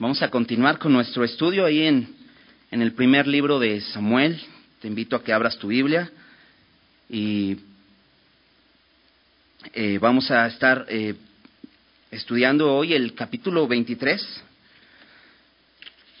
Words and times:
Vamos 0.00 0.22
a 0.22 0.30
continuar 0.30 0.78
con 0.78 0.92
nuestro 0.92 1.24
estudio 1.24 1.64
ahí 1.66 1.82
en, 1.82 2.14
en 2.70 2.82
el 2.82 2.92
primer 2.92 3.26
libro 3.26 3.58
de 3.58 3.80
Samuel. 3.80 4.40
Te 4.80 4.86
invito 4.86 5.16
a 5.16 5.24
que 5.24 5.32
abras 5.32 5.58
tu 5.58 5.66
Biblia 5.66 6.08
y 7.08 7.56
eh, 9.74 9.98
vamos 10.00 10.30
a 10.30 10.46
estar 10.46 10.86
eh, 10.88 11.16
estudiando 12.12 12.72
hoy 12.76 12.94
el 12.94 13.12
capítulo 13.12 13.66
23. 13.66 14.24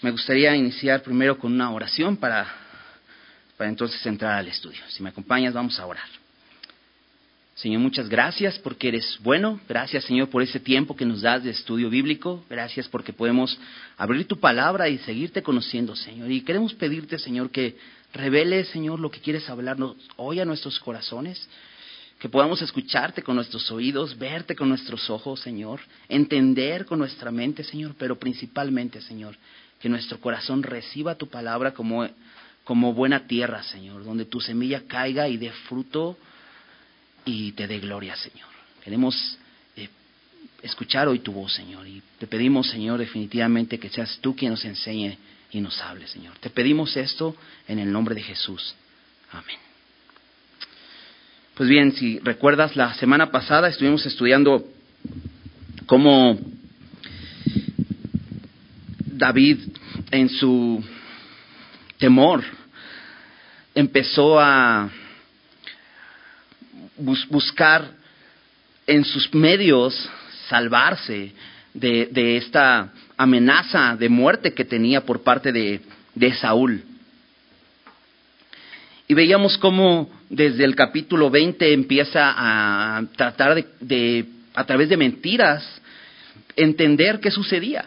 Me 0.02 0.10
gustaría 0.10 0.56
iniciar 0.56 1.00
primero 1.04 1.38
con 1.38 1.52
una 1.52 1.70
oración 1.70 2.16
para, 2.16 2.52
para 3.56 3.70
entonces 3.70 4.04
entrar 4.04 4.38
al 4.38 4.48
estudio. 4.48 4.80
Si 4.88 5.04
me 5.04 5.10
acompañas, 5.10 5.54
vamos 5.54 5.78
a 5.78 5.86
orar. 5.86 6.17
Señor, 7.58 7.80
muchas 7.80 8.08
gracias 8.08 8.56
porque 8.60 8.86
eres 8.86 9.18
bueno. 9.20 9.58
Gracias, 9.68 10.04
Señor, 10.04 10.30
por 10.30 10.42
ese 10.42 10.60
tiempo 10.60 10.94
que 10.94 11.04
nos 11.04 11.22
das 11.22 11.42
de 11.42 11.50
estudio 11.50 11.90
bíblico. 11.90 12.44
Gracias 12.48 12.86
porque 12.86 13.12
podemos 13.12 13.58
abrir 13.96 14.28
tu 14.28 14.38
palabra 14.38 14.88
y 14.88 14.98
seguirte 14.98 15.42
conociendo, 15.42 15.96
Señor. 15.96 16.30
Y 16.30 16.42
queremos 16.42 16.72
pedirte, 16.74 17.18
Señor, 17.18 17.50
que 17.50 17.76
revele, 18.14 18.64
Señor, 18.66 19.00
lo 19.00 19.10
que 19.10 19.18
quieres 19.18 19.50
hablarnos 19.50 19.96
hoy 20.14 20.38
a 20.38 20.44
nuestros 20.44 20.78
corazones. 20.78 21.48
Que 22.20 22.28
podamos 22.28 22.62
escucharte 22.62 23.24
con 23.24 23.34
nuestros 23.34 23.68
oídos, 23.72 24.16
verte 24.16 24.54
con 24.54 24.68
nuestros 24.68 25.10
ojos, 25.10 25.40
Señor. 25.40 25.80
Entender 26.08 26.84
con 26.84 27.00
nuestra 27.00 27.32
mente, 27.32 27.64
Señor. 27.64 27.96
Pero 27.98 28.20
principalmente, 28.20 29.00
Señor, 29.00 29.34
que 29.80 29.88
nuestro 29.88 30.20
corazón 30.20 30.62
reciba 30.62 31.16
tu 31.16 31.26
palabra 31.26 31.74
como, 31.74 32.08
como 32.62 32.94
buena 32.94 33.26
tierra, 33.26 33.64
Señor. 33.64 34.04
Donde 34.04 34.26
tu 34.26 34.40
semilla 34.40 34.82
caiga 34.86 35.28
y 35.28 35.38
dé 35.38 35.50
fruto 35.68 36.16
y 37.28 37.52
te 37.52 37.66
dé 37.66 37.78
gloria, 37.78 38.16
Señor. 38.16 38.48
Queremos 38.82 39.38
eh, 39.76 39.88
escuchar 40.62 41.08
hoy 41.08 41.18
tu 41.18 41.32
voz, 41.32 41.52
Señor, 41.52 41.86
y 41.86 42.02
te 42.18 42.26
pedimos, 42.26 42.68
Señor, 42.68 42.98
definitivamente 42.98 43.78
que 43.78 43.90
seas 43.90 44.18
tú 44.22 44.34
quien 44.34 44.52
nos 44.52 44.64
enseñe 44.64 45.18
y 45.52 45.60
nos 45.60 45.78
hable, 45.82 46.06
Señor. 46.06 46.38
Te 46.38 46.48
pedimos 46.48 46.96
esto 46.96 47.36
en 47.66 47.78
el 47.78 47.92
nombre 47.92 48.14
de 48.14 48.22
Jesús. 48.22 48.74
Amén. 49.30 49.58
Pues 51.54 51.68
bien, 51.68 51.92
si 51.92 52.18
recuerdas, 52.20 52.76
la 52.76 52.94
semana 52.94 53.30
pasada 53.30 53.68
estuvimos 53.68 54.06
estudiando 54.06 54.64
cómo 55.84 56.38
David 59.04 59.58
en 60.10 60.30
su 60.30 60.82
temor 61.98 62.42
empezó 63.74 64.40
a 64.40 64.90
buscar 66.98 67.90
en 68.86 69.04
sus 69.04 69.32
medios 69.34 70.08
salvarse 70.48 71.32
de, 71.74 72.36
esta 72.36 72.92
amenaza 73.16 73.96
de 73.96 74.08
muerte 74.08 74.54
que 74.54 74.64
tenía 74.64 75.02
por 75.02 75.22
parte 75.22 75.52
de, 75.52 75.80
Saúl. 76.40 76.82
Y 79.06 79.14
veíamos 79.14 79.56
cómo 79.56 80.10
desde 80.28 80.64
el 80.64 80.74
capítulo 80.74 81.30
20 81.30 81.72
empieza 81.72 82.34
a 82.36 83.02
tratar 83.16 83.64
de, 83.80 84.26
a 84.54 84.64
través 84.64 84.88
de 84.88 84.96
mentiras, 84.96 85.64
entender 86.56 87.20
qué 87.20 87.30
sucedía. 87.30 87.86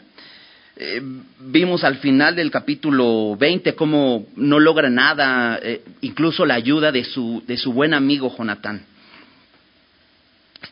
Eh, 0.77 1.01
vimos 1.39 1.83
al 1.83 1.97
final 1.97 2.35
del 2.35 2.49
capítulo 2.49 3.35
20 3.35 3.75
cómo 3.75 4.27
no 4.37 4.59
logra 4.59 4.89
nada, 4.89 5.59
eh, 5.61 5.83
incluso 5.99 6.45
la 6.45 6.55
ayuda 6.55 6.91
de 6.91 7.03
su, 7.03 7.43
de 7.45 7.57
su 7.57 7.73
buen 7.73 7.93
amigo 7.93 8.33
Jonatán 8.35 8.85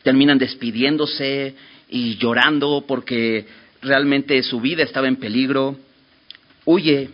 terminan 0.02 0.38
despidiéndose 0.38 1.54
y 1.88 2.16
llorando 2.16 2.84
porque 2.86 3.46
realmente 3.82 4.42
su 4.42 4.60
vida 4.60 4.82
estaba 4.82 5.08
en 5.08 5.16
peligro, 5.16 5.76
huye 6.64 7.10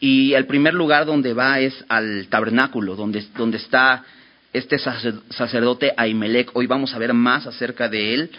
y 0.00 0.34
el 0.34 0.46
primer 0.46 0.74
lugar 0.74 1.06
donde 1.06 1.32
va 1.32 1.60
es 1.60 1.84
al 1.88 2.28
tabernáculo, 2.28 2.94
donde, 2.94 3.24
donde 3.36 3.56
está 3.56 4.04
este 4.52 4.78
sacerdote 4.78 5.92
Ahimelech. 5.96 6.50
Hoy 6.54 6.66
vamos 6.66 6.94
a 6.94 6.98
ver 6.98 7.12
más 7.12 7.46
acerca 7.46 7.88
de 7.88 8.14
él. 8.14 8.30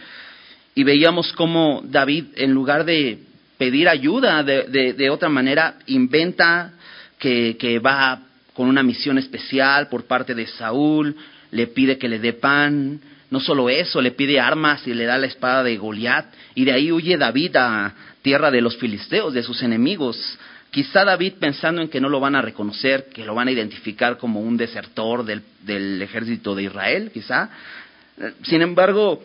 Y 0.74 0.84
veíamos 0.84 1.34
cómo 1.34 1.82
David, 1.84 2.26
en 2.36 2.52
lugar 2.52 2.86
de 2.86 3.20
pedir 3.58 3.90
ayuda 3.90 4.42
de, 4.44 4.94
de, 4.94 5.10
otra 5.10 5.28
manera, 5.28 5.76
inventa 5.88 6.72
que, 7.18 7.58
que 7.58 7.80
va 7.80 8.22
con 8.54 8.70
una 8.70 8.84
misión 8.84 9.18
especial 9.18 9.90
por 9.90 10.06
parte 10.06 10.34
de 10.34 10.48
Saúl, 10.48 11.16
le 11.52 11.68
pide 11.68 11.98
que 11.98 12.08
le 12.08 12.20
dé 12.20 12.34
pan, 12.34 13.02
no 13.32 13.40
solo 13.40 13.70
eso, 13.70 14.02
le 14.02 14.12
pide 14.12 14.40
armas 14.40 14.86
y 14.88 14.94
le 14.94 15.06
da 15.06 15.18
la 15.18 15.28
espada 15.28 15.64
de 15.64 15.78
Goliat, 15.78 16.34
y 16.56 16.66
de 16.66 16.74
ahí 16.74 16.92
huye 16.92 17.18
David 17.18 17.56
a 17.56 17.94
tierra 18.22 18.50
de 18.52 18.62
los 18.62 18.78
filisteos, 18.78 19.34
de 19.34 19.44
sus 19.44 19.62
enemigos. 19.62 20.18
Quizá 20.72 21.06
David 21.06 21.34
pensando 21.40 21.82
en 21.82 21.90
que 21.90 22.02
no 22.02 22.10
lo 22.10 22.20
van 22.20 22.36
a 22.36 22.42
reconocer, 22.42 23.08
que 23.14 23.26
lo 23.26 23.36
van 23.36 23.48
a 23.48 23.52
identificar 23.52 24.18
como 24.18 24.42
un 24.42 24.58
desertor 24.58 25.26
del, 25.26 26.02
ejército 26.02 26.56
de 26.56 26.64
Israel, 26.64 27.12
quizá. 27.14 27.50
Sin 28.44 28.62
embargo, 28.62 29.24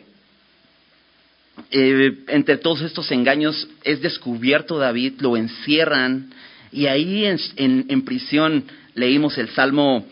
eh, 1.70 2.24
entre 2.28 2.58
todos 2.58 2.82
estos 2.82 3.10
engaños 3.10 3.68
es 3.84 4.00
descubierto 4.00 4.78
David, 4.78 5.20
lo 5.20 5.36
encierran, 5.36 6.30
y 6.72 6.86
ahí 6.86 7.24
en, 7.56 8.04
prisión 8.04 8.64
leímos 8.94 9.38
el 9.38 9.48
Salmo 9.50 10.04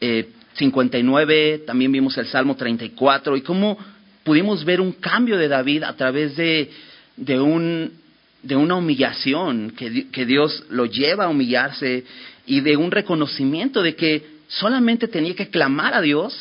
eh, 0.00 0.28
59, 0.60 1.62
también 1.66 1.90
vimos 1.90 2.18
el 2.18 2.26
Salmo 2.26 2.54
34 2.54 3.34
y 3.38 3.40
cómo 3.40 3.78
pudimos 4.22 4.62
ver 4.62 4.80
un 4.82 4.92
cambio 4.92 5.38
de 5.38 5.48
David 5.48 5.84
a 5.84 5.96
través 5.96 6.36
de, 6.36 6.70
de, 7.16 7.40
un, 7.40 7.90
de 8.42 8.56
una 8.56 8.76
humillación, 8.76 9.70
que, 9.70 10.10
que 10.10 10.26
Dios 10.26 10.64
lo 10.68 10.84
lleva 10.84 11.24
a 11.24 11.28
humillarse 11.30 12.04
y 12.44 12.60
de 12.60 12.76
un 12.76 12.90
reconocimiento 12.90 13.82
de 13.82 13.96
que 13.96 14.22
solamente 14.48 15.08
tenía 15.08 15.34
que 15.34 15.48
clamar 15.48 15.94
a 15.94 16.02
Dios, 16.02 16.36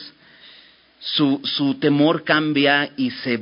su, 0.99 1.39
su 1.45 1.75
temor 1.75 2.25
cambia 2.25 2.91
y 2.97 3.11
se, 3.11 3.39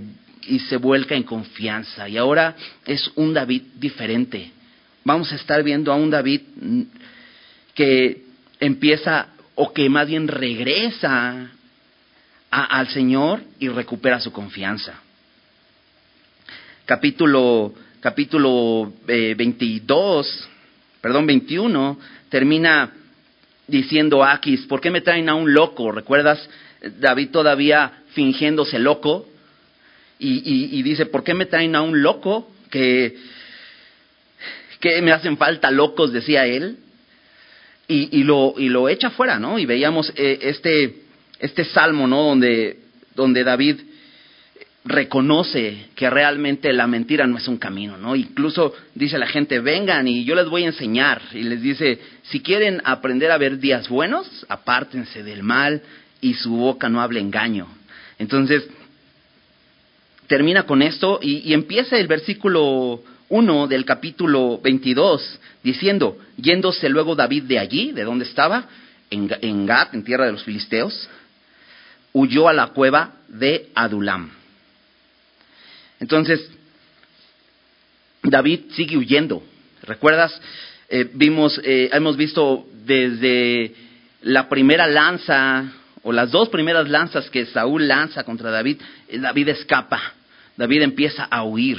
y 0.48 0.60
se 0.60 0.78
vuelca 0.78 1.16
en 1.16 1.24
confianza. 1.24 2.08
Y 2.08 2.18
ahora 2.18 2.56
es 2.86 3.10
un 3.16 3.34
David 3.34 3.64
diferente. 3.80 4.52
Vamos 5.04 5.32
a 5.32 5.38
estar 5.38 5.64
viendo 5.64 5.92
a 5.92 5.96
un 5.96 6.12
David 6.12 6.42
que 7.74 8.26
empieza 8.60 9.30
o 9.60 9.74
que 9.74 9.90
más 9.90 10.08
bien 10.08 10.28
regresa 10.28 11.50
al 12.52 12.88
Señor 12.90 13.42
y 13.60 13.68
recupera 13.70 14.20
su 14.20 14.32
confianza. 14.32 15.02
Capítulo, 16.86 17.74
capítulo 18.00 18.94
22, 19.08 20.28
eh, 20.28 20.50
perdón, 21.02 21.26
21, 21.26 22.00
termina 22.30 22.94
diciendo 23.68 24.24
Aquis, 24.24 24.62
¿por 24.68 24.80
qué 24.80 24.92
me 24.92 25.02
traen 25.02 25.28
a 25.28 25.34
un 25.34 25.52
loco? 25.52 25.92
¿Recuerdas 25.92 26.48
David 27.00 27.32
todavía 27.32 28.04
fingiéndose 28.14 28.78
loco? 28.78 29.28
Y, 30.20 30.78
y, 30.78 30.84
dice, 30.84 31.08
¿por 31.08 31.24
qué 31.24 31.34
me 31.34 31.46
traen 31.46 31.76
a 31.76 31.82
un 31.82 32.02
loco? 32.02 32.52
Que, 32.70 33.18
que 34.80 35.02
me 35.02 35.12
hacen 35.12 35.38
falta 35.38 35.72
locos, 35.72 36.14
decía 36.14 36.46
él 36.46 36.78
y, 37.88 38.20
y, 38.20 38.24
lo, 38.24 38.54
y 38.58 38.70
lo 38.70 38.90
echa 38.90 39.10
fuera, 39.12 39.40
¿no? 39.40 39.58
Y 39.58 39.66
veíamos 39.66 40.12
eh, 40.16 40.40
este, 40.42 41.04
este 41.40 41.64
salmo, 41.66 42.08
¿no? 42.08 42.24
Donde, 42.24 42.78
donde 43.16 43.44
David 43.44 43.80
reconoce 44.84 45.88
que 45.96 46.10
realmente 46.10 46.72
la 46.74 46.88
mentira 46.88 47.28
no 47.28 47.38
es 47.38 47.48
un 47.48 47.58
camino, 47.58 47.98
¿no? 47.98 48.16
Incluso 48.16 48.74
dice 48.96 49.18
la 49.18 49.28
gente, 49.28 49.60
vengan 49.60 50.08
y 50.08 50.24
yo 50.24 50.36
les 50.36 50.48
voy 50.48 50.64
a 50.64 50.68
enseñar. 50.68 51.22
Y 51.34 51.44
les 51.44 51.62
dice, 51.62 52.00
si 52.24 52.42
quieren 52.42 52.82
aprender 52.84 53.32
a 53.32 53.38
ver 53.38 53.60
días 53.60 53.88
buenos, 53.90 54.46
apártense 54.50 55.24
del 55.24 55.44
mal 55.44 55.82
y 56.22 56.34
su 56.34 56.52
boca 56.52 56.90
no 56.90 57.02
hable 57.02 57.20
engaño. 57.20 57.68
Entonces, 58.20 58.68
termina 60.28 60.64
con 60.64 60.82
esto 60.82 61.20
y 61.22 61.54
empieza 61.54 61.98
el 61.98 62.08
versículo 62.08 63.02
1 63.30 63.68
del 63.68 63.86
capítulo 63.86 64.60
22, 64.64 65.40
diciendo, 65.64 66.18
yéndose 66.38 66.90
luego 66.90 67.16
David 67.16 67.44
de 67.44 67.60
allí, 67.60 67.92
de 67.92 68.04
donde 68.04 68.26
estaba, 68.26 68.68
en, 69.10 69.30
en 69.42 69.66
Gad, 69.66 69.94
en 69.94 70.04
tierra 70.04 70.26
de 70.26 70.32
los 70.32 70.44
filisteos, 70.44 71.10
huyó 72.14 72.48
a 72.48 72.54
la 72.54 72.68
cueva 72.68 73.16
de 73.28 73.70
Adulam. 73.76 74.32
Entonces, 76.00 76.50
David 78.24 78.72
sigue 78.72 78.98
huyendo. 78.98 79.44
¿Recuerdas? 79.84 80.40
Eh, 80.90 81.10
vimos, 81.14 81.60
eh, 81.64 81.90
hemos 81.92 82.18
visto 82.18 82.66
desde 82.86 83.74
la 84.22 84.48
primera 84.48 84.88
lanza, 84.88 85.66
o 86.04 86.12
las 86.12 86.32
dos 86.32 86.50
primeras 86.50 86.88
lanzas 86.90 87.30
que 87.30 87.46
Saúl 87.48 87.88
lanza 87.88 88.24
contra 88.24 88.52
David, 88.52 88.82
eh, 89.10 89.20
David 89.20 89.50
escapa. 89.50 90.14
David 90.56 90.82
empieza 90.82 91.26
a 91.26 91.44
huir 91.44 91.78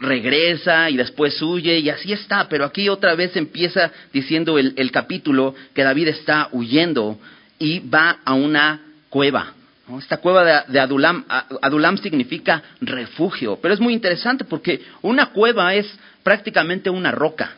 regresa 0.00 0.90
y 0.90 0.96
después 0.96 1.40
huye 1.42 1.78
y 1.78 1.90
así 1.90 2.12
está, 2.12 2.48
pero 2.48 2.64
aquí 2.64 2.88
otra 2.88 3.14
vez 3.14 3.36
empieza 3.36 3.90
diciendo 4.12 4.58
el, 4.58 4.90
capítulo 4.90 5.54
que 5.74 5.82
David 5.82 6.08
está 6.08 6.48
huyendo 6.52 7.18
y 7.58 7.80
va 7.80 8.18
a 8.24 8.34
una 8.34 8.80
cueva. 9.08 9.54
Esta 9.98 10.18
cueva 10.18 10.64
de, 10.68 10.80
Adulam, 10.80 11.24
Adulam 11.60 11.98
significa 11.98 12.62
refugio, 12.80 13.58
pero 13.60 13.74
es 13.74 13.80
muy 13.80 13.92
interesante 13.92 14.44
porque 14.44 14.80
una 15.02 15.26
cueva 15.26 15.74
es 15.74 15.86
prácticamente 16.22 16.88
una 16.88 17.10
roca. 17.10 17.52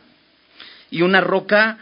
Y 0.90 1.02
una 1.02 1.20
roca 1.20 1.78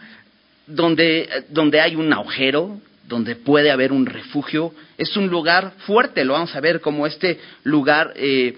donde, 0.67 1.29
donde 1.49 1.81
hay 1.81 1.97
un 1.97 2.13
agujero, 2.13 2.81
donde 3.09 3.37
puede 3.37 3.71
haber 3.71 3.93
un 3.93 4.07
refugio. 4.07 4.75
Es 4.99 5.17
un 5.17 5.29
lugar 5.29 5.73
fuerte, 5.87 6.25
lo 6.25 6.35
vamos 6.35 6.55
a 6.55 6.61
ver 6.61 6.81
como 6.81 7.07
este 7.07 7.39
lugar 7.65 8.13
eh, 8.17 8.57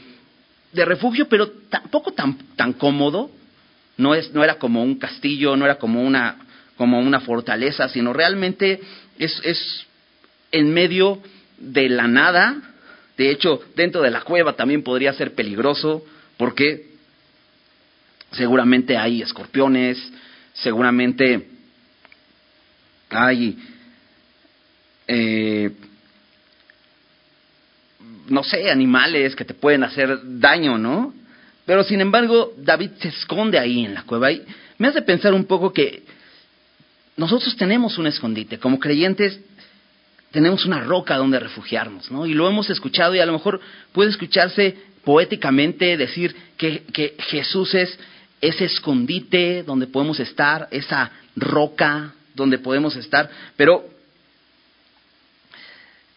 de 0.75 0.85
refugio, 0.85 1.29
pero 1.29 1.49
tampoco 1.69 2.13
tan, 2.13 2.37
tan 2.57 2.73
cómodo. 2.75 3.31
No, 3.97 4.15
es, 4.15 4.33
no 4.35 4.43
era 4.43 4.57
como 4.57 4.83
un 4.83 4.97
castillo, 4.99 5.57
no 5.57 5.65
era 5.65 5.77
como 5.77 6.03
una, 6.03 6.37
como 6.77 6.99
una 6.99 7.21
fortaleza, 7.21 7.89
sino 7.89 8.13
realmente 8.13 8.81
es, 9.19 9.41
es 9.45 9.87
en 10.51 10.73
medio 10.73 11.21
de 11.59 11.89
la 11.89 12.09
nada. 12.09 12.57
De 13.17 13.31
hecho, 13.31 13.61
dentro 13.77 14.03
de 14.03 14.11
la 14.11 14.23
cueva 14.23 14.55
también 14.55 14.83
podría 14.83 15.13
ser 15.13 15.35
peligroso, 15.35 16.05
porque 16.37 16.95
seguramente 18.33 18.97
hay 18.97 19.23
escorpiones, 19.23 19.99
seguramente 20.55 21.49
hay, 23.11 23.59
eh, 25.07 25.71
no 28.29 28.43
sé, 28.43 28.71
animales 28.71 29.35
que 29.37 29.45
te 29.45 29.55
pueden 29.55 29.85
hacer 29.85 30.19
daño, 30.23 30.79
¿no? 30.79 31.15
Pero 31.67 31.85
sin 31.85 32.01
embargo, 32.01 32.53
David 32.59 32.91
se 33.01 33.09
esconde 33.09 33.59
ahí 33.59 33.85
en 33.85 33.95
la 33.95 34.03
cueva 34.03 34.31
y 34.31 34.43
me 34.79 34.89
hace 34.89 35.03
pensar 35.03 35.33
un 35.35 35.45
poco 35.45 35.73
que 35.73 36.03
nosotros 37.17 37.57
tenemos 37.57 37.97
un 37.99 38.07
escondite, 38.07 38.59
como 38.59 38.79
creyentes 38.79 39.41
tenemos 40.31 40.67
una 40.67 40.81
roca 40.81 41.17
donde 41.17 41.39
refugiarnos, 41.39 42.11
¿no? 42.11 42.27
Y 42.27 42.35
lo 42.35 42.49
hemos 42.49 42.69
escuchado 42.69 43.15
y 43.15 43.21
a 43.21 43.27
lo 43.27 43.33
mejor 43.33 43.61
puede 43.93 44.11
escucharse 44.11 44.77
poéticamente 45.05 45.97
decir 45.97 46.35
que, 46.57 46.83
que 46.93 47.15
Jesús 47.29 47.73
es 47.75 47.97
ese 48.41 48.65
escondite 48.65 49.63
donde 49.63 49.87
podemos 49.87 50.19
estar, 50.19 50.67
esa 50.73 51.13
roca 51.37 52.15
donde 52.35 52.59
podemos 52.59 52.97
estar, 52.97 53.31
pero 53.57 53.94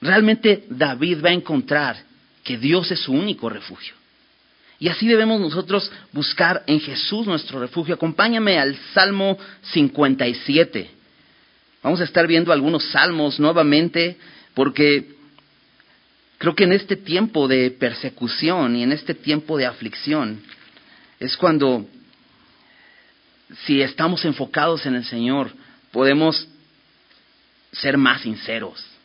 realmente 0.02 0.66
David 0.70 1.24
va 1.24 1.30
a 1.30 1.34
encontrar 1.34 1.98
que 2.44 2.58
Dios 2.58 2.92
es 2.92 3.00
su 3.00 3.12
único 3.12 3.50
refugio. 3.50 3.94
Y 4.80 4.90
así 4.90 5.08
debemos 5.08 5.42
nosotros 5.42 5.92
buscar 6.12 6.64
en 6.68 6.80
Jesús 6.80 7.26
nuestro 7.26 7.60
refugio. 7.60 7.96
Acompáñame 7.96 8.60
al 8.60 8.78
Salmo 8.94 9.38
57. 9.64 10.90
Vamos 11.82 12.00
a 12.00 12.04
estar 12.04 12.28
viendo 12.28 12.54
algunos 12.54 12.84
salmos 12.92 13.40
nuevamente 13.40 14.18
porque 14.54 15.16
creo 16.38 16.56
que 16.56 16.66
en 16.66 16.74
este 16.74 16.96
tiempo 16.96 17.48
de 17.48 17.72
persecución 17.72 18.76
y 18.76 18.84
en 18.84 18.92
este 18.92 19.14
tiempo 19.14 19.58
de 19.58 19.66
aflicción 19.66 20.42
es 21.20 21.36
cuando, 21.36 21.88
si 23.66 23.82
estamos 23.82 24.24
enfocados 24.26 24.86
en 24.86 24.96
el 24.96 25.06
Señor, 25.06 25.52
podemos 25.92 26.48
ser 27.72 27.98
más 27.98 28.22
sinceros. 28.22 28.97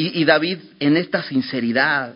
Y, 0.00 0.24
David 0.24 0.58
en 0.78 0.96
esta 0.96 1.24
sinceridad 1.24 2.14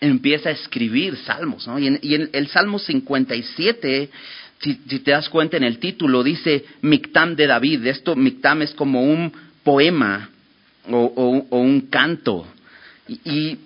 empieza 0.00 0.48
a 0.48 0.52
escribir 0.52 1.16
salmos, 1.16 1.64
¿no? 1.68 1.78
Y 1.78 1.86
en, 1.86 2.30
el 2.32 2.48
Salmo 2.48 2.80
57, 2.80 4.10
si, 4.58 4.80
si, 4.88 4.98
te 4.98 5.12
das 5.12 5.28
cuenta 5.28 5.56
en 5.56 5.62
el 5.62 5.78
título, 5.78 6.24
dice 6.24 6.64
Mictam 6.82 7.36
de 7.36 7.46
David. 7.46 7.86
Esto, 7.86 8.16
Mictam 8.16 8.62
es 8.62 8.74
como 8.74 9.04
un 9.04 9.32
poema 9.62 10.28
o, 10.90 11.46
un 11.50 11.82
canto. 11.82 12.48
Y, 13.06 13.58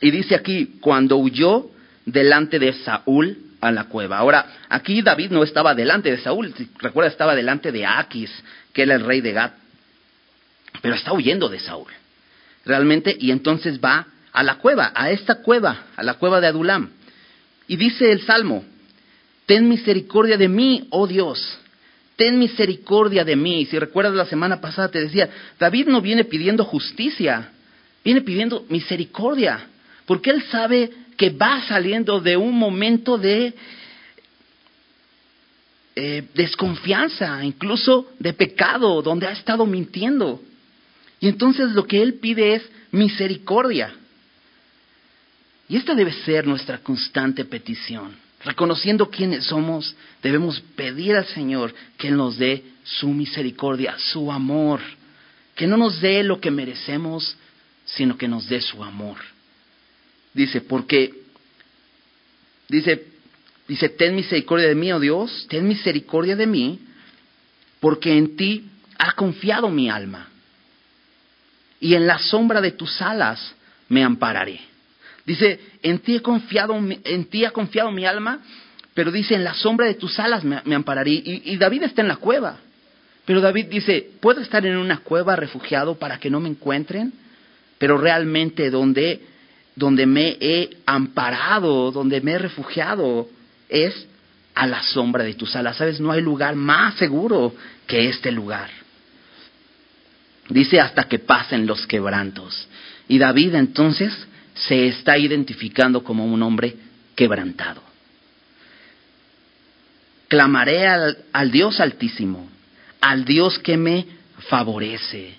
y, 0.00 0.10
dice 0.10 0.34
aquí, 0.34 0.78
cuando 0.80 1.18
huyó 1.18 1.70
delante 2.06 2.58
de 2.58 2.72
Saúl 2.72 3.36
a 3.60 3.70
la 3.70 3.84
cueva. 3.84 4.16
Ahora, 4.16 4.46
aquí 4.70 5.02
David 5.02 5.30
no 5.30 5.42
estaba 5.42 5.74
delante 5.74 6.10
de 6.10 6.22
Saúl, 6.22 6.54
recuerda, 6.78 7.10
estaba 7.10 7.36
delante 7.36 7.70
de 7.70 7.84
Aquis, 7.84 8.30
que 8.72 8.80
era 8.80 8.94
el 8.94 9.04
rey 9.04 9.20
de 9.20 9.32
Gad. 9.32 9.50
Pero 10.80 10.94
está 10.94 11.12
huyendo 11.12 11.50
de 11.50 11.58
Saúl, 11.58 11.92
realmente, 12.70 13.16
y 13.18 13.32
entonces 13.32 13.80
va 13.84 14.06
a 14.32 14.42
la 14.44 14.58
cueva, 14.58 14.92
a 14.94 15.10
esta 15.10 15.42
cueva, 15.42 15.86
a 15.96 16.04
la 16.04 16.14
cueva 16.14 16.40
de 16.40 16.46
Adulam. 16.46 16.90
Y 17.66 17.76
dice 17.76 18.12
el 18.12 18.22
Salmo, 18.22 18.64
ten 19.44 19.68
misericordia 19.68 20.36
de 20.36 20.48
mí, 20.48 20.86
oh 20.90 21.08
Dios, 21.08 21.58
ten 22.14 22.38
misericordia 22.38 23.24
de 23.24 23.34
mí. 23.34 23.62
Y 23.62 23.66
si 23.66 23.76
recuerdas 23.76 24.14
la 24.14 24.24
semana 24.24 24.60
pasada 24.60 24.88
te 24.88 25.00
decía, 25.00 25.28
David 25.58 25.88
no 25.88 26.00
viene 26.00 26.24
pidiendo 26.24 26.64
justicia, 26.64 27.50
viene 28.04 28.20
pidiendo 28.20 28.64
misericordia, 28.68 29.66
porque 30.06 30.30
él 30.30 30.44
sabe 30.44 30.90
que 31.16 31.30
va 31.30 31.62
saliendo 31.66 32.20
de 32.20 32.36
un 32.36 32.56
momento 32.56 33.18
de 33.18 33.52
eh, 35.96 36.22
desconfianza, 36.34 37.44
incluso 37.44 38.12
de 38.20 38.32
pecado, 38.32 39.02
donde 39.02 39.26
ha 39.26 39.32
estado 39.32 39.66
mintiendo. 39.66 40.40
Y 41.20 41.28
entonces 41.28 41.72
lo 41.72 41.86
que 41.86 42.02
Él 42.02 42.14
pide 42.14 42.54
es 42.54 42.62
misericordia. 42.90 43.94
Y 45.68 45.76
esta 45.76 45.94
debe 45.94 46.12
ser 46.12 46.46
nuestra 46.46 46.78
constante 46.78 47.44
petición. 47.44 48.16
Reconociendo 48.42 49.10
quiénes 49.10 49.44
somos, 49.44 49.94
debemos 50.22 50.60
pedir 50.74 51.14
al 51.14 51.26
Señor 51.26 51.74
que 51.98 52.10
nos 52.10 52.38
dé 52.38 52.64
su 52.82 53.08
misericordia, 53.08 53.96
su 53.98 54.32
amor. 54.32 54.80
Que 55.54 55.66
no 55.66 55.76
nos 55.76 56.00
dé 56.00 56.22
lo 56.22 56.40
que 56.40 56.50
merecemos, 56.50 57.36
sino 57.84 58.16
que 58.16 58.26
nos 58.26 58.48
dé 58.48 58.60
su 58.60 58.82
amor. 58.82 59.18
Dice, 60.32 60.62
porque, 60.62 61.12
dice, 62.68 63.10
Dice, 63.70 63.88
ten 63.88 64.16
misericordia 64.16 64.66
de 64.66 64.74
mí, 64.74 64.90
oh 64.90 64.98
Dios, 64.98 65.46
ten 65.48 65.68
misericordia 65.68 66.34
de 66.34 66.44
mí, 66.44 66.80
porque 67.78 68.18
en 68.18 68.34
ti 68.34 68.64
ha 68.98 69.12
confiado 69.12 69.70
mi 69.70 69.88
alma. 69.88 70.28
Y 71.80 71.94
en 71.94 72.06
la 72.06 72.18
sombra 72.18 72.60
de 72.60 72.72
tus 72.72 73.00
alas 73.00 73.54
me 73.88 74.04
ampararé. 74.04 74.60
Dice, 75.24 75.60
en 75.82 75.98
ti, 76.00 76.16
he 76.16 76.22
confiado, 76.22 76.74
en 76.76 77.24
ti 77.26 77.44
ha 77.44 77.50
confiado 77.50 77.90
mi 77.90 78.04
alma, 78.04 78.40
pero 78.94 79.10
dice, 79.10 79.34
en 79.34 79.44
la 79.44 79.54
sombra 79.54 79.86
de 79.86 79.94
tus 79.94 80.18
alas 80.18 80.44
me, 80.44 80.74
ampararé. 80.74 81.10
Y, 81.12 81.42
y 81.44 81.56
David 81.56 81.84
está 81.84 82.02
en 82.02 82.08
la 82.08 82.16
cueva. 82.16 82.58
Pero 83.24 83.40
David 83.40 83.66
dice, 83.66 84.10
puedo 84.20 84.40
estar 84.40 84.64
en 84.66 84.76
una 84.76 84.98
cueva 84.98 85.36
refugiado 85.36 85.96
para 85.96 86.18
que 86.18 86.30
no 86.30 86.40
me 86.40 86.48
encuentren, 86.48 87.12
pero 87.78 87.96
realmente 87.96 88.70
donde, 88.70 89.20
donde 89.76 90.06
me 90.06 90.36
he 90.40 90.70
amparado, 90.86 91.92
donde 91.92 92.20
me 92.20 92.32
he 92.32 92.38
refugiado, 92.38 93.28
es 93.68 94.06
a 94.54 94.66
la 94.66 94.82
sombra 94.82 95.24
de 95.24 95.34
tus 95.34 95.54
alas. 95.54 95.76
Sabes, 95.76 96.00
no 96.00 96.12
hay 96.12 96.20
lugar 96.20 96.56
más 96.56 96.94
seguro 96.94 97.54
que 97.86 98.08
este 98.08 98.32
lugar. 98.32 98.68
Dice 100.50 100.80
hasta 100.80 101.04
que 101.04 101.18
pasen 101.18 101.66
los 101.66 101.86
quebrantos. 101.86 102.68
Y 103.08 103.18
David 103.18 103.54
entonces 103.54 104.12
se 104.54 104.88
está 104.88 105.16
identificando 105.16 106.04
como 106.04 106.26
un 106.26 106.42
hombre 106.42 106.76
quebrantado. 107.14 107.82
Clamaré 110.28 110.86
al, 110.86 111.18
al 111.32 111.50
Dios 111.50 111.80
altísimo, 111.80 112.48
al 113.00 113.24
Dios 113.24 113.58
que 113.58 113.76
me 113.76 114.06
favorece. 114.48 115.34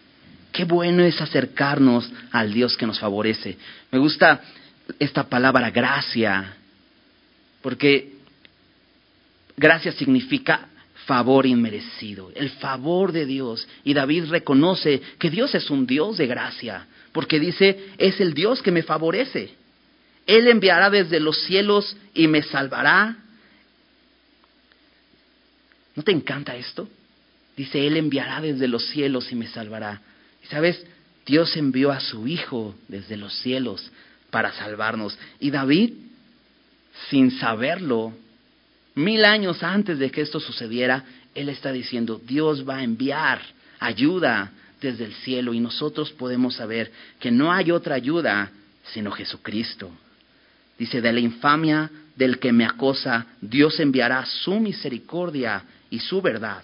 Qué 0.51 0.65
bueno 0.65 1.03
es 1.03 1.21
acercarnos 1.21 2.11
al 2.31 2.51
Dios 2.53 2.75
que 2.75 2.87
nos 2.87 2.99
favorece. 2.99 3.57
Me 3.91 3.99
gusta 3.99 4.41
esta 4.99 5.29
palabra 5.29 5.71
gracia, 5.71 6.55
porque 7.61 8.21
Gracia 9.61 9.91
significa 9.91 10.69
favor 11.05 11.45
inmerecido, 11.45 12.31
el 12.35 12.49
favor 12.49 13.11
de 13.11 13.25
Dios. 13.25 13.67
Y 13.83 13.93
David 13.93 14.25
reconoce 14.29 15.01
que 15.19 15.29
Dios 15.29 15.53
es 15.55 15.69
un 15.69 15.85
Dios 15.85 16.17
de 16.17 16.27
gracia, 16.27 16.87
porque 17.11 17.39
dice, 17.39 17.91
es 17.97 18.19
el 18.19 18.33
Dios 18.33 18.61
que 18.61 18.71
me 18.71 18.83
favorece. 18.83 19.53
Él 20.25 20.47
enviará 20.47 20.89
desde 20.89 21.19
los 21.19 21.41
cielos 21.43 21.95
y 22.13 22.27
me 22.27 22.41
salvará. 22.43 23.17
¿No 25.95 26.03
te 26.03 26.11
encanta 26.11 26.55
esto? 26.55 26.87
Dice, 27.57 27.85
Él 27.85 27.97
enviará 27.97 28.39
desde 28.39 28.67
los 28.67 28.85
cielos 28.89 29.31
y 29.31 29.35
me 29.35 29.47
salvará. 29.47 30.01
Y 30.43 30.47
sabes, 30.47 30.85
Dios 31.25 31.55
envió 31.57 31.91
a 31.91 31.99
su 31.99 32.27
Hijo 32.27 32.75
desde 32.87 33.17
los 33.17 33.33
cielos 33.39 33.91
para 34.29 34.53
salvarnos. 34.53 35.17
Y 35.39 35.51
David, 35.51 35.93
sin 37.09 37.31
saberlo, 37.31 38.13
Mil 38.95 39.23
años 39.25 39.63
antes 39.63 39.99
de 39.99 40.11
que 40.11 40.21
esto 40.21 40.39
sucediera, 40.39 41.03
Él 41.33 41.49
está 41.49 41.71
diciendo, 41.71 42.19
Dios 42.25 42.67
va 42.67 42.77
a 42.77 42.83
enviar 42.83 43.41
ayuda 43.79 44.51
desde 44.81 45.05
el 45.05 45.13
cielo 45.13 45.53
y 45.53 45.59
nosotros 45.59 46.11
podemos 46.11 46.55
saber 46.55 46.91
que 47.19 47.31
no 47.31 47.51
hay 47.51 47.71
otra 47.71 47.95
ayuda 47.95 48.51
sino 48.83 49.11
Jesucristo. 49.11 49.91
Dice, 50.77 51.01
de 51.01 51.13
la 51.13 51.19
infamia 51.19 51.89
del 52.15 52.39
que 52.39 52.51
me 52.51 52.65
acosa, 52.65 53.27
Dios 53.39 53.79
enviará 53.79 54.25
su 54.25 54.59
misericordia 54.59 55.63
y 55.89 55.99
su 55.99 56.21
verdad. 56.21 56.63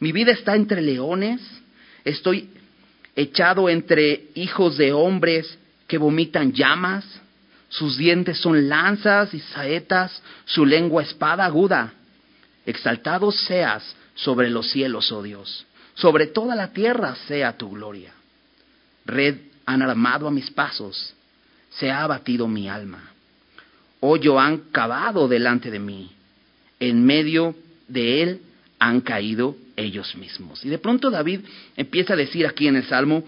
Mi 0.00 0.12
vida 0.12 0.32
está 0.32 0.56
entre 0.56 0.82
leones, 0.82 1.40
estoy 2.04 2.50
echado 3.14 3.68
entre 3.68 4.26
hijos 4.34 4.76
de 4.76 4.92
hombres 4.92 5.58
que 5.86 5.96
vomitan 5.96 6.52
llamas, 6.52 7.04
sus 7.68 7.96
dientes 7.96 8.38
son 8.38 8.68
lanzas 8.68 9.34
y 9.34 9.40
saetas, 9.40 10.22
su 10.44 10.64
lengua 10.64 11.02
espada 11.02 11.44
aguda. 11.44 11.92
Exaltado 12.64 13.32
seas 13.32 13.96
sobre 14.14 14.50
los 14.50 14.70
cielos, 14.70 15.10
oh 15.12 15.22
Dios. 15.22 15.66
Sobre 15.94 16.26
toda 16.26 16.54
la 16.54 16.72
tierra 16.72 17.16
sea 17.26 17.56
tu 17.56 17.70
gloria. 17.70 18.12
Red 19.04 19.38
han 19.64 19.82
armado 19.82 20.28
a 20.28 20.30
mis 20.30 20.50
pasos, 20.50 21.14
se 21.70 21.90
ha 21.90 22.04
abatido 22.04 22.46
mi 22.46 22.68
alma. 22.68 23.10
Hoyo 24.00 24.38
han 24.38 24.58
cavado 24.70 25.26
delante 25.26 25.70
de 25.70 25.78
mí, 25.78 26.10
en 26.78 27.04
medio 27.04 27.56
de 27.88 28.22
él 28.22 28.40
han 28.78 29.00
caído 29.00 29.56
ellos 29.74 30.14
mismos. 30.16 30.64
Y 30.64 30.68
de 30.68 30.78
pronto 30.78 31.10
David 31.10 31.40
empieza 31.76 32.12
a 32.12 32.16
decir 32.16 32.46
aquí 32.46 32.68
en 32.68 32.76
el 32.76 32.86
Salmo, 32.86 33.24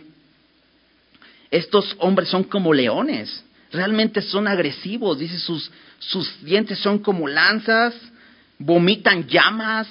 estos 1.51 1.97
hombres 1.99 2.29
son 2.29 2.45
como 2.45 2.75
leones, 2.75 3.45
realmente 3.73 4.23
son 4.23 4.49
agresivos, 4.49 5.19
dice 5.19 5.39
sus, 5.39 5.71
sus 5.99 6.43
dientes 6.43 6.79
son 6.79 6.99
como 6.99 7.29
lanzas, 7.29 7.95
vomitan 8.59 9.27
llamas. 9.27 9.89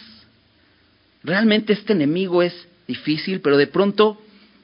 Realmente 1.24 1.74
este 1.74 1.94
enemigo 1.94 2.42
es 2.42 2.54
difícil, 2.88 3.42
pero 3.42 3.58
de 3.58 3.68
pronto 3.68 4.22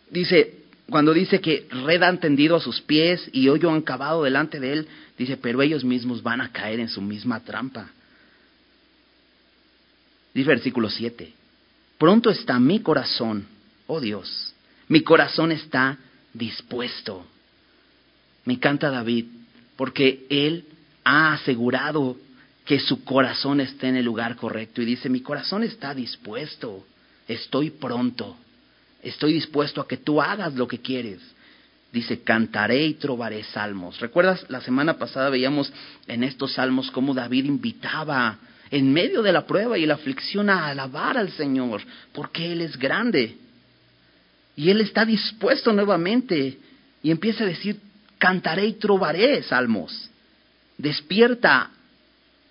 dice, 0.10 0.64
cuando 0.90 1.14
dice 1.14 1.42
que 1.42 1.68
red 1.70 2.02
han 2.04 2.20
tendido 2.20 2.56
a 2.56 2.62
sus 2.62 2.82
pies 2.82 3.30
y 3.32 3.50
hoyo 3.50 3.72
han 3.72 3.82
cavado 3.82 4.24
delante 4.24 4.60
de 4.60 4.74
él, 4.74 4.88
dice, 5.18 5.38
pero 5.38 5.62
ellos 5.62 5.84
mismos 5.84 6.24
van 6.24 6.42
a 6.42 6.52
caer 6.52 6.80
en 6.80 6.90
su 6.90 7.02
misma 7.02 7.40
trampa. 7.42 7.90
Dice 10.34 10.48
versículo 10.48 10.90
7, 10.90 11.32
pronto 12.00 12.32
está 12.32 12.60
mi 12.60 12.80
corazón, 12.80 13.46
oh 13.86 14.00
Dios, 14.00 14.54
mi 14.88 15.02
corazón 15.02 15.52
está 15.52 15.98
dispuesto. 16.34 17.28
Me 18.46 18.54
encanta 18.54 18.90
David, 18.90 19.26
porque 19.76 20.26
él 20.30 20.66
ha 21.04 21.34
asegurado 21.34 22.18
que 22.66 22.80
su 22.80 23.04
corazón 23.04 23.60
esté 23.60 23.88
en 23.88 23.98
el 23.98 24.06
lugar 24.06 24.36
correcto 24.36 24.82
y 24.82 24.86
dice, 24.86 25.10
mi 25.10 25.22
corazón 25.22 25.64
está 25.64 25.94
dispuesto, 25.94 26.86
estoy 27.28 27.72
pronto, 27.72 28.38
estoy 29.02 29.34
dispuesto 29.34 29.82
a 29.82 29.88
que 29.88 29.98
tú 29.98 30.22
hagas 30.22 30.54
lo 30.56 30.68
que 30.68 30.80
quieres. 30.80 31.20
Dice, 31.92 32.22
cantaré 32.22 32.88
y 32.88 32.94
trobaré 32.96 33.44
salmos. 33.44 34.00
¿Recuerdas? 34.00 34.46
La 34.50 34.62
semana 34.62 34.98
pasada 34.98 35.30
veíamos 35.30 35.72
en 36.08 36.24
estos 36.24 36.54
salmos 36.54 36.90
cómo 36.90 37.14
David 37.14 37.46
invitaba 37.46 38.40
en 38.72 38.92
medio 38.92 39.22
de 39.22 39.32
la 39.32 39.46
prueba 39.46 39.78
y 39.78 39.86
la 39.86 39.94
aflicción 39.94 40.50
a 40.50 40.68
alabar 40.68 41.20
al 41.20 41.32
Señor, 41.34 41.84
porque 42.12 42.52
Él 42.52 42.62
es 42.62 42.78
grande. 42.78 43.38
Y 44.56 44.72
Él 44.72 44.82
está 44.82 45.06
dispuesto 45.06 45.72
nuevamente 45.72 46.58
y 47.04 47.12
empieza 47.12 47.44
a 47.44 47.48
decir, 47.48 47.80
cantaré 48.24 48.68
y 48.68 48.74
trobaré 48.76 49.44
salmos. 49.44 50.10
Despierta, 50.78 51.72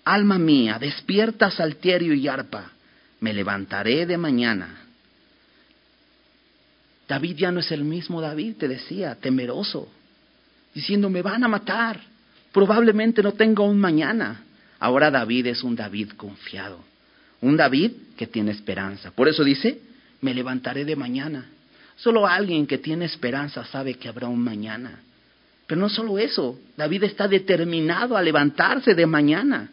alma 0.05 0.37
mía, 0.37 0.77
despierta 0.77 1.49
salterio 1.49 2.13
y 2.13 2.27
arpa. 2.27 2.69
Me 3.21 3.33
levantaré 3.33 4.05
de 4.05 4.15
mañana. 4.15 4.67
David 7.07 7.37
ya 7.37 7.51
no 7.51 7.61
es 7.61 7.71
el 7.71 7.83
mismo 7.83 8.21
David, 8.21 8.57
te 8.59 8.67
decía, 8.67 9.15
temeroso, 9.15 9.91
diciendo, 10.75 11.09
me 11.09 11.23
van 11.23 11.43
a 11.43 11.47
matar, 11.47 11.99
probablemente 12.51 13.23
no 13.23 13.31
tenga 13.31 13.63
un 13.63 13.79
mañana. 13.79 14.43
Ahora 14.79 15.09
David 15.09 15.47
es 15.47 15.63
un 15.63 15.75
David 15.75 16.11
confiado, 16.15 16.83
un 17.41 17.57
David 17.57 17.93
que 18.15 18.27
tiene 18.27 18.51
esperanza. 18.51 19.09
Por 19.09 19.27
eso 19.27 19.43
dice, 19.43 19.81
me 20.21 20.35
levantaré 20.35 20.85
de 20.85 20.95
mañana. 20.95 21.47
Solo 21.95 22.27
alguien 22.27 22.67
que 22.67 22.77
tiene 22.77 23.05
esperanza 23.05 23.65
sabe 23.65 23.95
que 23.95 24.07
habrá 24.07 24.27
un 24.27 24.39
mañana. 24.39 24.99
Pero 25.67 25.79
no 25.79 25.89
solo 25.89 26.17
eso, 26.17 26.59
David 26.75 27.05
está 27.05 27.27
determinado 27.27 28.17
a 28.17 28.21
levantarse 28.21 28.93
de 28.93 29.05
mañana. 29.05 29.69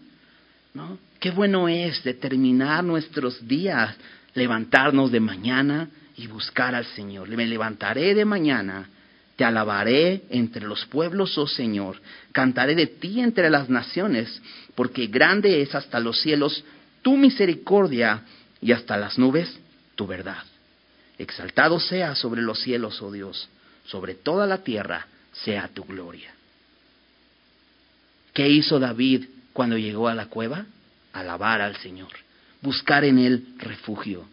¿no? 0.74 0.98
Qué 1.18 1.30
bueno 1.30 1.68
es 1.68 2.02
determinar 2.04 2.84
nuestros 2.84 3.46
días, 3.46 3.96
levantarnos 4.34 5.10
de 5.10 5.20
mañana 5.20 5.88
y 6.16 6.26
buscar 6.28 6.74
al 6.74 6.86
Señor. 6.86 7.28
Me 7.28 7.46
levantaré 7.46 8.14
de 8.14 8.24
mañana, 8.24 8.88
te 9.36 9.44
alabaré 9.44 10.22
entre 10.30 10.64
los 10.66 10.86
pueblos, 10.86 11.36
oh 11.38 11.48
Señor, 11.48 12.00
cantaré 12.32 12.74
de 12.74 12.86
ti 12.86 13.20
entre 13.20 13.50
las 13.50 13.68
naciones, 13.68 14.40
porque 14.76 15.08
grande 15.08 15.60
es 15.60 15.74
hasta 15.74 15.98
los 15.98 16.20
cielos 16.20 16.64
tu 17.02 17.16
misericordia 17.16 18.22
y 18.60 18.72
hasta 18.72 18.96
las 18.96 19.18
nubes 19.18 19.58
tu 19.96 20.06
verdad. 20.06 20.44
Exaltado 21.18 21.80
sea 21.80 22.14
sobre 22.14 22.42
los 22.42 22.60
cielos, 22.60 23.02
oh 23.02 23.10
Dios, 23.10 23.48
sobre 23.84 24.14
toda 24.14 24.46
la 24.46 24.58
tierra 24.58 25.06
sea 25.32 25.68
tu 25.68 25.84
gloria. 25.84 26.32
¿Qué 28.32 28.48
hizo 28.48 28.78
David 28.78 29.26
cuando 29.52 29.76
llegó 29.76 30.08
a 30.08 30.14
la 30.14 30.26
cueva? 30.26 30.66
Alabar 31.12 31.60
al 31.60 31.76
Señor, 31.76 32.10
buscar 32.62 33.04
en 33.04 33.18
él 33.18 33.54
refugio. 33.58 34.24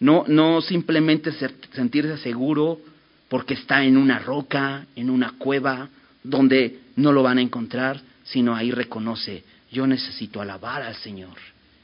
No, 0.00 0.24
no 0.26 0.60
simplemente 0.60 1.32
sentirse 1.72 2.18
seguro 2.18 2.80
porque 3.28 3.54
está 3.54 3.84
en 3.84 3.96
una 3.96 4.18
roca, 4.18 4.86
en 4.96 5.10
una 5.10 5.32
cueva, 5.38 5.88
donde 6.22 6.80
no 6.96 7.12
lo 7.12 7.22
van 7.22 7.38
a 7.38 7.42
encontrar, 7.42 8.00
sino 8.24 8.54
ahí 8.54 8.70
reconoce, 8.70 9.44
yo 9.70 9.86
necesito 9.86 10.40
alabar 10.40 10.82
al 10.82 10.96
Señor. 10.96 11.36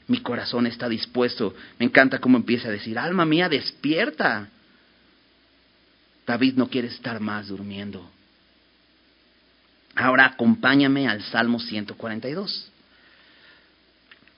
Mi 0.07 0.19
corazón 0.19 0.67
está 0.67 0.87
dispuesto. 0.87 1.55
Me 1.79 1.85
encanta 1.85 2.19
cómo 2.19 2.37
empieza 2.37 2.67
a 2.67 2.71
decir, 2.71 2.97
alma 2.97 3.25
mía, 3.25 3.49
despierta. 3.49 4.49
David 6.27 6.55
no 6.55 6.67
quiere 6.67 6.87
estar 6.89 7.19
más 7.19 7.47
durmiendo. 7.47 8.09
Ahora 9.95 10.25
acompáñame 10.25 11.07
al 11.07 11.21
Salmo 11.23 11.59
142. 11.59 12.71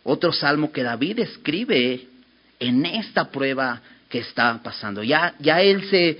Otro 0.04 0.32
salmo 0.32 0.72
que 0.72 0.84
David 0.84 1.20
escribe 1.20 2.08
en 2.60 2.86
esta 2.86 3.30
prueba 3.30 3.82
que 4.10 4.20
está 4.20 4.62
pasando. 4.64 5.04
Ya, 5.04 5.34
ya 5.40 5.62
él 5.62 5.90
se, 5.90 6.20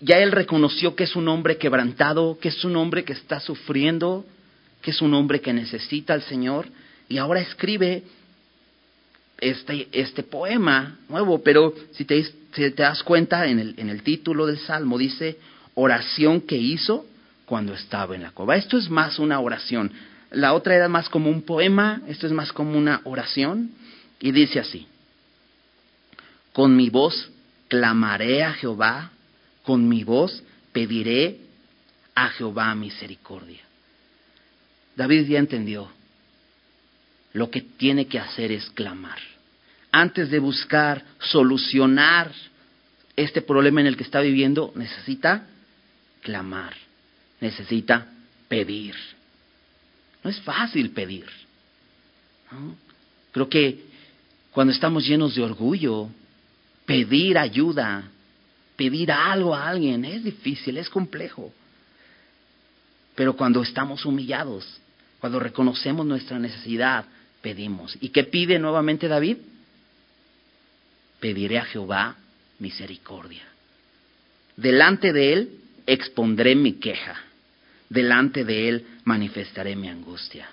ya 0.00 0.18
él 0.18 0.32
reconoció 0.32 0.96
que 0.96 1.04
es 1.04 1.14
un 1.14 1.28
hombre 1.28 1.58
quebrantado, 1.58 2.38
que 2.40 2.48
es 2.48 2.64
un 2.64 2.76
hombre 2.76 3.04
que 3.04 3.12
está 3.12 3.40
sufriendo, 3.40 4.24
que 4.82 4.90
es 4.90 5.02
un 5.02 5.14
hombre 5.14 5.40
que 5.40 5.52
necesita 5.52 6.14
al 6.14 6.22
Señor, 6.22 6.66
y 7.08 7.18
ahora 7.18 7.40
escribe 7.40 8.02
este, 9.38 9.88
este 9.92 10.22
poema 10.22 10.98
nuevo, 11.08 11.42
pero 11.42 11.74
si 11.92 12.04
te, 12.04 12.22
si 12.24 12.32
te 12.52 12.70
das 12.70 13.02
cuenta 13.02 13.46
en 13.46 13.58
el, 13.58 13.74
en 13.76 13.90
el 13.90 14.02
título 14.02 14.46
del 14.46 14.58
Salmo 14.58 14.98
dice 14.98 15.38
oración 15.74 16.40
que 16.40 16.56
hizo 16.56 17.04
cuando 17.46 17.72
estaba 17.74 18.14
en 18.14 18.22
la 18.22 18.32
cueva. 18.32 18.56
Esto 18.56 18.76
es 18.76 18.90
más 18.90 19.18
una 19.18 19.40
oración. 19.40 19.92
La 20.30 20.52
otra 20.52 20.74
era 20.74 20.88
más 20.88 21.08
como 21.08 21.30
un 21.30 21.42
poema, 21.42 22.02
esto 22.08 22.26
es 22.26 22.32
más 22.32 22.52
como 22.52 22.76
una 22.76 23.00
oración. 23.04 23.70
Y 24.20 24.32
dice 24.32 24.60
así, 24.60 24.86
con 26.52 26.76
mi 26.76 26.90
voz 26.90 27.30
clamaré 27.68 28.42
a 28.42 28.52
Jehová, 28.52 29.12
con 29.62 29.88
mi 29.88 30.04
voz 30.04 30.42
pediré 30.72 31.38
a 32.14 32.28
Jehová 32.30 32.74
misericordia. 32.74 33.60
David 34.96 35.28
ya 35.28 35.38
entendió, 35.38 35.90
lo 37.32 37.50
que 37.50 37.60
tiene 37.60 38.06
que 38.06 38.18
hacer 38.18 38.50
es 38.50 38.68
clamar. 38.70 39.18
Antes 39.92 40.30
de 40.30 40.38
buscar 40.38 41.04
solucionar 41.18 42.32
este 43.14 43.42
problema 43.42 43.80
en 43.82 43.86
el 43.86 43.96
que 43.96 44.04
está 44.04 44.20
viviendo, 44.20 44.72
necesita 44.74 45.46
clamar 46.22 46.85
necesita 47.40 48.06
pedir. 48.48 48.94
No 50.22 50.30
es 50.30 50.40
fácil 50.40 50.90
pedir. 50.90 51.26
Creo 53.32 53.48
que 53.48 53.84
cuando 54.52 54.72
estamos 54.72 55.06
llenos 55.06 55.34
de 55.34 55.42
orgullo, 55.42 56.08
pedir 56.84 57.38
ayuda, 57.38 58.04
pedir 58.76 59.12
algo 59.12 59.54
a 59.54 59.68
alguien 59.68 60.04
es 60.04 60.24
difícil, 60.24 60.78
es 60.78 60.88
complejo. 60.88 61.52
Pero 63.14 63.36
cuando 63.36 63.62
estamos 63.62 64.04
humillados, 64.04 64.66
cuando 65.20 65.38
reconocemos 65.38 66.06
nuestra 66.06 66.38
necesidad, 66.38 67.04
pedimos. 67.42 67.96
¿Y 68.00 68.10
qué 68.10 68.24
pide 68.24 68.58
nuevamente 68.58 69.08
David? 69.08 69.38
Pediré 71.20 71.58
a 71.58 71.64
Jehová 71.64 72.16
misericordia. 72.58 73.42
Delante 74.56 75.12
de 75.12 75.32
él 75.32 75.50
expondré 75.86 76.54
mi 76.54 76.74
queja 76.74 77.25
delante 77.88 78.44
de 78.44 78.68
Él 78.68 78.86
manifestaré 79.04 79.76
mi 79.76 79.88
angustia. 79.88 80.48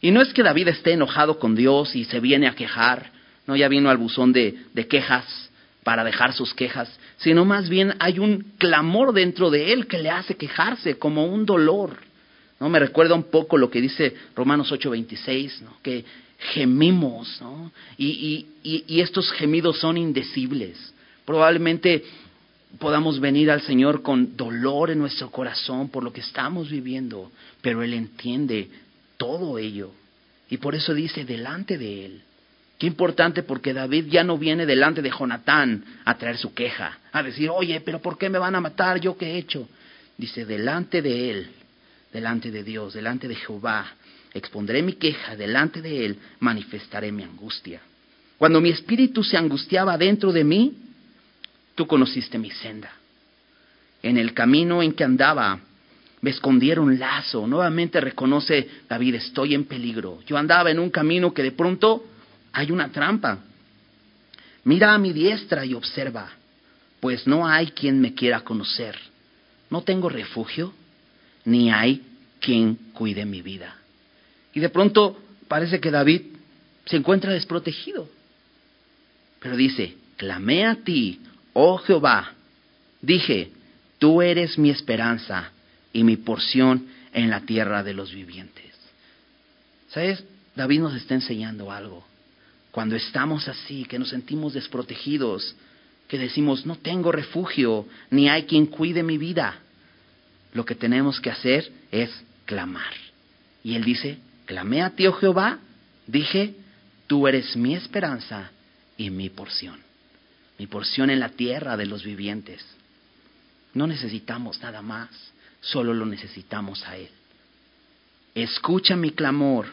Y 0.00 0.10
no 0.10 0.22
es 0.22 0.32
que 0.32 0.42
David 0.42 0.68
esté 0.68 0.92
enojado 0.92 1.38
con 1.38 1.54
Dios 1.54 1.94
y 1.94 2.04
se 2.04 2.20
viene 2.20 2.48
a 2.48 2.54
quejar, 2.54 3.10
no 3.46 3.56
ya 3.56 3.68
vino 3.68 3.90
al 3.90 3.98
buzón 3.98 4.32
de, 4.32 4.56
de 4.72 4.86
quejas 4.86 5.50
para 5.82 6.04
dejar 6.04 6.32
sus 6.32 6.54
quejas, 6.54 6.90
sino 7.18 7.44
más 7.44 7.68
bien 7.68 7.94
hay 7.98 8.18
un 8.18 8.52
clamor 8.58 9.12
dentro 9.12 9.50
de 9.50 9.72
él 9.72 9.86
que 9.86 9.98
le 9.98 10.10
hace 10.10 10.36
quejarse 10.36 10.98
como 10.98 11.26
un 11.26 11.46
dolor. 11.46 11.96
¿no? 12.58 12.68
Me 12.68 12.78
recuerda 12.78 13.14
un 13.14 13.24
poco 13.24 13.56
lo 13.58 13.70
que 13.70 13.80
dice 13.80 14.14
Romanos 14.34 14.72
8:26, 14.72 15.62
¿no? 15.62 15.76
que 15.82 16.04
gemimos, 16.38 17.40
¿no? 17.42 17.70
y, 17.98 18.46
y, 18.62 18.84
y 18.86 19.00
estos 19.00 19.30
gemidos 19.32 19.78
son 19.78 19.96
indecibles. 19.96 20.94
Probablemente 21.24 22.04
podamos 22.78 23.20
venir 23.20 23.50
al 23.50 23.62
Señor 23.62 24.02
con 24.02 24.36
dolor 24.36 24.90
en 24.90 24.98
nuestro 24.98 25.30
corazón 25.30 25.88
por 25.88 26.04
lo 26.04 26.12
que 26.12 26.20
estamos 26.20 26.70
viviendo, 26.70 27.30
pero 27.60 27.82
Él 27.82 27.94
entiende 27.94 28.68
todo 29.16 29.58
ello. 29.58 29.92
Y 30.48 30.56
por 30.56 30.74
eso 30.74 30.94
dice, 30.94 31.24
delante 31.24 31.78
de 31.78 32.06
Él 32.06 32.22
Qué 32.80 32.86
importante 32.86 33.42
porque 33.42 33.74
David 33.74 34.06
ya 34.06 34.24
no 34.24 34.38
viene 34.38 34.64
delante 34.64 35.02
de 35.02 35.10
Jonatán 35.10 35.84
a 36.06 36.16
traer 36.16 36.38
su 36.38 36.54
queja, 36.54 36.98
a 37.12 37.22
decir, 37.22 37.50
oye, 37.50 37.82
pero 37.82 38.00
¿por 38.00 38.16
qué 38.16 38.30
me 38.30 38.38
van 38.38 38.54
a 38.54 38.60
matar? 38.62 38.98
¿Yo 38.98 39.18
qué 39.18 39.32
he 39.32 39.36
hecho? 39.36 39.68
Dice, 40.16 40.46
delante 40.46 41.02
de 41.02 41.30
él, 41.30 41.50
delante 42.10 42.50
de 42.50 42.64
Dios, 42.64 42.94
delante 42.94 43.28
de 43.28 43.34
Jehová, 43.34 43.86
expondré 44.32 44.80
mi 44.80 44.94
queja, 44.94 45.36
delante 45.36 45.82
de 45.82 46.06
él 46.06 46.16
manifestaré 46.38 47.12
mi 47.12 47.22
angustia. 47.22 47.82
Cuando 48.38 48.62
mi 48.62 48.70
espíritu 48.70 49.22
se 49.22 49.36
angustiaba 49.36 49.98
dentro 49.98 50.32
de 50.32 50.44
mí, 50.44 50.72
tú 51.80 51.86
conociste 51.86 52.36
mi 52.36 52.50
senda. 52.50 52.92
En 54.02 54.18
el 54.18 54.34
camino 54.34 54.82
en 54.82 54.92
que 54.92 55.02
andaba, 55.02 55.58
me 56.20 56.28
escondieron 56.28 56.98
lazo. 56.98 57.46
Nuevamente 57.46 58.02
reconoce 58.02 58.68
David, 58.86 59.14
estoy 59.14 59.54
en 59.54 59.64
peligro. 59.64 60.18
Yo 60.26 60.36
andaba 60.36 60.70
en 60.70 60.78
un 60.78 60.90
camino 60.90 61.32
que 61.32 61.42
de 61.42 61.52
pronto 61.52 62.04
hay 62.52 62.70
una 62.70 62.90
trampa. 62.90 63.38
Mira 64.64 64.92
a 64.92 64.98
mi 64.98 65.14
diestra 65.14 65.64
y 65.64 65.72
observa, 65.72 66.28
pues 67.00 67.26
no 67.26 67.48
hay 67.48 67.68
quien 67.68 67.98
me 67.98 68.12
quiera 68.12 68.40
conocer. 68.40 68.98
No 69.70 69.80
tengo 69.80 70.10
refugio, 70.10 70.74
ni 71.46 71.72
hay 71.72 72.02
quien 72.40 72.74
cuide 72.92 73.24
mi 73.24 73.40
vida. 73.40 73.74
Y 74.52 74.60
de 74.60 74.68
pronto 74.68 75.18
parece 75.48 75.80
que 75.80 75.90
David 75.90 76.24
se 76.84 76.96
encuentra 76.96 77.32
desprotegido. 77.32 78.06
Pero 79.38 79.56
dice, 79.56 79.94
clamé 80.18 80.66
a 80.66 80.74
ti, 80.74 81.20
oh 81.52 81.78
Jehová. 81.78 82.32
Dije, 83.02 83.50
tú 83.98 84.22
eres 84.22 84.58
mi 84.58 84.70
esperanza 84.70 85.50
y 85.92 86.04
mi 86.04 86.16
porción 86.16 86.86
en 87.12 87.30
la 87.30 87.40
tierra 87.40 87.82
de 87.82 87.94
los 87.94 88.12
vivientes. 88.12 88.74
¿Sabes? 89.88 90.22
David 90.54 90.80
nos 90.80 90.94
está 90.94 91.14
enseñando 91.14 91.72
algo. 91.72 92.04
Cuando 92.70 92.94
estamos 92.94 93.48
así, 93.48 93.84
que 93.84 93.98
nos 93.98 94.10
sentimos 94.10 94.52
desprotegidos, 94.52 95.56
que 96.06 96.18
decimos, 96.18 96.66
no 96.66 96.76
tengo 96.76 97.12
refugio, 97.12 97.86
ni 98.10 98.28
hay 98.28 98.44
quien 98.44 98.66
cuide 98.66 99.02
mi 99.02 99.18
vida, 99.18 99.58
lo 100.52 100.64
que 100.64 100.74
tenemos 100.74 101.20
que 101.20 101.30
hacer 101.30 101.70
es 101.90 102.10
clamar. 102.44 102.92
Y 103.62 103.74
él 103.74 103.84
dice, 103.84 104.18
clamé 104.46 104.82
a 104.82 104.90
ti, 104.90 105.06
oh 105.06 105.12
Jehová, 105.12 105.58
dije, 106.06 106.54
tú 107.06 107.28
eres 107.28 107.56
mi 107.56 107.74
esperanza 107.74 108.50
y 108.96 109.10
mi 109.10 109.30
porción, 109.30 109.80
mi 110.60 110.66
porción 110.66 111.08
en 111.08 111.20
la 111.20 111.30
tierra 111.30 111.74
de 111.78 111.86
los 111.86 112.04
vivientes. 112.04 112.62
No 113.72 113.86
necesitamos 113.86 114.60
nada 114.60 114.82
más, 114.82 115.08
solo 115.62 115.94
lo 115.94 116.04
necesitamos 116.04 116.86
a 116.86 116.98
Él. 116.98 117.08
Escucha 118.34 118.94
mi 118.94 119.12
clamor, 119.12 119.68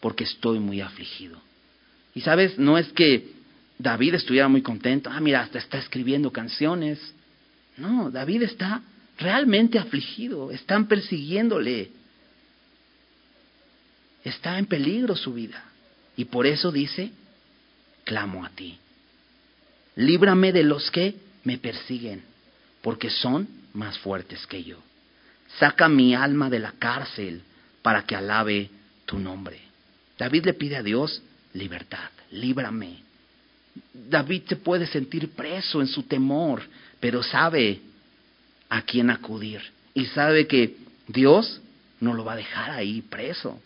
porque 0.00 0.24
estoy 0.24 0.60
muy 0.60 0.80
afligido. 0.80 1.38
Y 2.14 2.22
sabes, 2.22 2.58
no 2.58 2.78
es 2.78 2.90
que 2.94 3.32
David 3.78 4.14
estuviera 4.14 4.48
muy 4.48 4.62
contento, 4.62 5.10
ah, 5.10 5.20
mira, 5.20 5.42
hasta 5.42 5.58
está 5.58 5.76
escribiendo 5.76 6.30
canciones. 6.30 6.98
No, 7.76 8.10
David 8.10 8.44
está 8.44 8.80
realmente 9.18 9.78
afligido, 9.78 10.50
están 10.50 10.88
persiguiéndole. 10.88 11.90
Está 14.24 14.58
en 14.58 14.64
peligro 14.64 15.16
su 15.16 15.34
vida. 15.34 15.62
Y 16.16 16.24
por 16.24 16.46
eso 16.46 16.72
dice, 16.72 17.10
clamo 18.04 18.42
a 18.42 18.48
ti. 18.48 18.78
Líbrame 19.96 20.52
de 20.52 20.64
los 20.64 20.90
que 20.90 21.14
me 21.44 21.58
persiguen, 21.58 22.22
porque 22.82 23.10
son 23.10 23.48
más 23.72 23.98
fuertes 23.98 24.46
que 24.46 24.64
yo. 24.64 24.78
Saca 25.58 25.88
mi 25.88 26.14
alma 26.14 26.50
de 26.50 26.58
la 26.58 26.72
cárcel 26.72 27.42
para 27.82 28.04
que 28.04 28.16
alabe 28.16 28.70
tu 29.06 29.18
nombre. 29.18 29.60
David 30.18 30.46
le 30.46 30.54
pide 30.54 30.76
a 30.76 30.82
Dios 30.82 31.22
libertad, 31.52 32.10
líbrame. 32.30 32.98
David 33.92 34.42
se 34.48 34.56
puede 34.56 34.86
sentir 34.86 35.30
preso 35.30 35.80
en 35.80 35.86
su 35.86 36.04
temor, 36.04 36.62
pero 37.00 37.22
sabe 37.22 37.80
a 38.68 38.82
quién 38.82 39.10
acudir 39.10 39.60
y 39.94 40.06
sabe 40.06 40.46
que 40.46 40.76
Dios 41.06 41.60
no 42.00 42.14
lo 42.14 42.24
va 42.24 42.32
a 42.32 42.36
dejar 42.36 42.70
ahí 42.70 43.02
preso. 43.02 43.60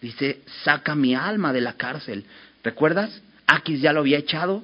Dice, 0.00 0.40
saca 0.64 0.94
mi 0.94 1.14
alma 1.14 1.52
de 1.52 1.60
la 1.60 1.74
cárcel. 1.74 2.24
¿Recuerdas? 2.62 3.22
Aquis 3.46 3.80
ya 3.80 3.92
lo 3.92 4.00
había 4.00 4.18
echado. 4.18 4.62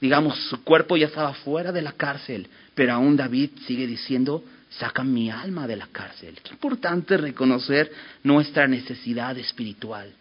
Digamos, 0.00 0.38
su 0.48 0.64
cuerpo 0.64 0.96
ya 0.96 1.06
estaba 1.06 1.34
fuera 1.34 1.72
de 1.72 1.82
la 1.82 1.92
cárcel, 1.92 2.48
pero 2.74 2.94
aún 2.94 3.16
David 3.16 3.50
sigue 3.66 3.86
diciendo, 3.86 4.42
saca 4.70 5.04
mi 5.04 5.30
alma 5.30 5.66
de 5.66 5.76
la 5.76 5.88
cárcel. 5.88 6.38
Qué 6.42 6.52
importante 6.52 7.16
reconocer 7.16 7.92
nuestra 8.22 8.66
necesidad 8.66 9.36
espiritual. 9.36 10.12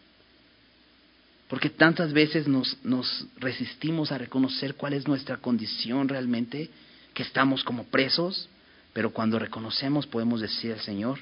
Porque 1.47 1.69
tantas 1.69 2.13
veces 2.13 2.47
nos, 2.47 2.77
nos 2.83 3.25
resistimos 3.37 4.11
a 4.11 4.17
reconocer 4.17 4.75
cuál 4.75 4.93
es 4.93 5.07
nuestra 5.07 5.37
condición 5.37 6.09
realmente, 6.09 6.69
que 7.13 7.23
estamos 7.23 7.63
como 7.63 7.85
presos, 7.85 8.49
pero 8.93 9.11
cuando 9.11 9.39
reconocemos 9.39 10.05
podemos 10.07 10.41
decir 10.41 10.73
al 10.73 10.81
Señor, 10.81 11.19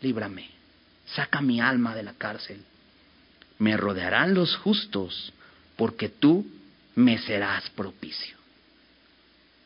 líbrame, 0.00 0.48
saca 1.06 1.40
mi 1.40 1.60
alma 1.60 1.94
de 1.94 2.02
la 2.02 2.12
cárcel. 2.14 2.62
Me 3.58 3.76
rodearán 3.76 4.34
los 4.34 4.56
justos, 4.56 5.32
porque 5.76 6.08
tú 6.08 6.46
me 6.98 7.18
serás 7.18 7.68
propicio. 7.70 8.36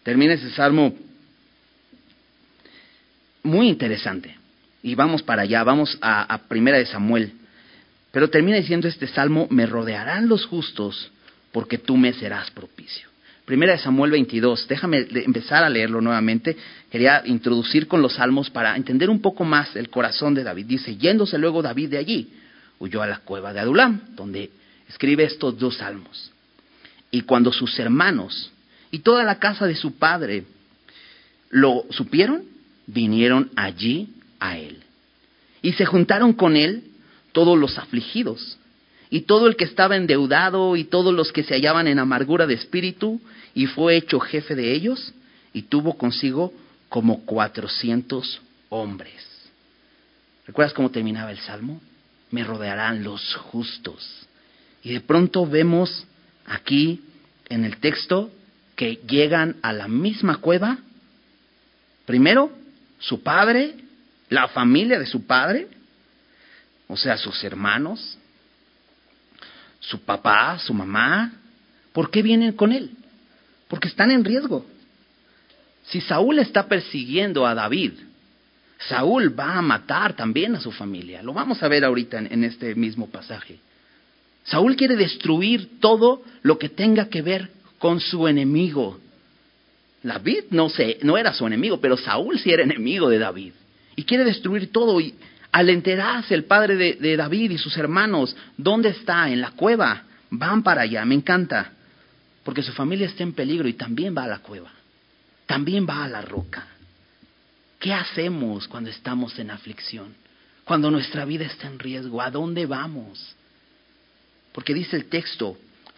Termina 0.02 0.34
ese 0.34 0.50
salmo 0.50 0.94
muy 3.42 3.68
interesante. 3.68 4.36
Y 4.82 4.94
vamos 4.94 5.22
para 5.22 5.42
allá, 5.42 5.62
vamos 5.62 5.96
a, 6.00 6.22
a 6.22 6.38
Primera 6.48 6.78
de 6.78 6.86
Samuel 6.86 7.32
pero 8.12 8.28
termina 8.28 8.58
diciendo 8.58 8.86
este 8.86 9.08
salmo, 9.08 9.48
me 9.50 9.66
rodearán 9.66 10.28
los 10.28 10.44
justos 10.44 11.10
porque 11.50 11.78
tú 11.78 11.96
me 11.96 12.12
serás 12.12 12.50
propicio. 12.50 13.08
Primera 13.46 13.72
de 13.72 13.78
Samuel 13.78 14.12
22, 14.12 14.68
déjame 14.68 15.06
empezar 15.10 15.64
a 15.64 15.70
leerlo 15.70 16.00
nuevamente. 16.00 16.56
Quería 16.90 17.22
introducir 17.24 17.88
con 17.88 18.00
los 18.00 18.14
salmos 18.14 18.50
para 18.50 18.76
entender 18.76 19.10
un 19.10 19.20
poco 19.20 19.44
más 19.44 19.74
el 19.74 19.88
corazón 19.88 20.34
de 20.34 20.44
David. 20.44 20.66
Dice, 20.66 20.96
yéndose 20.96 21.38
luego 21.38 21.62
David 21.62 21.90
de 21.90 21.98
allí, 21.98 22.32
huyó 22.78 23.02
a 23.02 23.06
la 23.06 23.18
cueva 23.18 23.52
de 23.52 23.60
Adulam, 23.60 24.14
donde 24.14 24.50
escribe 24.88 25.24
estos 25.24 25.58
dos 25.58 25.78
salmos. 25.78 26.31
Y 27.12 27.20
cuando 27.20 27.52
sus 27.52 27.78
hermanos 27.78 28.50
y 28.90 29.00
toda 29.00 29.22
la 29.22 29.38
casa 29.38 29.66
de 29.66 29.76
su 29.76 29.94
padre 29.94 30.44
lo 31.50 31.84
supieron, 31.90 32.42
vinieron 32.86 33.50
allí 33.54 34.08
a 34.40 34.58
él. 34.58 34.82
Y 35.60 35.74
se 35.74 35.84
juntaron 35.84 36.32
con 36.32 36.56
él 36.56 36.82
todos 37.32 37.56
los 37.56 37.78
afligidos, 37.78 38.58
y 39.10 39.22
todo 39.22 39.46
el 39.46 39.56
que 39.56 39.64
estaba 39.64 39.96
endeudado, 39.96 40.74
y 40.74 40.84
todos 40.84 41.14
los 41.14 41.32
que 41.32 41.44
se 41.44 41.54
hallaban 41.54 41.86
en 41.86 41.98
amargura 41.98 42.46
de 42.46 42.54
espíritu, 42.54 43.20
y 43.54 43.66
fue 43.66 43.96
hecho 43.96 44.18
jefe 44.18 44.54
de 44.54 44.72
ellos, 44.72 45.12
y 45.52 45.62
tuvo 45.62 45.98
consigo 45.98 46.52
como 46.88 47.24
cuatrocientos 47.24 48.40
hombres. 48.70 49.12
¿Recuerdas 50.46 50.72
cómo 50.72 50.90
terminaba 50.90 51.30
el 51.30 51.38
salmo? 51.38 51.80
Me 52.30 52.42
rodearán 52.42 53.04
los 53.04 53.34
justos. 53.36 54.26
Y 54.82 54.94
de 54.94 55.00
pronto 55.00 55.46
vemos 55.46 56.06
aquí 56.46 57.02
en 57.48 57.64
el 57.64 57.78
texto 57.78 58.30
que 58.76 59.00
llegan 59.08 59.56
a 59.62 59.72
la 59.72 59.88
misma 59.88 60.36
cueva, 60.38 60.78
primero 62.06 62.50
su 62.98 63.22
padre, 63.22 63.74
la 64.28 64.48
familia 64.48 64.98
de 64.98 65.06
su 65.06 65.26
padre, 65.26 65.68
o 66.88 66.96
sea, 66.96 67.16
sus 67.16 67.42
hermanos, 67.44 68.18
su 69.80 70.00
papá, 70.00 70.58
su 70.58 70.72
mamá, 70.72 71.32
¿por 71.92 72.10
qué 72.10 72.22
vienen 72.22 72.52
con 72.52 72.72
él? 72.72 72.90
Porque 73.68 73.88
están 73.88 74.10
en 74.10 74.24
riesgo. 74.24 74.64
Si 75.84 76.00
Saúl 76.00 76.38
está 76.38 76.68
persiguiendo 76.68 77.46
a 77.46 77.54
David, 77.54 77.92
Saúl 78.78 79.38
va 79.38 79.56
a 79.56 79.62
matar 79.62 80.14
también 80.14 80.54
a 80.54 80.60
su 80.60 80.72
familia. 80.72 81.22
Lo 81.22 81.32
vamos 81.32 81.62
a 81.62 81.68
ver 81.68 81.84
ahorita 81.84 82.18
en, 82.18 82.44
este 82.44 82.74
mismo 82.74 83.08
pasaje. 83.08 83.58
Saúl 84.44 84.76
quiere 84.76 84.96
destruir 84.96 85.80
todo 85.80 86.22
lo 86.42 86.58
que 86.58 86.68
tenga 86.68 87.08
que 87.08 87.22
ver 87.22 87.50
con 87.78 88.00
su 88.00 88.26
enemigo. 88.26 88.98
David 90.02 90.44
no, 90.50 90.68
sé, 90.68 90.98
no 91.02 91.16
era 91.16 91.32
su 91.32 91.46
enemigo, 91.46 91.80
pero 91.80 91.96
Saúl 91.96 92.38
sí 92.38 92.50
era 92.50 92.64
enemigo 92.64 93.08
de 93.08 93.18
David. 93.18 93.52
Y 93.94 94.04
quiere 94.04 94.24
destruir 94.24 94.72
todo. 94.72 95.00
Y 95.00 95.14
al 95.52 95.68
enterarse 95.68 96.34
el 96.34 96.44
padre 96.44 96.76
de, 96.76 97.16
David 97.16 97.52
y 97.52 97.58
sus 97.58 97.76
hermanos, 97.76 98.34
¿dónde 98.56 98.88
está? 98.90 99.30
En 99.30 99.40
la 99.40 99.52
cueva. 99.52 100.04
Van 100.30 100.62
para 100.62 100.82
allá, 100.82 101.04
me 101.04 101.14
encanta. 101.14 101.72
Porque 102.42 102.62
su 102.62 102.72
familia 102.72 103.06
está 103.06 103.22
en 103.22 103.32
peligro 103.32 103.68
y 103.68 103.74
también 103.74 104.16
va 104.16 104.24
a 104.24 104.28
la 104.28 104.38
cueva. 104.38 104.70
También 105.46 105.86
va 105.88 106.04
a 106.04 106.08
la 106.08 106.22
roca. 106.22 106.66
¿Qué 107.78 107.92
hacemos 107.92 108.66
cuando 108.66 108.90
estamos 108.90 109.38
en 109.38 109.50
aflicción? 109.50 110.14
Cuando 110.64 110.90
nuestra 110.90 111.24
vida 111.24 111.44
está 111.44 111.66
en 111.66 111.78
riesgo, 111.78 112.22
¿a 112.22 112.30
dónde 112.30 112.66
vamos? 112.66 113.36
Porque 114.52 114.74
dice 114.74 114.96
el 114.96 115.06
texto, 115.06 115.56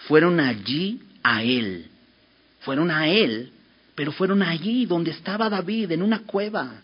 fueron 0.08 0.40
allí 0.40 1.00
a 1.22 1.42
él. 1.42 1.86
Fueron 2.60 2.90
a 2.90 3.08
él, 3.08 3.50
pero 3.94 4.12
fueron 4.12 4.42
allí 4.42 4.86
donde 4.86 5.10
estaba 5.10 5.50
David, 5.50 5.92
en 5.92 6.02
una 6.02 6.20
cueva, 6.20 6.80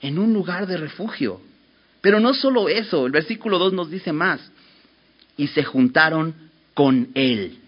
en 0.00 0.18
un 0.18 0.32
lugar 0.32 0.66
de 0.66 0.76
refugio. 0.76 1.40
Pero 2.00 2.20
no 2.20 2.34
solo 2.34 2.68
eso, 2.68 3.06
el 3.06 3.12
versículo 3.12 3.58
2 3.58 3.72
nos 3.72 3.90
dice 3.90 4.12
más. 4.12 4.40
Y 5.36 5.48
se 5.48 5.64
juntaron 5.64 6.34
con 6.74 7.08
él 7.14 7.58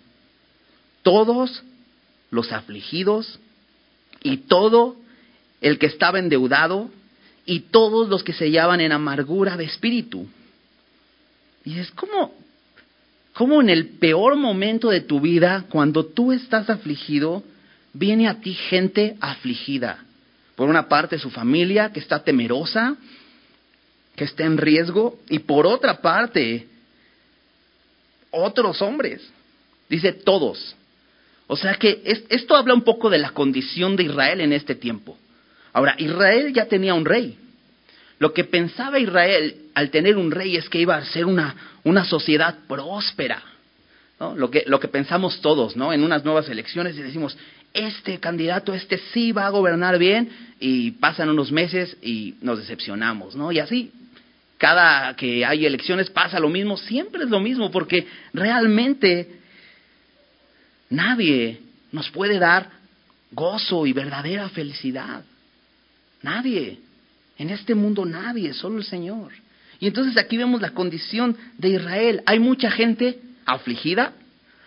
todos 1.02 1.62
los 2.30 2.52
afligidos 2.52 3.38
y 4.22 4.38
todo 4.38 4.96
el 5.60 5.78
que 5.78 5.86
estaba 5.86 6.18
endeudado 6.18 6.90
y 7.44 7.60
todos 7.60 8.08
los 8.08 8.24
que 8.24 8.32
se 8.32 8.46
hallaban 8.46 8.80
en 8.80 8.90
amargura 8.90 9.56
de 9.56 9.64
espíritu. 9.64 10.26
Y 11.64 11.78
es 11.78 11.90
como, 11.92 12.34
como 13.36 13.60
en 13.60 13.68
el 13.68 13.98
peor 13.98 14.34
momento 14.36 14.88
de 14.88 15.02
tu 15.02 15.20
vida, 15.20 15.66
cuando 15.68 16.06
tú 16.06 16.32
estás 16.32 16.70
afligido, 16.70 17.44
viene 17.92 18.28
a 18.28 18.40
ti 18.40 18.54
gente 18.54 19.18
afligida. 19.20 19.98
Por 20.54 20.70
una 20.70 20.88
parte 20.88 21.18
su 21.18 21.28
familia 21.28 21.92
que 21.92 22.00
está 22.00 22.24
temerosa, 22.24 22.96
que 24.14 24.24
está 24.24 24.44
en 24.44 24.56
riesgo, 24.56 25.18
y 25.28 25.40
por 25.40 25.66
otra 25.66 26.00
parte 26.00 26.66
otros 28.30 28.80
hombres. 28.80 29.20
Dice 29.90 30.12
todos. 30.12 30.74
O 31.46 31.58
sea 31.58 31.74
que 31.74 32.00
esto 32.30 32.56
habla 32.56 32.72
un 32.72 32.84
poco 32.84 33.10
de 33.10 33.18
la 33.18 33.32
condición 33.32 33.96
de 33.96 34.04
Israel 34.04 34.40
en 34.40 34.54
este 34.54 34.74
tiempo. 34.74 35.14
Ahora, 35.74 35.94
Israel 35.98 36.54
ya 36.54 36.68
tenía 36.68 36.94
un 36.94 37.04
rey. 37.04 37.36
Lo 38.18 38.32
que 38.32 38.44
pensaba 38.44 38.98
Israel 38.98 39.56
al 39.74 39.90
tener 39.90 40.16
un 40.16 40.30
rey 40.30 40.56
es 40.56 40.68
que 40.68 40.80
iba 40.80 40.96
a 40.96 41.04
ser 41.04 41.26
una, 41.26 41.54
una 41.84 42.04
sociedad 42.04 42.56
próspera. 42.66 43.42
Lo, 44.18 44.50
que, 44.50 44.64
lo 44.66 44.80
que 44.80 44.88
pensamos 44.88 45.42
todos, 45.42 45.76
¿no? 45.76 45.92
En 45.92 46.02
unas 46.02 46.24
nuevas 46.24 46.48
elecciones 46.48 46.96
y 46.96 47.02
decimos, 47.02 47.36
este 47.74 48.18
candidato, 48.18 48.72
este 48.72 48.98
sí 49.12 49.30
va 49.30 49.46
a 49.46 49.50
gobernar 49.50 49.98
bien, 49.98 50.30
y 50.58 50.92
pasan 50.92 51.28
unos 51.28 51.52
meses 51.52 51.96
y 52.02 52.34
nos 52.40 52.58
decepcionamos, 52.58 53.36
¿no? 53.36 53.52
Y 53.52 53.58
así, 53.58 53.92
cada 54.58 55.14
que 55.16 55.44
hay 55.44 55.66
elecciones 55.66 56.08
pasa 56.10 56.40
lo 56.40 56.48
mismo, 56.48 56.76
siempre 56.76 57.24
es 57.24 57.30
lo 57.30 57.40
mismo, 57.40 57.70
porque 57.70 58.06
realmente 58.32 59.28
nadie 60.88 61.60
nos 61.92 62.10
puede 62.10 62.38
dar 62.38 62.70
gozo 63.32 63.86
y 63.86 63.92
verdadera 63.92 64.48
felicidad. 64.48 65.24
Nadie. 66.22 66.78
En 67.38 67.50
este 67.50 67.74
mundo 67.74 68.04
nadie, 68.04 68.52
solo 68.54 68.78
el 68.78 68.84
Señor. 68.84 69.32
Y 69.78 69.86
entonces 69.88 70.16
aquí 70.16 70.36
vemos 70.36 70.60
la 70.60 70.70
condición 70.70 71.36
de 71.58 71.70
Israel. 71.70 72.22
Hay 72.26 72.38
mucha 72.38 72.70
gente 72.70 73.18
afligida, 73.44 74.12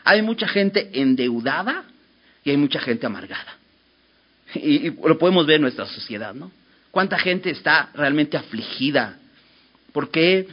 hay 0.03 0.21
mucha 0.21 0.47
gente 0.47 0.89
endeudada 0.93 1.85
y 2.43 2.51
hay 2.51 2.57
mucha 2.57 2.79
gente 2.79 3.05
amargada. 3.05 3.57
Y, 4.55 4.89
lo 4.89 5.17
podemos 5.17 5.45
ver 5.45 5.57
en 5.57 5.63
nuestra 5.63 5.85
sociedad, 5.85 6.33
¿no? 6.33 6.51
¿Cuánta 6.91 7.19
gente 7.19 7.51
está 7.51 7.89
realmente 7.93 8.37
afligida? 8.37 9.17
¿Por 9.91 10.09
qué? 10.09 10.47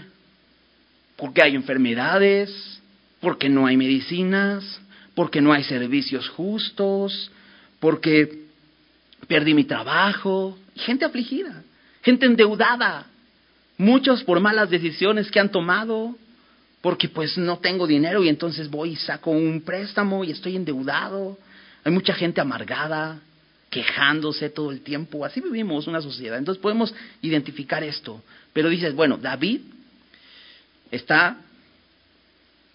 Porque 1.16 1.42
hay 1.42 1.54
enfermedades, 1.54 2.80
porque 3.20 3.48
no 3.48 3.66
hay 3.66 3.76
medicinas, 3.76 4.80
porque 5.14 5.40
no 5.40 5.52
hay 5.52 5.64
servicios 5.64 6.28
justos, 6.28 7.30
porque 7.80 8.44
perdí 9.26 9.54
mi 9.54 9.64
trabajo, 9.64 10.58
gente 10.76 11.06
afligida, 11.06 11.62
gente 12.06 12.24
endeudada, 12.24 13.04
muchos 13.78 14.22
por 14.22 14.38
malas 14.38 14.70
decisiones 14.70 15.28
que 15.28 15.40
han 15.40 15.50
tomado, 15.50 16.16
porque 16.80 17.08
pues 17.08 17.36
no 17.36 17.58
tengo 17.58 17.84
dinero 17.84 18.22
y 18.22 18.28
entonces 18.28 18.70
voy 18.70 18.90
y 18.90 18.96
saco 18.96 19.32
un 19.32 19.62
préstamo 19.62 20.22
y 20.22 20.30
estoy 20.30 20.54
endeudado. 20.54 21.36
Hay 21.82 21.90
mucha 21.90 22.14
gente 22.14 22.40
amargada, 22.40 23.18
quejándose 23.70 24.50
todo 24.50 24.70
el 24.70 24.82
tiempo. 24.82 25.24
Así 25.24 25.40
vivimos 25.40 25.88
una 25.88 26.00
sociedad. 26.00 26.38
Entonces 26.38 26.62
podemos 26.62 26.94
identificar 27.22 27.82
esto. 27.82 28.22
Pero 28.52 28.68
dices, 28.68 28.94
bueno, 28.94 29.16
David 29.16 29.62
está, 30.92 31.38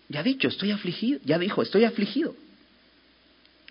ya 0.10 0.24
dicho, 0.24 0.50
estoy 0.50 0.72
afligido, 0.72 1.22
ya 1.24 1.40
dijo, 1.40 1.62
estoy 1.62 1.86
afligido. 1.86 2.36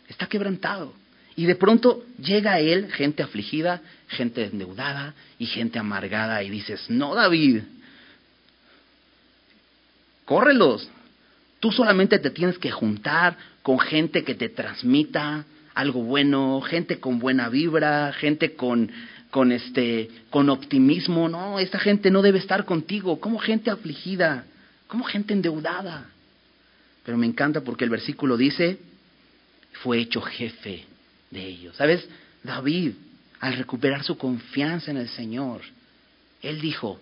Está 0.09 0.27
quebrantado. 0.27 0.95
Y 1.37 1.47
de 1.47 1.55
pronto 1.55 2.05
llega 2.19 2.61
él 2.61 2.91
gente 2.93 3.23
afligida, 3.23 3.81
gente 4.09 4.45
endeudada 4.45 5.15
y 5.39 5.47
gente 5.47 5.79
amargada 5.79 6.43
y 6.43 6.51
dices, 6.51 6.89
no 6.89 7.15
David, 7.15 7.63
córrelos. 10.25 10.89
Tú 11.61 11.71
solamente 11.73 12.19
te 12.19 12.31
tienes 12.31 12.59
que 12.59 12.71
juntar 12.71 13.37
con 13.63 13.79
gente 13.79 14.25
que 14.25 14.35
te 14.35 14.49
transmita 14.49 15.45
algo 15.75 16.03
bueno, 16.03 16.61
gente 16.63 16.99
con 16.99 17.19
buena 17.19 17.49
vibra, 17.49 18.13
gente 18.13 18.55
con, 18.55 18.91
con 19.31 19.53
este, 19.53 20.11
con 20.31 20.51
optimismo. 20.51 21.29
No, 21.29 21.59
esta 21.59 21.79
gente 21.79 22.11
no 22.11 22.23
debe 22.23 22.39
estar 22.39 22.65
contigo. 22.65 23.21
Como 23.21 23.39
gente 23.39 23.71
afligida, 23.71 24.45
como 24.89 25.05
gente 25.05 25.33
endeudada. 25.33 26.07
Pero 27.05 27.19
me 27.19 27.27
encanta 27.27 27.61
porque 27.61 27.85
el 27.85 27.91
versículo 27.91 28.37
dice, 28.37 28.79
fue 29.83 30.01
hecho 30.01 30.21
jefe 30.23 30.90
de 31.31 31.47
ellos. 31.47 31.77
¿Sabes? 31.77 32.07
David, 32.43 32.93
al 33.41 33.57
recuperar 33.57 34.05
su 34.05 34.17
confianza 34.17 34.91
en 34.91 34.97
el 34.97 35.09
Señor, 35.09 35.63
él 36.43 36.61
dijo, 36.61 37.01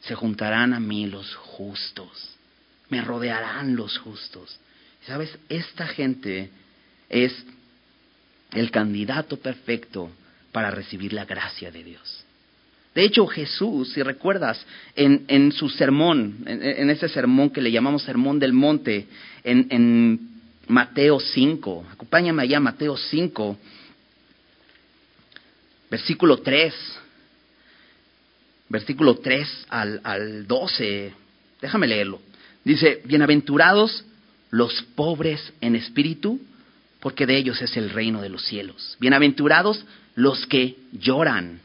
se 0.00 0.14
juntarán 0.14 0.72
a 0.72 0.80
mí 0.80 1.06
los 1.06 1.34
justos, 1.34 2.30
me 2.88 3.02
rodearán 3.02 3.76
los 3.76 3.98
justos. 3.98 4.58
¿Sabes? 5.06 5.38
Esta 5.48 5.86
gente 5.86 6.50
es 7.08 7.32
el 8.52 8.70
candidato 8.70 9.38
perfecto 9.38 10.10
para 10.52 10.70
recibir 10.70 11.12
la 11.12 11.24
gracia 11.24 11.70
de 11.70 11.84
Dios. 11.84 12.24
De 12.94 13.04
hecho, 13.04 13.26
Jesús, 13.26 13.92
si 13.92 14.02
recuerdas, 14.02 14.64
en, 14.96 15.24
en 15.28 15.52
su 15.52 15.68
sermón, 15.68 16.38
en, 16.46 16.90
ese 16.90 17.08
sermón 17.08 17.50
que 17.50 17.62
le 17.62 17.70
llamamos 17.70 18.02
Sermón 18.02 18.40
del 18.40 18.52
Monte, 18.52 19.06
en, 19.44 19.68
en 19.70 20.29
Mateo 20.70 21.18
5. 21.18 21.86
Acompáñame 21.92 22.42
allá, 22.44 22.60
Mateo 22.60 22.96
5, 22.96 23.58
versículo 25.90 26.38
3. 26.38 26.74
Versículo 28.68 29.16
3 29.18 29.66
al, 29.68 30.00
al 30.04 30.46
12. 30.46 31.12
Déjame 31.60 31.88
leerlo. 31.88 32.20
Dice, 32.64 33.02
bienaventurados 33.04 34.04
los 34.50 34.82
pobres 34.94 35.52
en 35.60 35.74
espíritu, 35.74 36.40
porque 37.00 37.26
de 37.26 37.36
ellos 37.36 37.60
es 37.62 37.76
el 37.76 37.90
reino 37.90 38.22
de 38.22 38.28
los 38.28 38.44
cielos. 38.44 38.96
Bienaventurados 39.00 39.84
los 40.14 40.46
que 40.46 40.76
lloran, 40.92 41.60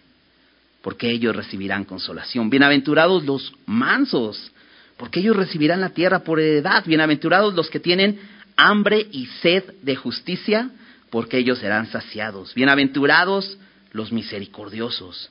porque 0.82 1.12
ellos 1.12 1.36
recibirán 1.36 1.86
consolación. 1.86 2.50
Bienaventurados 2.50 3.24
los 3.24 3.54
mansos, 3.68 4.52
porque 4.98 5.20
ellos 5.20 5.36
recibirán 5.36 5.82
la 5.82 5.90
tierra 5.90 6.24
por 6.24 6.40
heredad. 6.40 6.84
Bienaventurados 6.86 7.54
los 7.54 7.70
que 7.70 7.80
tienen 7.80 8.20
hambre 8.56 9.08
y 9.12 9.26
sed 9.42 9.64
de 9.82 9.96
justicia, 9.96 10.70
porque 11.10 11.38
ellos 11.38 11.60
serán 11.60 11.88
saciados. 11.88 12.54
Bienaventurados 12.54 13.58
los 13.92 14.12
misericordiosos, 14.12 15.30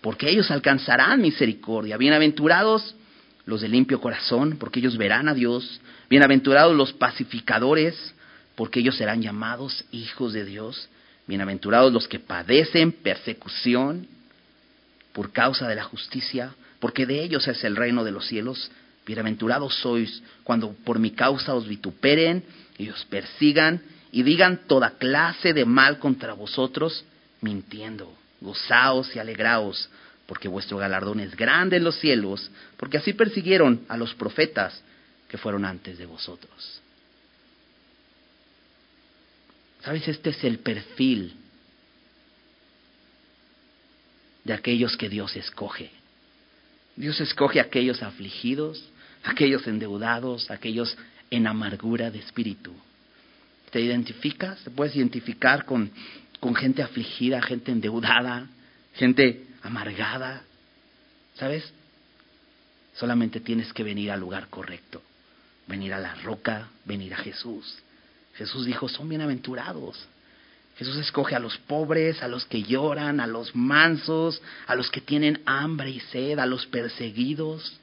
porque 0.00 0.28
ellos 0.28 0.50
alcanzarán 0.50 1.20
misericordia. 1.20 1.96
Bienaventurados 1.96 2.94
los 3.46 3.60
de 3.60 3.68
limpio 3.68 4.00
corazón, 4.00 4.56
porque 4.58 4.80
ellos 4.80 4.96
verán 4.96 5.28
a 5.28 5.34
Dios. 5.34 5.80
Bienaventurados 6.08 6.74
los 6.74 6.92
pacificadores, 6.92 8.14
porque 8.54 8.80
ellos 8.80 8.96
serán 8.96 9.22
llamados 9.22 9.84
hijos 9.92 10.32
de 10.32 10.44
Dios. 10.44 10.88
Bienaventurados 11.26 11.92
los 11.92 12.08
que 12.08 12.18
padecen 12.18 12.92
persecución 12.92 14.06
por 15.12 15.32
causa 15.32 15.68
de 15.68 15.76
la 15.76 15.84
justicia, 15.84 16.54
porque 16.80 17.06
de 17.06 17.22
ellos 17.22 17.46
es 17.48 17.62
el 17.64 17.76
reino 17.76 18.04
de 18.04 18.10
los 18.10 18.26
cielos. 18.26 18.70
Bienaventurados 19.06 19.74
sois 19.80 20.22
cuando 20.44 20.72
por 20.72 20.98
mi 20.98 21.10
causa 21.10 21.54
os 21.54 21.68
vituperen 21.68 22.42
y 22.78 22.88
os 22.88 23.04
persigan 23.04 23.82
y 24.10 24.22
digan 24.22 24.66
toda 24.66 24.96
clase 24.96 25.52
de 25.52 25.64
mal 25.64 25.98
contra 25.98 26.32
vosotros, 26.32 27.04
mintiendo. 27.40 28.16
Gozaos 28.40 29.14
y 29.14 29.18
alegraos, 29.18 29.88
porque 30.26 30.48
vuestro 30.48 30.78
galardón 30.78 31.20
es 31.20 31.36
grande 31.36 31.76
en 31.76 31.84
los 31.84 31.98
cielos, 31.98 32.50
porque 32.76 32.98
así 32.98 33.12
persiguieron 33.12 33.84
a 33.88 33.96
los 33.96 34.14
profetas 34.14 34.82
que 35.28 35.36
fueron 35.36 35.64
antes 35.64 35.98
de 35.98 36.06
vosotros. 36.06 36.80
¿Sabes? 39.82 40.08
Este 40.08 40.30
es 40.30 40.44
el 40.44 40.60
perfil 40.60 41.34
de 44.44 44.52
aquellos 44.54 44.96
que 44.96 45.08
Dios 45.08 45.36
escoge. 45.36 45.90
Dios 46.96 47.20
escoge 47.20 47.60
a 47.60 47.64
aquellos 47.64 48.02
afligidos, 48.02 48.82
aquellos 49.24 49.66
endeudados, 49.66 50.50
aquellos 50.50 50.96
en 51.30 51.46
amargura 51.46 52.10
de 52.10 52.18
espíritu. 52.18 52.72
¿Te 53.70 53.80
identificas? 53.80 54.62
¿Te 54.62 54.70
puedes 54.70 54.94
identificar 54.94 55.64
con, 55.64 55.90
con 56.38 56.54
gente 56.54 56.82
afligida, 56.82 57.42
gente 57.42 57.72
endeudada, 57.72 58.46
gente 58.94 59.46
amargada? 59.62 60.42
¿Sabes? 61.34 61.72
Solamente 62.94 63.40
tienes 63.40 63.72
que 63.72 63.82
venir 63.82 64.12
al 64.12 64.20
lugar 64.20 64.48
correcto, 64.48 65.02
venir 65.66 65.92
a 65.94 65.98
la 65.98 66.14
roca, 66.16 66.68
venir 66.84 67.12
a 67.14 67.16
Jesús. 67.16 67.78
Jesús 68.36 68.66
dijo, 68.66 68.88
son 68.88 69.08
bienaventurados. 69.08 70.06
Jesús 70.76 70.96
escoge 70.96 71.34
a 71.34 71.40
los 71.40 71.56
pobres, 71.58 72.22
a 72.22 72.28
los 72.28 72.44
que 72.46 72.62
lloran, 72.62 73.20
a 73.20 73.26
los 73.26 73.54
mansos, 73.54 74.42
a 74.66 74.74
los 74.74 74.90
que 74.90 75.00
tienen 75.00 75.40
hambre 75.46 75.90
y 75.90 76.00
sed, 76.00 76.38
a 76.38 76.46
los 76.46 76.66
perseguidos. 76.66 77.78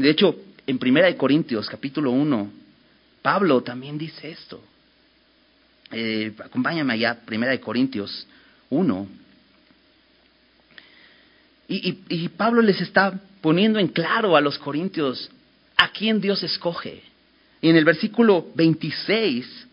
De 0.00 0.08
hecho, 0.08 0.34
en 0.66 0.78
Primera 0.78 1.08
de 1.08 1.16
Corintios, 1.16 1.68
capítulo 1.68 2.10
1, 2.10 2.50
Pablo 3.20 3.62
también 3.62 3.98
dice 3.98 4.30
esto. 4.30 4.62
Eh, 5.92 6.32
acompáñame 6.42 6.94
allá, 6.94 7.20
Primera 7.26 7.52
de 7.52 7.60
Corintios 7.60 8.26
1. 8.70 9.08
y 11.72 12.28
Pablo 12.30 12.62
les 12.62 12.80
está 12.80 13.20
poniendo 13.40 13.78
en 13.78 13.88
claro 13.88 14.36
a 14.36 14.40
los 14.40 14.58
corintios 14.58 15.30
a 15.76 15.92
quién 15.92 16.20
Dios 16.20 16.42
escoge. 16.42 17.02
Y 17.60 17.68
en 17.68 17.76
el 17.76 17.84
versículo 17.84 18.48
26 18.54 19.66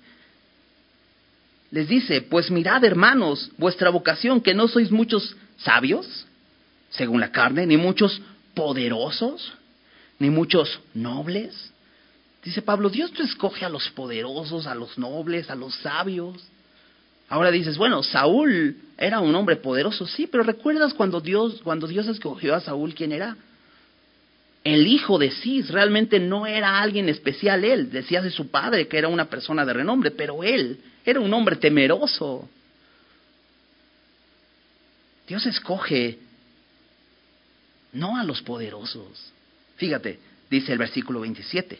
les 1.71 1.87
dice, 1.87 2.21
pues 2.21 2.51
mirad 2.51 2.83
hermanos, 2.83 3.49
vuestra 3.57 3.89
vocación, 3.89 4.41
que 4.41 4.53
no 4.53 4.67
sois 4.67 4.91
muchos 4.91 5.35
sabios, 5.57 6.27
según 6.89 7.19
la 7.19 7.31
carne, 7.31 7.65
ni 7.65 7.77
muchos 7.77 8.21
poderosos, 8.53 9.53
ni 10.19 10.29
muchos 10.29 10.79
nobles. 10.93 11.71
Dice 12.43 12.61
Pablo, 12.61 12.89
Dios 12.89 13.11
no 13.17 13.25
escoge 13.25 13.65
a 13.65 13.69
los 13.69 13.89
poderosos, 13.89 14.67
a 14.67 14.75
los 14.75 14.97
nobles, 14.97 15.49
a 15.49 15.55
los 15.55 15.75
sabios. 15.75 16.43
Ahora 17.29 17.51
dices, 17.51 17.77
bueno, 17.77 18.03
Saúl 18.03 18.77
era 18.97 19.19
un 19.19 19.35
hombre 19.35 19.57
poderoso, 19.57 20.07
sí, 20.07 20.27
pero 20.27 20.43
¿recuerdas 20.43 20.93
cuando 20.93 21.19
Dios, 21.19 21.61
cuando 21.63 21.87
Dios 21.87 22.07
escogió 22.07 22.55
a 22.55 22.61
Saúl, 22.61 22.93
quién 22.95 23.11
era? 23.11 23.35
El 24.63 24.87
hijo 24.87 25.17
de 25.17 25.31
Cis 25.31 25.69
realmente 25.69 26.19
no 26.19 26.45
era 26.45 26.79
alguien 26.81 27.09
especial 27.09 27.63
él, 27.63 27.91
decía 27.91 28.21
de 28.21 28.31
su 28.31 28.49
padre 28.49 28.87
que 28.87 28.97
era 28.97 29.07
una 29.07 29.25
persona 29.25 29.65
de 29.65 29.73
renombre, 29.73 30.11
pero 30.11 30.43
él 30.43 30.79
era 31.05 31.19
un 31.19 31.33
hombre 31.33 31.57
temeroso. 31.57 32.49
Dios 35.27 35.45
escoge 35.45 36.19
no 37.93 38.17
a 38.17 38.23
los 38.23 38.41
poderosos. 38.41 39.33
Fíjate, 39.77 40.19
dice 40.49 40.73
el 40.73 40.77
versículo 40.77 41.21
27, 41.21 41.79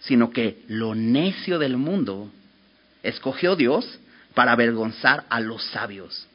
sino 0.00 0.30
que 0.30 0.62
lo 0.68 0.94
necio 0.94 1.58
del 1.58 1.76
mundo 1.76 2.30
escogió 3.02 3.56
Dios 3.56 3.98
para 4.34 4.52
avergonzar 4.52 5.24
a 5.28 5.40
los 5.40 5.64
sabios. 5.64 6.26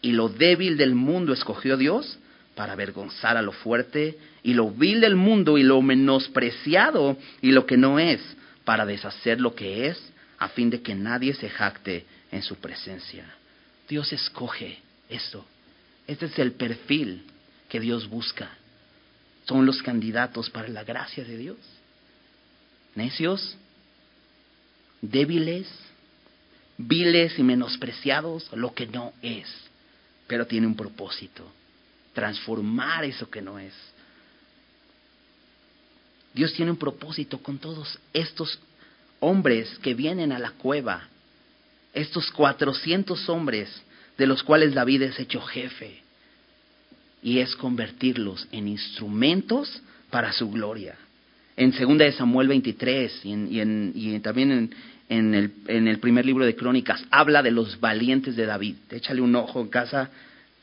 Y 0.00 0.12
lo 0.12 0.28
débil 0.28 0.76
del 0.76 0.94
mundo 0.94 1.32
escogió 1.32 1.76
Dios 1.76 2.18
para 2.54 2.72
avergonzar 2.72 3.36
a 3.36 3.42
lo 3.42 3.52
fuerte, 3.52 4.16
y 4.42 4.54
lo 4.54 4.70
vil 4.70 5.00
del 5.00 5.16
mundo 5.16 5.58
y 5.58 5.62
lo 5.62 5.80
menospreciado 5.82 7.16
y 7.40 7.50
lo 7.50 7.66
que 7.66 7.76
no 7.76 7.98
es, 7.98 8.20
para 8.64 8.86
deshacer 8.86 9.40
lo 9.40 9.54
que 9.54 9.88
es, 9.88 10.12
a 10.38 10.48
fin 10.48 10.70
de 10.70 10.82
que 10.82 10.94
nadie 10.94 11.34
se 11.34 11.48
jacte 11.48 12.04
en 12.30 12.42
su 12.42 12.56
presencia. 12.56 13.24
Dios 13.88 14.12
escoge 14.12 14.78
esto. 15.08 15.44
Este 16.06 16.26
es 16.26 16.38
el 16.38 16.52
perfil 16.52 17.22
que 17.68 17.80
Dios 17.80 18.08
busca. 18.08 18.50
Son 19.44 19.66
los 19.66 19.82
candidatos 19.82 20.50
para 20.50 20.68
la 20.68 20.84
gracia 20.84 21.24
de 21.24 21.36
Dios. 21.36 21.58
Necios, 22.94 23.56
débiles, 25.00 25.68
viles 26.78 27.38
y 27.38 27.42
menospreciados, 27.42 28.50
lo 28.52 28.74
que 28.74 28.86
no 28.86 29.12
es, 29.22 29.48
pero 30.26 30.46
tiene 30.46 30.66
un 30.66 30.76
propósito, 30.76 31.44
transformar 32.12 33.04
eso 33.04 33.28
que 33.28 33.42
no 33.42 33.58
es. 33.58 33.74
Dios 36.32 36.52
tiene 36.54 36.72
un 36.72 36.76
propósito 36.76 37.38
con 37.38 37.58
todos 37.58 37.98
estos 38.12 38.58
hombres 39.20 39.78
que 39.80 39.94
vienen 39.94 40.32
a 40.32 40.38
la 40.38 40.50
cueva, 40.52 41.08
estos 41.92 42.30
cuatrocientos 42.30 43.28
hombres 43.28 43.70
de 44.18 44.26
los 44.26 44.42
cuales 44.42 44.74
David 44.74 45.02
es 45.02 45.18
hecho 45.20 45.40
jefe, 45.40 46.03
y 47.24 47.38
es 47.38 47.56
convertirlos 47.56 48.46
en 48.52 48.68
instrumentos 48.68 49.82
para 50.10 50.30
su 50.32 50.50
gloria. 50.50 50.94
En 51.56 51.70
2 51.70 51.98
de 51.98 52.12
Samuel 52.12 52.48
23 52.48 53.20
y, 53.24 53.60
y, 53.94 54.20
también 54.20 54.52
en, 54.52 54.74
en 55.08 55.34
el, 55.34 55.52
en 55.66 56.00
primer 56.00 56.26
libro 56.26 56.44
de 56.44 56.54
Crónicas, 56.54 57.02
habla 57.10 57.42
de 57.42 57.50
los 57.50 57.80
valientes 57.80 58.36
de 58.36 58.44
David. 58.44 58.76
Échale 58.90 59.22
un 59.22 59.34
ojo 59.36 59.62
en 59.62 59.68
casa, 59.68 60.10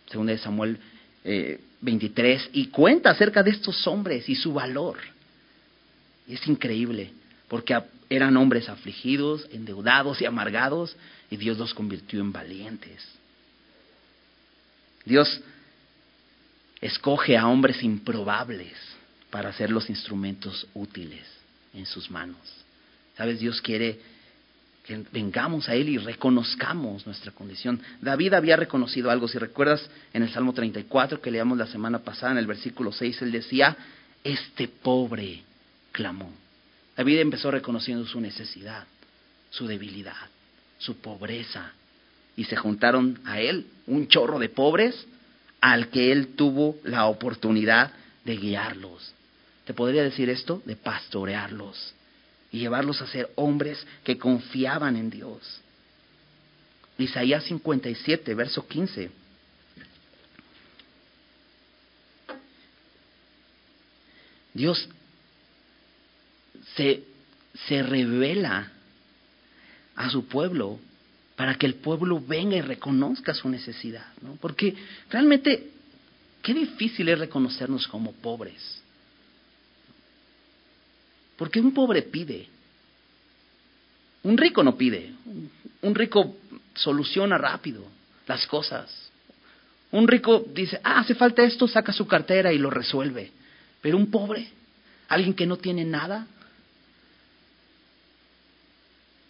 segunda 0.08 0.34
de 0.34 0.38
Samuel 0.38 0.78
eh, 1.24 1.60
23, 1.82 2.52
y 2.54 2.67
cuenta 2.67 3.10
acerca 3.10 3.41
de 3.41 3.50
estos 3.50 3.88
hombres 3.88 4.30
y 4.30 4.36
su 4.36 4.54
valor. 4.54 4.97
Es 6.28 6.47
increíble, 6.47 7.12
porque 7.47 7.76
eran 8.08 8.38
hombres 8.38 8.69
afligidos, 8.69 9.47
endeudados 9.52 10.21
y 10.21 10.26
amargados, 10.26 10.95
y 11.32 11.38
Dios 11.38 11.58
los 11.58 11.74
convirtió 11.74 12.19
en 12.19 12.32
valientes. 12.32 13.04
Dios 15.06 15.41
escoge 16.82 17.38
a 17.38 17.48
hombres 17.48 17.84
improbables 17.84 18.74
para 19.30 19.54
ser 19.54 19.70
los 19.70 19.89
instrumentos 19.89 20.67
útiles 20.74 21.26
en 21.74 21.86
sus 21.86 22.10
manos. 22.10 22.39
¿Sabes? 23.15 23.39
Dios 23.39 23.62
quiere 23.62 24.00
que 24.84 25.04
vengamos 25.12 25.70
a 25.70 25.76
Él 25.76 25.89
y 25.89 25.98
reconozcamos 26.00 27.06
nuestra 27.06 27.32
condición. 27.32 27.80
David 28.02 28.34
había 28.34 28.56
reconocido 28.56 29.12
algo, 29.12 29.28
si 29.28 29.38
recuerdas 29.38 29.88
en 30.12 30.24
el 30.24 30.32
Salmo 30.32 30.54
34 30.54 31.22
que 31.22 31.32
leíamos 31.32 31.58
la 31.58 31.67
semana 31.67 32.00
pasada, 32.00 32.34
en 32.34 32.39
el 32.39 32.48
versículo 32.48 32.91
6, 32.91 33.22
él 33.22 33.32
decía, 33.32 33.78
este 34.24 34.67
pobre 34.67 35.44
clamó. 35.91 36.34
David 36.98 37.20
empezó 37.20 37.52
reconociendo 37.52 38.06
su 38.08 38.20
necesidad, 38.20 38.86
su 39.52 39.67
debilidad, 39.67 40.30
su 40.80 40.98
pobreza, 40.98 41.74
y 42.36 42.46
se 42.46 42.56
juntaron 42.56 43.20
a 43.26 43.39
él 43.39 43.67
un 43.86 44.08
chorro 44.08 44.39
de 44.39 44.50
pobres 44.50 45.06
al 45.62 45.89
que 45.89 46.12
él 46.12 46.36
tuvo 46.36 46.78
la 46.84 47.06
oportunidad 47.06 47.91
de 48.26 48.36
guiarlos. 48.36 49.13
¿Te 49.65 49.74
podría 49.74 50.04
decir 50.04 50.30
esto? 50.30 50.62
De 50.65 50.76
pastorearlos 50.76 51.93
y 52.52 52.60
llevarlos 52.60 53.02
a 53.02 53.08
ser 53.08 53.32
hombres 53.36 53.86
que 54.04 54.17
confiaban 54.17 54.95
en 54.95 55.10
Dios. 55.10 55.62
Isaías 56.97 57.43
57, 57.45 58.36
verso 58.36 58.67
15. 58.67 59.10
Dios 64.54 64.89
se, 66.76 67.04
se 67.67 67.84
revela 67.84 68.71
a 69.95 70.10
su 70.10 70.28
pueblo 70.28 70.80
para 71.42 71.56
que 71.56 71.66
el 71.66 71.74
pueblo 71.74 72.22
venga 72.22 72.56
y 72.56 72.62
reconozca 72.62 73.34
su 73.34 73.50
necesidad, 73.50 74.06
¿no? 74.22 74.36
Porque 74.36 74.76
realmente 75.10 75.72
qué 76.44 76.54
difícil 76.54 77.10
es 77.10 77.18
reconocernos 77.18 77.88
como 77.88 78.12
pobres. 78.12 78.84
Porque 81.38 81.60
un 81.60 81.74
pobre 81.74 82.04
pide. 82.04 82.48
Un 84.22 84.38
rico 84.38 84.64
no 84.64 84.78
pide. 84.78 85.16
Un 85.82 85.96
rico 85.96 86.36
soluciona 86.76 87.40
rápido 87.40 87.88
las 88.28 88.46
cosas. 88.46 89.10
Un 89.90 90.08
rico 90.08 90.46
dice, 90.54 90.80
ah, 90.84 91.00
hace 91.00 91.16
falta 91.16 91.42
esto, 91.42 91.68
saca 91.68 91.92
su 91.92 92.06
cartera 92.06 92.54
y 92.54 92.60
lo 92.60 92.70
resuelve. 92.70 93.32
Pero 93.82 93.98
un 93.98 94.12
pobre, 94.12 94.48
alguien 95.08 95.34
que 95.34 95.48
no 95.48 95.58
tiene 95.58 95.86
nada, 95.86 96.28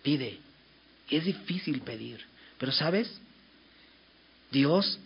pide. 0.03 0.50
Es 1.11 1.25
difícil 1.25 1.81
pedir. 1.81 2.19
Pero 2.57 2.71
sabes, 2.71 3.11
Dios 4.51 4.99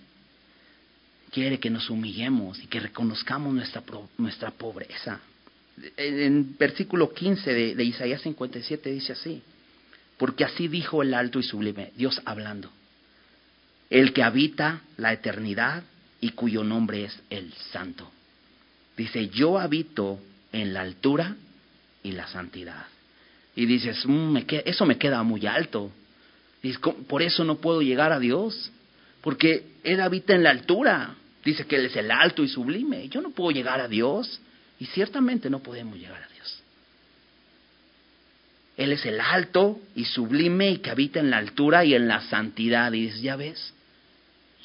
quiere 1.32 1.60
que 1.60 1.70
nos 1.70 1.90
humillemos 1.90 2.60
y 2.64 2.68
que 2.68 2.80
reconozcamos 2.80 3.54
nuestra, 4.18 4.52
pobreza 4.52 5.20
en 5.98 6.56
versículo 6.58 7.14
15 7.14 7.54
de, 7.54 7.76
de 7.76 7.84
Isaías 7.84 8.22
57 8.22 8.92
dice 8.92 9.14
así, 9.14 9.42
porque 10.18 10.46
así 10.46 10.68
dijo 10.68 11.02
el 11.02 11.14
alto 11.14 11.40
y 11.40 11.44
sublime, 11.44 11.92
Dios 11.98 12.22
hablando, 12.26 12.72
el 13.90 14.14
que 14.14 14.24
habita 14.24 14.82
la 14.98 15.14
eternidad 15.14 15.84
y 16.22 16.32
cuyo 16.32 16.64
nombre 16.64 17.06
es 17.06 17.20
el 17.30 17.54
santo. 17.72 18.10
Dice, 18.98 19.28
yo 19.30 19.60
habito 19.60 20.20
en 20.54 20.74
la 20.74 20.82
altura 20.82 21.36
y 22.02 22.14
la 22.14 22.28
santidad. 22.28 22.86
Y 23.56 23.66
dices, 23.66 24.06
mm, 24.06 24.38
eso 24.66 24.86
me 24.86 24.98
queda 24.98 25.24
muy 25.24 25.46
alto. 25.46 25.92
Dice, 26.62 26.80
por 27.08 27.22
eso 27.22 27.44
no 27.44 27.56
puedo 27.56 27.82
llegar 27.82 28.12
a 28.12 28.20
Dios, 28.20 28.72
porque 29.22 29.66
Él 29.84 30.02
habita 30.02 30.34
en 30.34 30.44
la 30.44 30.52
altura. 30.52 31.16
Dice 31.44 31.66
que 31.66 31.78
Él 31.78 31.86
es 31.86 31.96
el 31.96 32.12
alto 32.12 32.44
y 32.44 32.50
sublime. 32.50 33.08
Yo 33.10 33.22
no 33.22 33.32
puedo 33.32 33.52
llegar 33.52 33.80
a 33.80 33.88
Dios. 33.88 34.42
Y 34.80 34.88
ciertamente 34.88 35.50
no 35.50 35.60
podemos 35.60 35.98
llegar 35.98 36.22
a 36.22 36.28
Dios. 36.28 36.62
Él 38.78 38.92
es 38.92 39.06
el 39.06 39.22
alto 39.22 39.80
y 39.96 40.04
sublime 40.04 40.72
y 40.72 40.78
que 40.80 40.90
habita 40.90 41.22
en 41.22 41.30
la 41.30 41.38
altura 41.38 41.86
y 41.86 41.94
en 41.94 42.08
la 42.08 42.22
santidad. 42.22 42.92
Y 42.92 43.04
dices, 43.04 43.22
ya 43.22 43.38
ves, 43.38 43.74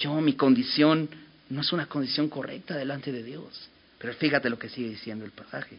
yo 0.01 0.21
mi 0.21 0.33
condición 0.33 1.09
no 1.49 1.61
es 1.61 1.73
una 1.73 1.87
condición 1.87 2.29
correcta 2.29 2.77
delante 2.77 3.13
de 3.13 3.23
Dios. 3.23 3.69
Pero 3.99 4.15
fíjate 4.15 4.51
lo 4.51 4.59
que 4.59 4.69
sigue 4.69 4.89
diciendo 4.89 5.25
el 5.25 5.31
pasaje. 5.31 5.79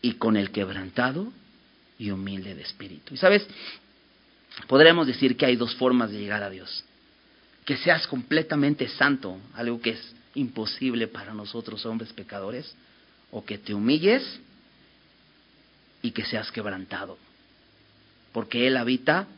Y 0.00 0.14
con 0.14 0.36
el 0.36 0.50
quebrantado 0.50 1.32
y 2.02 2.10
humilde 2.10 2.56
de 2.56 2.62
espíritu. 2.62 3.14
Y 3.14 3.16
sabes, 3.16 3.46
podríamos 4.66 5.06
decir 5.06 5.36
que 5.36 5.46
hay 5.46 5.54
dos 5.54 5.72
formas 5.76 6.10
de 6.10 6.18
llegar 6.18 6.42
a 6.42 6.50
Dios. 6.50 6.84
Que 7.64 7.76
seas 7.76 8.08
completamente 8.08 8.88
santo, 8.88 9.38
algo 9.54 9.80
que 9.80 9.90
es 9.90 10.14
imposible 10.34 11.06
para 11.06 11.32
nosotros 11.32 11.86
hombres 11.86 12.12
pecadores, 12.12 12.74
o 13.30 13.44
que 13.44 13.56
te 13.56 13.72
humilles 13.72 14.40
y 16.02 16.10
que 16.10 16.24
seas 16.24 16.50
quebrantado. 16.50 17.18
Porque 18.32 18.66
Él 18.66 18.76
habita 18.78 19.28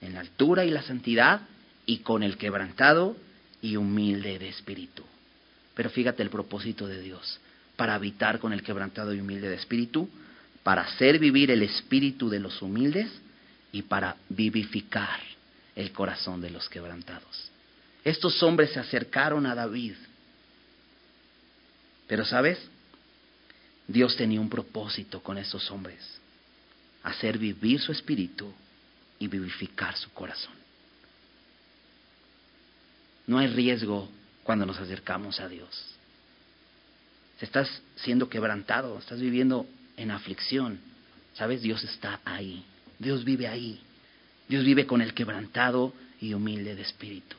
en 0.00 0.14
la 0.14 0.20
altura 0.20 0.64
y 0.64 0.70
la 0.70 0.82
santidad 0.82 1.40
y 1.86 1.98
con 1.98 2.22
el 2.22 2.36
quebrantado 2.36 3.16
y 3.60 3.74
humilde 3.74 4.38
de 4.38 4.48
espíritu. 4.48 5.02
Pero 5.74 5.90
fíjate 5.90 6.22
el 6.22 6.30
propósito 6.30 6.86
de 6.86 7.02
Dios, 7.02 7.40
para 7.74 7.96
habitar 7.96 8.38
con 8.38 8.52
el 8.52 8.62
quebrantado 8.62 9.12
y 9.12 9.18
humilde 9.18 9.48
de 9.48 9.56
espíritu, 9.56 10.08
para 10.62 10.82
hacer 10.82 11.18
vivir 11.18 11.50
el 11.50 11.62
espíritu 11.62 12.28
de 12.28 12.40
los 12.40 12.62
humildes 12.62 13.10
y 13.72 13.82
para 13.82 14.16
vivificar 14.28 15.20
el 15.74 15.92
corazón 15.92 16.40
de 16.40 16.50
los 16.50 16.68
quebrantados. 16.68 17.50
Estos 18.04 18.42
hombres 18.42 18.72
se 18.72 18.80
acercaron 18.80 19.46
a 19.46 19.54
David. 19.54 19.94
Pero 22.06 22.24
sabes, 22.24 22.58
Dios 23.86 24.16
tenía 24.16 24.40
un 24.40 24.48
propósito 24.48 25.22
con 25.22 25.38
esos 25.38 25.70
hombres, 25.70 26.00
hacer 27.02 27.38
vivir 27.38 27.80
su 27.80 27.92
espíritu 27.92 28.52
y 29.18 29.26
vivificar 29.26 29.96
su 29.96 30.10
corazón. 30.12 30.54
No 33.26 33.38
hay 33.38 33.48
riesgo 33.48 34.08
cuando 34.42 34.66
nos 34.66 34.78
acercamos 34.78 35.40
a 35.40 35.48
Dios. 35.48 35.84
Si 37.38 37.44
estás 37.44 37.68
siendo 37.96 38.28
quebrantado, 38.28 38.98
estás 38.98 39.20
viviendo 39.20 39.66
en 39.96 40.10
aflicción, 40.10 40.78
sabes, 41.34 41.62
Dios 41.62 41.82
está 41.84 42.20
ahí. 42.24 42.64
Dios 42.98 43.24
vive 43.24 43.48
ahí. 43.48 43.80
Dios 44.48 44.64
vive 44.64 44.86
con 44.86 45.00
el 45.00 45.14
quebrantado 45.14 45.92
y 46.20 46.34
humilde 46.34 46.74
de 46.74 46.82
espíritu. 46.82 47.36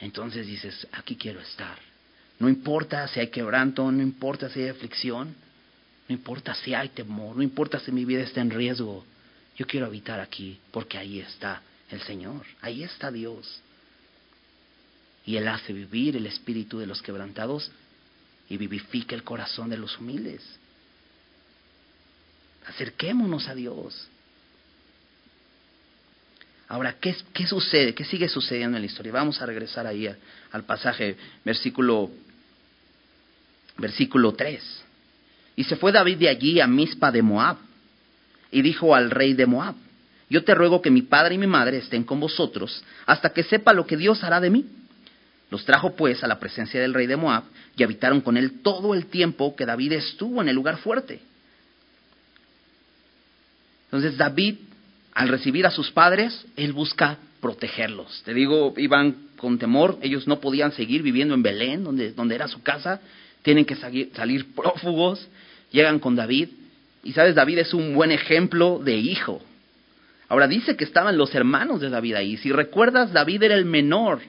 Entonces 0.00 0.46
dices, 0.46 0.86
aquí 0.92 1.16
quiero 1.16 1.40
estar. 1.40 1.78
No 2.38 2.48
importa 2.48 3.08
si 3.08 3.20
hay 3.20 3.28
quebranto, 3.28 3.90
no 3.90 4.02
importa 4.02 4.50
si 4.50 4.60
hay 4.60 4.68
aflicción, 4.68 5.34
no 6.08 6.14
importa 6.14 6.54
si 6.54 6.74
hay 6.74 6.90
temor, 6.90 7.36
no 7.36 7.42
importa 7.42 7.80
si 7.80 7.90
mi 7.90 8.04
vida 8.04 8.22
está 8.22 8.40
en 8.40 8.50
riesgo. 8.50 9.04
Yo 9.56 9.66
quiero 9.66 9.86
habitar 9.86 10.20
aquí 10.20 10.58
porque 10.70 10.98
ahí 10.98 11.20
está 11.20 11.62
el 11.90 12.02
Señor, 12.02 12.44
ahí 12.60 12.82
está 12.82 13.10
Dios. 13.10 13.60
Y 15.24 15.36
Él 15.36 15.48
hace 15.48 15.72
vivir 15.72 16.16
el 16.16 16.26
espíritu 16.26 16.78
de 16.78 16.86
los 16.86 17.02
quebrantados 17.02 17.70
y 18.48 18.56
vivifica 18.56 19.14
el 19.14 19.24
corazón 19.24 19.70
de 19.70 19.78
los 19.78 19.98
humildes. 19.98 20.42
Acerquémonos 22.66 23.48
a 23.48 23.54
Dios. 23.54 24.08
Ahora, 26.68 26.96
¿qué, 27.00 27.14
¿qué, 27.32 27.46
sucede? 27.46 27.94
¿Qué 27.94 28.04
sigue 28.04 28.28
sucediendo 28.28 28.76
en 28.76 28.82
la 28.82 28.86
historia? 28.86 29.12
Vamos 29.12 29.40
a 29.40 29.46
regresar 29.46 29.86
ahí 29.86 30.08
al 30.50 30.64
pasaje, 30.64 31.16
versículo, 31.44 32.10
versículo 33.78 34.34
3. 34.34 34.84
Y 35.54 35.64
se 35.64 35.76
fue 35.76 35.92
David 35.92 36.18
de 36.18 36.28
allí 36.28 36.60
a 36.60 36.66
Mispa 36.66 37.12
de 37.12 37.22
Moab 37.22 37.56
y 38.50 38.62
dijo 38.62 38.94
al 38.94 39.10
rey 39.10 39.34
de 39.34 39.46
Moab, 39.46 39.74
yo 40.28 40.42
te 40.42 40.54
ruego 40.54 40.82
que 40.82 40.90
mi 40.90 41.02
padre 41.02 41.36
y 41.36 41.38
mi 41.38 41.46
madre 41.46 41.78
estén 41.78 42.02
con 42.02 42.18
vosotros 42.18 42.82
hasta 43.06 43.30
que 43.30 43.44
sepa 43.44 43.72
lo 43.72 43.86
que 43.86 43.96
Dios 43.96 44.24
hará 44.24 44.40
de 44.40 44.50
mí. 44.50 44.66
Los 45.50 45.64
trajo 45.64 45.94
pues 45.94 46.24
a 46.24 46.26
la 46.26 46.40
presencia 46.40 46.80
del 46.80 46.94
rey 46.94 47.06
de 47.06 47.16
Moab 47.16 47.44
y 47.76 47.84
habitaron 47.84 48.20
con 48.20 48.36
él 48.36 48.62
todo 48.62 48.92
el 48.94 49.06
tiempo 49.06 49.54
que 49.54 49.66
David 49.66 49.92
estuvo 49.92 50.42
en 50.42 50.48
el 50.48 50.56
lugar 50.56 50.78
fuerte. 50.78 51.20
Entonces 53.86 54.16
David 54.16 54.56
al 55.16 55.28
recibir 55.28 55.66
a 55.66 55.70
sus 55.70 55.90
padres, 55.92 56.44
él 56.56 56.74
busca 56.74 57.16
protegerlos. 57.40 58.22
Te 58.26 58.34
digo, 58.34 58.74
iban 58.76 59.16
con 59.38 59.58
temor, 59.58 59.98
ellos 60.02 60.26
no 60.26 60.40
podían 60.40 60.72
seguir 60.72 61.02
viviendo 61.02 61.32
en 61.32 61.42
Belén, 61.42 61.84
donde, 61.84 62.12
donde 62.12 62.34
era 62.34 62.48
su 62.48 62.62
casa, 62.62 63.00
tienen 63.40 63.64
que 63.64 63.76
salir, 63.76 64.10
salir 64.14 64.54
prófugos, 64.54 65.26
llegan 65.72 66.00
con 66.00 66.16
David, 66.16 66.50
y 67.02 67.12
sabes, 67.14 67.34
David 67.34 67.60
es 67.60 67.72
un 67.72 67.94
buen 67.94 68.12
ejemplo 68.12 68.78
de 68.84 68.96
hijo. 68.96 69.40
Ahora 70.28 70.46
dice 70.48 70.76
que 70.76 70.84
estaban 70.84 71.16
los 71.16 71.34
hermanos 71.34 71.80
de 71.80 71.88
David 71.88 72.14
ahí. 72.16 72.36
Si 72.36 72.52
recuerdas, 72.52 73.14
David 73.14 73.44
era 73.44 73.54
el 73.54 73.64
menor 73.64 74.20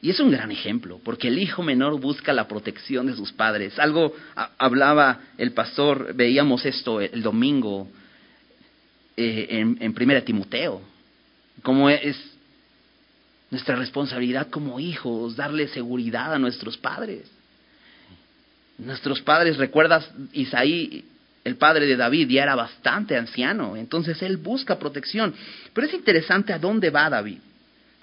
y 0.00 0.10
es 0.10 0.20
un 0.20 0.30
gran 0.30 0.52
ejemplo, 0.52 1.00
porque 1.02 1.28
el 1.28 1.38
hijo 1.38 1.62
menor 1.62 2.00
busca 2.00 2.32
la 2.32 2.46
protección 2.46 3.06
de 3.06 3.16
sus 3.16 3.32
padres. 3.32 3.78
Algo 3.80 4.14
hablaba 4.58 5.20
el 5.36 5.52
pastor, 5.52 6.14
veíamos 6.14 6.64
esto 6.64 7.00
el 7.00 7.22
domingo 7.22 7.88
eh, 9.16 9.46
en, 9.50 9.76
en 9.80 9.94
Primera 9.94 10.20
Timoteo, 10.20 10.80
como 11.62 11.90
es 11.90 12.16
nuestra 13.50 13.74
responsabilidad 13.74 14.48
como 14.50 14.78
hijos, 14.78 15.34
darle 15.34 15.66
seguridad 15.68 16.32
a 16.32 16.38
nuestros 16.38 16.76
padres. 16.76 17.28
Nuestros 18.78 19.20
padres, 19.22 19.56
recuerdas, 19.56 20.08
Isaí, 20.32 21.04
el 21.42 21.56
padre 21.56 21.86
de 21.86 21.96
David, 21.96 22.28
ya 22.28 22.44
era 22.44 22.54
bastante 22.54 23.16
anciano, 23.16 23.74
entonces 23.74 24.22
él 24.22 24.36
busca 24.36 24.78
protección. 24.78 25.34
Pero 25.72 25.88
es 25.88 25.94
interesante 25.94 26.52
a 26.52 26.58
dónde 26.58 26.90
va 26.90 27.10
David. 27.10 27.38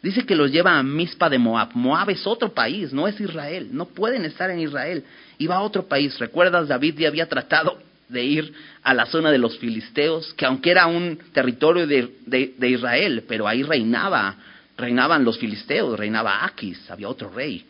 Dice 0.05 0.23
que 0.23 0.35
los 0.35 0.51
lleva 0.51 0.77
a 0.77 0.83
Mispa 0.83 1.31
de 1.31 1.39
Moab. 1.39 1.71
Moab 1.73 2.11
es 2.11 2.27
otro 2.27 2.53
país, 2.53 2.93
no 2.93 3.07
es 3.07 3.19
Israel. 3.19 3.69
No 3.71 3.87
pueden 3.87 4.23
estar 4.23 4.51
en 4.51 4.59
Israel. 4.59 5.03
Y 5.39 5.47
va 5.47 5.55
a 5.55 5.61
otro 5.61 5.87
país. 5.87 6.19
¿Recuerdas? 6.19 6.67
David 6.67 6.99
ya 6.99 7.07
había 7.07 7.27
tratado 7.27 7.79
de 8.07 8.23
ir 8.23 8.53
a 8.83 8.93
la 8.93 9.07
zona 9.07 9.31
de 9.31 9.39
los 9.39 9.57
filisteos, 9.57 10.31
que 10.35 10.45
aunque 10.45 10.69
era 10.69 10.85
un 10.85 11.17
territorio 11.33 11.87
de, 11.87 12.53
Israel, 12.69 13.23
pero 13.27 13.47
ahí 13.47 13.63
reinaba, 13.63 14.35
reinaban 14.77 15.25
los 15.25 15.39
filisteos, 15.39 15.97
reinaba 15.97 16.45
Aquis, 16.45 16.87
había 16.91 17.09
otro 17.09 17.31
rey. 17.31 17.65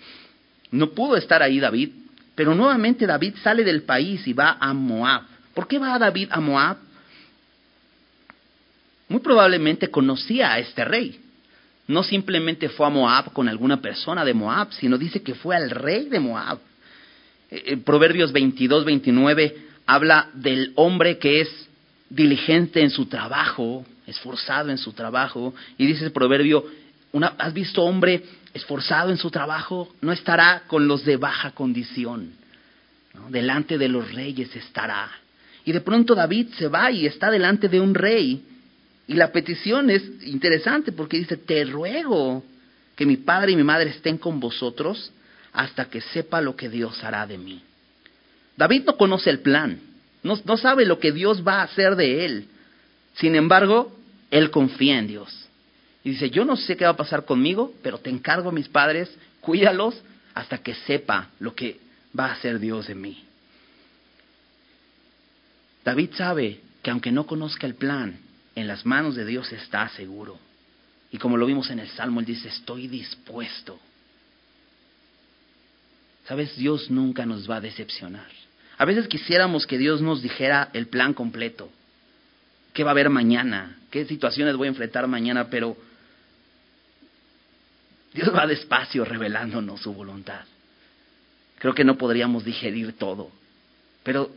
No 0.71 0.89
pudo 0.89 1.15
estar 1.15 1.41
ahí 1.41 1.62
David, 1.62 1.91
pero 2.36 2.54
nuevamente 2.54 3.08
David 3.08 3.36
sale 3.43 3.63
del 3.63 3.84
país 3.84 4.28
y 4.28 4.34
va 4.34 4.58
a 4.60 4.74
Moab. 4.74 5.21
¿Por 5.54 5.69
qué 5.69 5.80
va 5.80 5.98
David 5.98 6.28
a 6.32 6.41
Moab? 6.41 6.80
Muy 9.08 9.21
probablemente 9.21 9.89
conocía 9.89 10.52
a 10.52 10.60
este 10.60 10.84
rey 10.84 11.21
no 11.88 12.04
simplemente 12.04 12.69
fue 12.69 12.88
a 12.88 12.89
Moab 12.89 13.32
con 13.34 13.48
alguna 13.48 13.82
persona 13.82 14.26
de 14.26 14.34
Moab, 14.34 14.74
sino 14.74 14.98
dice 14.98 15.21
que 15.21 15.36
fue 15.36 15.56
al 15.56 15.69
rey 15.69 16.06
de 16.10 16.19
Moab. 16.19 16.60
Eh, 17.52 17.63
eh, 17.67 17.78
Proverbios 17.78 18.32
22, 18.32 18.86
29 18.86 19.56
habla 19.86 20.30
del 20.34 20.74
hombre 20.76 21.19
que 21.19 21.41
es 21.41 21.67
diligente 22.10 22.82
en 22.82 22.89
su 22.89 23.06
trabajo, 23.06 23.86
esforzado 24.08 24.71
en 24.71 24.78
su 24.78 24.93
trabajo, 24.93 25.54
y 25.78 25.86
dice 25.86 26.06
el 26.06 26.12
proverbio, 26.12 26.65
¿has 27.38 27.54
visto 27.54 27.84
hombre 27.84 28.24
esforzado 28.54 29.12
en 29.12 29.17
su 29.17 29.30
trabajo? 29.30 29.93
No 30.02 30.12
estará 30.12 30.63
con 30.67 30.88
los 30.88 31.06
de 31.06 31.17
baja 31.17 31.52
condición, 31.52 32.32
delante 33.30 33.78
de 33.78 33.89
los 33.89 34.12
reyes 34.12 34.56
estará. 34.56 35.10
Y 35.65 35.71
de 35.71 35.82
pronto 35.82 36.15
David 36.15 36.50
se 36.58 36.67
va 36.67 36.91
y 36.91 37.06
está 37.06 37.30
delante 37.30 37.69
de 37.69 37.80
un 37.80 37.93
rey 37.93 38.43
y 39.08 39.13
la 39.13 39.32
petición 39.32 39.89
es 39.89 40.04
interesante 40.24 40.91
porque 40.91 41.18
dice, 41.18 41.38
te 41.38 41.63
ruego 41.65 42.44
que 42.96 43.06
mi 43.06 43.18
padre 43.18 43.52
y 43.52 43.56
mi 43.56 43.63
madre 43.63 43.91
estén 43.91 44.18
con 44.18 44.39
vosotros 44.39 45.12
hasta 45.54 45.86
que 45.86 46.02
sepa 46.02 46.41
lo 46.41 46.56
que 46.56 46.70
Dios 46.70 47.04
hará 47.04 47.28
de 47.28 47.38
mí. 47.38 47.62
David 48.58 48.84
no 48.86 48.98
conoce 48.98 49.30
el 49.30 49.39
plan, 49.39 49.80
no, 50.24 50.39
no 50.44 50.58
sabe 50.58 50.86
lo 50.86 51.00
que 51.00 51.12
Dios 51.12 51.46
va 51.46 51.60
a 51.60 51.63
hacer 51.63 51.96
de 51.96 52.26
él. 52.26 52.48
Sin 53.15 53.36
embargo, 53.36 53.96
él 54.32 54.50
confía 54.50 54.98
en 54.98 55.08
Dios. 55.08 55.48
Y 56.04 56.12
dice, 56.12 56.30
yo 56.30 56.46
no 56.46 56.56
sé 56.56 56.76
qué 56.76 56.86
va 56.86 56.91
a 56.91 56.98
pasar 56.98 57.26
conmigo, 57.26 57.74
pero 57.82 58.00
te 58.00 58.10
encargo 58.10 58.50
a 58.50 58.54
mis 58.54 58.68
padres, 58.70 59.10
cuídalos 59.39 59.96
hasta 60.34 60.58
que 60.60 60.74
sepa 60.74 61.30
lo 61.39 61.54
que 61.54 61.80
va 62.18 62.28
a 62.28 62.34
hacer 62.34 62.60
Dios 62.60 62.88
de 62.88 62.96
mí. 62.96 63.24
David 65.84 66.10
sabe 66.15 66.60
que 66.82 66.91
aunque 66.91 67.12
no 67.12 67.26
conozca 67.26 67.68
el 67.68 67.76
plan, 67.76 68.18
en 68.56 68.68
las 68.68 68.86
manos 68.86 69.15
de 69.15 69.26
Dios 69.26 69.52
está 69.52 69.88
seguro. 69.89 70.39
Y 71.12 71.18
como 71.18 71.38
lo 71.38 71.46
vimos 71.46 71.70
en 71.70 71.80
el 71.80 71.89
Salmo, 71.89 72.22
Él 72.22 72.26
dice, 72.26 72.48
estoy 72.48 72.88
dispuesto. 72.88 73.78
Sabes, 76.26 76.56
Dios 76.56 76.89
nunca 76.89 77.26
nos 77.26 77.49
va 77.49 77.58
a 77.58 77.62
decepcionar. 77.62 78.28
A 78.78 78.86
veces 78.86 79.08
quisiéramos 79.08 79.68
que 79.68 79.78
Dios 79.78 80.01
nos 80.01 80.22
dijera 80.22 80.70
el 80.74 80.88
plan 80.88 81.14
completo. 81.14 81.70
¿Qué 82.74 82.84
va 82.84 82.91
a 82.91 82.93
haber 82.93 83.10
mañana? 83.10 83.78
¿Qué 83.91 84.06
situaciones 84.06 84.56
voy 84.56 84.68
a 84.68 84.72
enfrentar 84.72 85.08
mañana? 85.08 85.49
Pero 85.49 85.78
Dios 88.14 88.34
va 88.34 88.47
despacio 88.47 89.06
revelándonos 89.06 89.82
su 89.82 89.93
voluntad. 89.93 90.43
Creo 91.60 91.74
que 91.74 91.86
no 91.86 91.97
podríamos 91.97 92.43
digerir 92.43 92.97
todo, 92.97 93.32
pero 94.03 94.30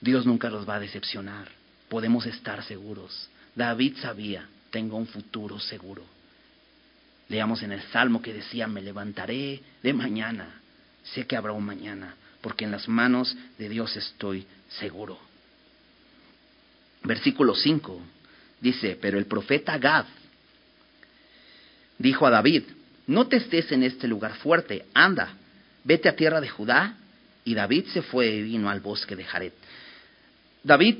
Dios 0.00 0.26
nunca 0.26 0.48
nos 0.48 0.68
va 0.68 0.76
a 0.76 0.80
decepcionar 0.80 1.57
podemos 1.88 2.26
estar 2.26 2.62
seguros. 2.64 3.28
David 3.54 3.96
sabía, 4.00 4.46
tengo 4.70 4.96
un 4.96 5.06
futuro 5.06 5.58
seguro. 5.58 6.04
Leamos 7.28 7.62
en 7.62 7.72
el 7.72 7.82
Salmo 7.92 8.22
que 8.22 8.32
decía, 8.32 8.66
me 8.66 8.80
levantaré 8.80 9.60
de 9.82 9.92
mañana, 9.92 10.60
sé 11.02 11.26
que 11.26 11.36
habrá 11.36 11.52
un 11.52 11.64
mañana, 11.64 12.14
porque 12.40 12.64
en 12.64 12.70
las 12.70 12.88
manos 12.88 13.36
de 13.58 13.68
Dios 13.68 13.96
estoy 13.96 14.46
seguro. 14.68 15.18
Versículo 17.02 17.54
5 17.54 18.00
dice, 18.60 18.98
pero 19.00 19.18
el 19.18 19.26
profeta 19.26 19.78
Gad 19.78 20.06
dijo 21.98 22.26
a 22.26 22.30
David, 22.30 22.64
no 23.06 23.26
te 23.26 23.36
estés 23.36 23.72
en 23.72 23.82
este 23.82 24.06
lugar 24.06 24.34
fuerte, 24.36 24.86
anda, 24.94 25.34
vete 25.84 26.08
a 26.08 26.16
tierra 26.16 26.40
de 26.40 26.48
Judá, 26.48 26.96
y 27.44 27.54
David 27.54 27.86
se 27.92 28.02
fue 28.02 28.28
y 28.28 28.42
vino 28.42 28.68
al 28.68 28.80
bosque 28.80 29.16
de 29.16 29.24
Jared. 29.24 29.52
David 30.62 30.98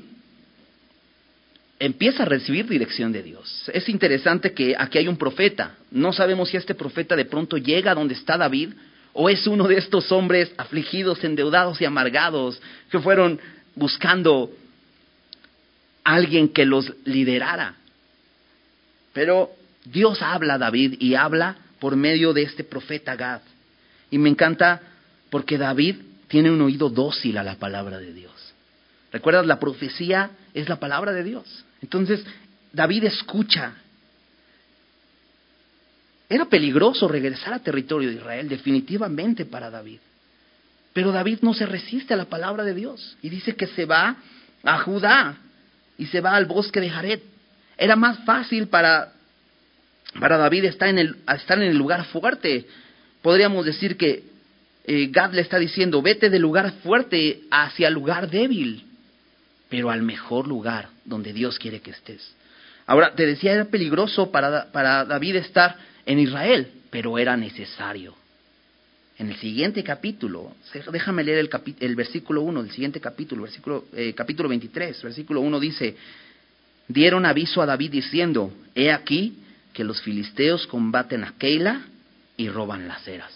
empieza 1.79 2.23
a 2.23 2.25
recibir 2.25 2.67
dirección 2.67 3.11
de 3.11 3.23
Dios. 3.23 3.69
Es 3.73 3.87
interesante 3.87 4.53
que 4.53 4.75
aquí 4.77 4.97
hay 4.97 5.07
un 5.07 5.17
profeta. 5.17 5.77
No 5.91 6.11
sabemos 6.11 6.49
si 6.49 6.57
este 6.57 6.75
profeta 6.75 7.15
de 7.15 7.25
pronto 7.25 7.57
llega 7.57 7.91
a 7.91 7.95
donde 7.95 8.13
está 8.13 8.37
David 8.37 8.73
o 9.13 9.29
es 9.29 9.47
uno 9.47 9.67
de 9.67 9.77
estos 9.77 10.11
hombres 10.11 10.51
afligidos, 10.57 11.23
endeudados 11.23 11.79
y 11.81 11.85
amargados 11.85 12.61
que 12.91 12.99
fueron 12.99 13.39
buscando 13.75 14.51
a 16.03 16.15
alguien 16.15 16.49
que 16.49 16.65
los 16.65 16.93
liderara. 17.05 17.75
Pero 19.13 19.51
Dios 19.85 20.21
habla 20.21 20.55
a 20.55 20.57
David 20.57 20.95
y 20.99 21.15
habla 21.15 21.55
por 21.79 21.95
medio 21.95 22.33
de 22.33 22.43
este 22.43 22.63
profeta 22.63 23.15
Gad. 23.15 23.41
Y 24.11 24.17
me 24.17 24.29
encanta 24.29 24.81
porque 25.29 25.57
David 25.57 25.95
tiene 26.27 26.51
un 26.51 26.61
oído 26.61 26.89
dócil 26.89 27.37
a 27.37 27.43
la 27.43 27.55
palabra 27.55 27.99
de 27.99 28.13
Dios. 28.13 28.33
¿Recuerdas? 29.11 29.45
La 29.45 29.59
profecía 29.59 30.31
es 30.53 30.69
la 30.69 30.79
palabra 30.79 31.13
de 31.13 31.23
Dios. 31.23 31.65
Entonces, 31.81 32.23
David 32.71 33.05
escucha. 33.05 33.73
Era 36.27 36.45
peligroso 36.45 37.07
regresar 37.07 37.53
a 37.53 37.59
territorio 37.59 38.09
de 38.09 38.15
Israel, 38.15 38.49
definitivamente 38.49 39.45
para 39.45 39.69
David. 39.69 39.99
Pero 40.93 41.11
David 41.11 41.39
no 41.41 41.53
se 41.53 41.65
resiste 41.65 42.13
a 42.13 42.17
la 42.17 42.25
palabra 42.25 42.63
de 42.63 42.73
Dios 42.73 43.17
y 43.21 43.29
dice 43.29 43.55
que 43.55 43.67
se 43.67 43.85
va 43.85 44.17
a 44.63 44.77
Judá 44.79 45.37
y 45.97 46.05
se 46.07 46.21
va 46.21 46.35
al 46.35 46.45
bosque 46.45 46.81
de 46.81 46.89
Jared. 46.89 47.19
Era 47.77 47.95
más 47.95 48.19
fácil 48.25 48.67
para, 48.67 49.13
para 50.19 50.37
David 50.37 50.65
estar 50.65 50.89
en, 50.89 50.99
el, 50.99 51.15
estar 51.35 51.57
en 51.61 51.69
el 51.69 51.77
lugar 51.77 52.05
fuerte. 52.05 52.67
Podríamos 53.21 53.65
decir 53.65 53.97
que 53.97 54.23
eh, 54.85 55.07
Gad 55.11 55.33
le 55.33 55.41
está 55.41 55.57
diciendo, 55.57 56.01
vete 56.01 56.29
del 56.29 56.41
lugar 56.41 56.71
fuerte 56.83 57.41
hacia 57.49 57.87
el 57.87 57.93
lugar 57.93 58.29
débil 58.29 58.88
pero 59.69 59.91
al 59.91 60.01
mejor 60.01 60.47
lugar 60.47 60.89
donde 61.05 61.31
Dios 61.31 61.59
quiere 61.59 61.79
que 61.79 61.91
estés. 61.91 62.35
Ahora, 62.85 63.13
te 63.13 63.25
decía, 63.25 63.53
era 63.53 63.65
peligroso 63.65 64.31
para, 64.31 64.71
para 64.71 65.05
David 65.05 65.35
estar 65.35 65.77
en 66.05 66.19
Israel, 66.19 66.71
pero 66.89 67.19
era 67.19 67.37
necesario. 67.37 68.15
En 69.19 69.29
el 69.29 69.35
siguiente 69.37 69.83
capítulo, 69.83 70.55
déjame 70.91 71.23
leer 71.23 71.39
el, 71.39 71.49
el 71.81 71.95
versículo 71.95 72.41
1 72.41 72.63
del 72.63 72.71
siguiente 72.71 72.99
capítulo, 72.99 73.43
versículo, 73.43 73.85
eh, 73.93 74.13
capítulo 74.15 74.49
23, 74.49 75.03
versículo 75.03 75.41
1 75.41 75.59
dice, 75.59 75.95
dieron 76.87 77.25
aviso 77.25 77.61
a 77.61 77.65
David 77.65 77.91
diciendo, 77.91 78.51
he 78.73 78.91
aquí 78.91 79.37
que 79.73 79.83
los 79.83 80.01
filisteos 80.01 80.65
combaten 80.67 81.23
a 81.23 81.33
Keila 81.37 81.81
y 82.37 82.49
roban 82.49 82.87
las 82.87 83.07
eras. 83.07 83.33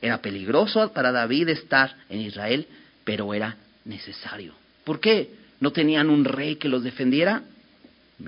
Era 0.00 0.22
peligroso 0.22 0.92
para 0.92 1.12
David 1.12 1.50
estar 1.50 1.94
en 2.08 2.20
Israel, 2.20 2.66
pero 3.04 3.34
era 3.34 3.56
necesario. 3.84 4.54
¿Por 4.84 5.00
qué? 5.00 5.28
¿No 5.60 5.72
tenían 5.72 6.08
un 6.10 6.24
rey 6.24 6.56
que 6.56 6.68
los 6.68 6.82
defendiera? 6.82 7.42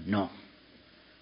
No. 0.07 0.31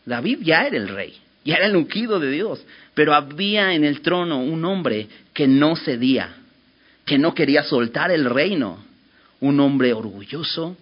David 0.04 0.40
ya 0.42 0.66
era 0.66 0.76
el 0.76 0.88
rey, 0.88 1.16
ya 1.44 1.56
era 1.56 1.66
el 1.66 1.76
ungido 1.76 2.18
de 2.18 2.30
Dios, 2.30 2.64
pero 2.94 3.14
había 3.14 3.74
en 3.74 3.84
el 3.84 4.00
trono 4.00 4.42
un 4.42 4.64
hombre 4.64 5.08
que 5.32 5.46
no 5.46 5.76
cedía, 5.76 6.34
que 7.04 7.18
no 7.18 7.34
quería 7.34 7.62
soltar 7.62 8.10
el 8.10 8.24
reino, 8.24 8.84
un 9.40 9.60
hombre 9.60 9.92
orgulloso, 9.92 10.76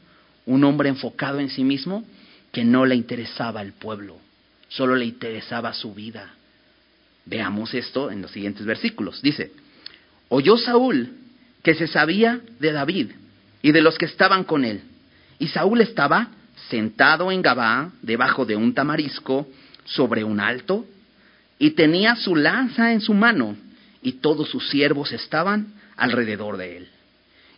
un 0.47 0.65
hombre 0.65 0.89
enfocado 0.89 1.41
en 1.41 1.51
sí 1.51 1.63
mismo, 1.63 2.05
que 2.53 2.65
no 2.65 2.87
le 2.87 2.95
interesaba 2.95 3.61
el 3.61 3.73
pueblo, 3.73 4.19
solo 4.69 4.97
le 4.97 5.05
interesaba 5.05 5.75
su 5.75 5.95
vida. 5.95 6.33
Veamos 7.27 7.75
esto 7.75 8.11
en 8.11 8.23
los 8.23 8.31
siguientes 8.31 8.65
versículos. 8.65 9.21
Dice, 9.21 9.53
oyó 10.31 10.57
Saúl 10.57 11.11
que 11.63 11.75
se 11.75 11.87
sabía 11.87 12.41
de 12.59 12.73
David 12.73 13.11
y 13.61 13.73
de 13.73 13.83
los 13.83 13.99
que 13.99 14.07
estaban 14.07 14.45
con 14.45 14.65
él, 14.65 14.83
y 15.39 15.49
Saúl 15.49 15.81
estaba 15.81 16.29
sentado 16.69 17.31
en 17.31 17.43
Gabá, 17.43 17.93
debajo 18.03 18.45
de 18.45 18.57
un 18.57 18.75
tamarisco, 18.75 19.47
sobre 19.85 20.25
un 20.25 20.41
alto, 20.41 20.85
y 21.59 21.71
tenía 21.71 22.17
su 22.17 22.37
lanza 22.37 22.93
en 22.93 23.01
su 23.01 23.15
mano, 23.15 23.57
y 24.03 24.13
todos 24.13 24.49
sus 24.49 24.69
siervos 24.69 25.13
estaban 25.13 25.75
alrededor 25.97 26.57
de 26.57 26.77
él. 26.79 26.89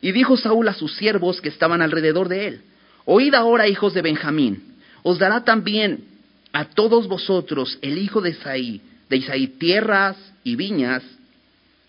Y 0.01 0.13
dijo 0.13 0.37
Saúl 0.37 0.69
a 0.69 0.75
sus 0.75 0.95
siervos 0.97 1.41
que 1.41 1.49
estaban 1.49 1.83
alrededor 1.83 2.29
de 2.29 2.49
él, 2.49 2.63
Oíd 3.05 3.35
ahora, 3.35 3.67
hijos 3.67 3.95
de 3.95 4.03
Benjamín, 4.03 4.75
os 5.03 5.19
dará 5.19 5.43
también 5.43 6.05
a 6.53 6.67
todos 6.67 7.09
vosotros 7.09 7.79
el 7.83 7.99
hijo 7.99 8.21
de 8.21 8.31
Isaí, 8.31 8.81
de 9.09 9.17
Isaí 9.17 9.49
tierras 9.49 10.17
y 10.45 10.57
viñas, 10.57 11.03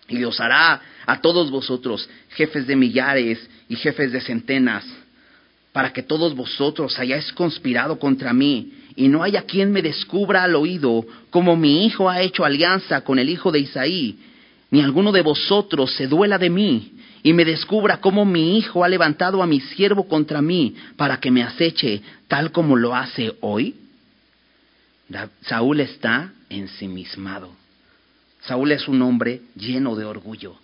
y 0.07 0.23
os 0.23 0.39
hará 0.39 0.81
a 1.05 1.21
todos 1.21 1.51
vosotros 1.51 2.09
jefes 2.29 2.67
de 2.67 2.75
millares 2.75 3.49
y 3.69 3.75
jefes 3.75 4.11
de 4.11 4.21
centenas, 4.21 4.85
para 5.73 5.93
que 5.93 6.03
todos 6.03 6.35
vosotros 6.35 6.97
hayáis 6.99 7.31
conspirado 7.33 7.97
contra 7.97 8.33
mí, 8.33 8.73
y 8.95 9.07
no 9.07 9.23
haya 9.23 9.43
quien 9.43 9.71
me 9.71 9.81
descubra 9.81 10.43
al 10.43 10.55
oído, 10.55 11.05
como 11.29 11.55
mi 11.55 11.85
hijo 11.85 12.09
ha 12.09 12.21
hecho 12.21 12.43
alianza 12.43 13.01
con 13.01 13.19
el 13.19 13.29
hijo 13.29 13.51
de 13.51 13.59
Isaí, 13.59 14.17
ni 14.69 14.81
alguno 14.81 15.11
de 15.11 15.21
vosotros 15.21 15.93
se 15.93 16.07
duela 16.07 16.37
de 16.37 16.49
mí, 16.49 16.93
y 17.23 17.33
me 17.33 17.45
descubra 17.45 18.01
cómo 18.01 18.25
mi 18.25 18.57
hijo 18.57 18.83
ha 18.83 18.89
levantado 18.89 19.41
a 19.41 19.47
mi 19.47 19.59
siervo 19.61 20.07
contra 20.07 20.41
mí, 20.41 20.75
para 20.97 21.19
que 21.19 21.31
me 21.31 21.43
aceche 21.43 22.01
tal 22.27 22.51
como 22.51 22.75
lo 22.75 22.95
hace 22.95 23.33
hoy. 23.41 23.75
Saúl 25.41 25.81
está 25.81 26.33
ensimismado. 26.49 27.51
Saúl 28.41 28.71
es 28.71 28.87
un 28.87 29.01
hombre 29.01 29.41
lleno 29.55 29.95
de 29.95 30.05
orgullo. 30.05 30.55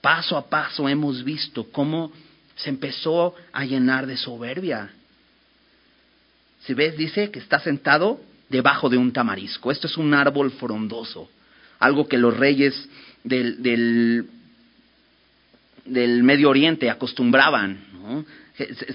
Paso 0.00 0.36
a 0.36 0.48
paso 0.48 0.88
hemos 0.88 1.24
visto 1.24 1.64
cómo 1.70 2.10
se 2.58 2.70
empezó 2.70 3.34
a 3.52 3.64
llenar 3.64 4.06
de 4.06 4.16
soberbia. 4.16 4.90
Si 6.60 6.74
ves, 6.74 6.96
dice 6.96 7.30
que 7.30 7.38
está 7.38 7.60
sentado 7.60 8.20
debajo 8.48 8.88
de 8.88 8.96
un 8.96 9.12
tamarisco. 9.12 9.70
Esto 9.70 9.86
es 9.86 9.96
un 9.96 10.12
árbol 10.12 10.50
frondoso, 10.52 11.30
algo 11.78 12.08
que 12.08 12.18
los 12.18 12.36
reyes 12.36 12.88
del, 13.22 14.26
del, 15.84 16.22
Medio 16.22 16.50
Oriente 16.50 16.90
acostumbraban, 16.90 17.78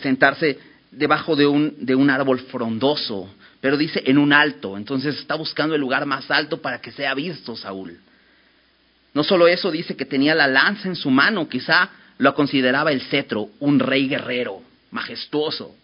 sentarse 0.02 0.60
debajo 0.92 1.36
de 1.36 1.48
un, 1.48 1.76
de 1.80 1.96
un 1.96 2.10
árbol 2.10 2.40
frondoso, 2.40 3.34
pero 3.62 3.78
dice 3.78 4.04
en 4.06 4.18
un 4.18 4.34
alto, 4.34 4.78
entonces 4.78 5.18
está 5.18 5.36
buscando 5.36 5.74
el 5.74 5.82
lugar 5.82 6.06
más 6.06 6.30
alto 6.30 6.62
para 6.62 6.82
que 6.82 6.92
sea 6.92 7.14
visto 7.14 7.56
Saúl. 7.56 7.98
No 9.14 9.24
solo 9.24 9.48
eso, 9.48 9.72
dice 9.72 9.96
que 9.96 10.06
tenía 10.06 10.36
la 10.36 10.48
lanza 10.48 10.88
en 10.88 10.96
su 10.96 11.10
mano, 11.10 11.48
quizá 11.48 11.90
lo 12.18 12.34
consideraba 12.36 12.92
el 12.92 13.02
cetro, 13.02 13.50
un 13.60 13.80
rey 13.80 14.08
guerrero, 14.08 14.62
majestuoso. 14.92 15.76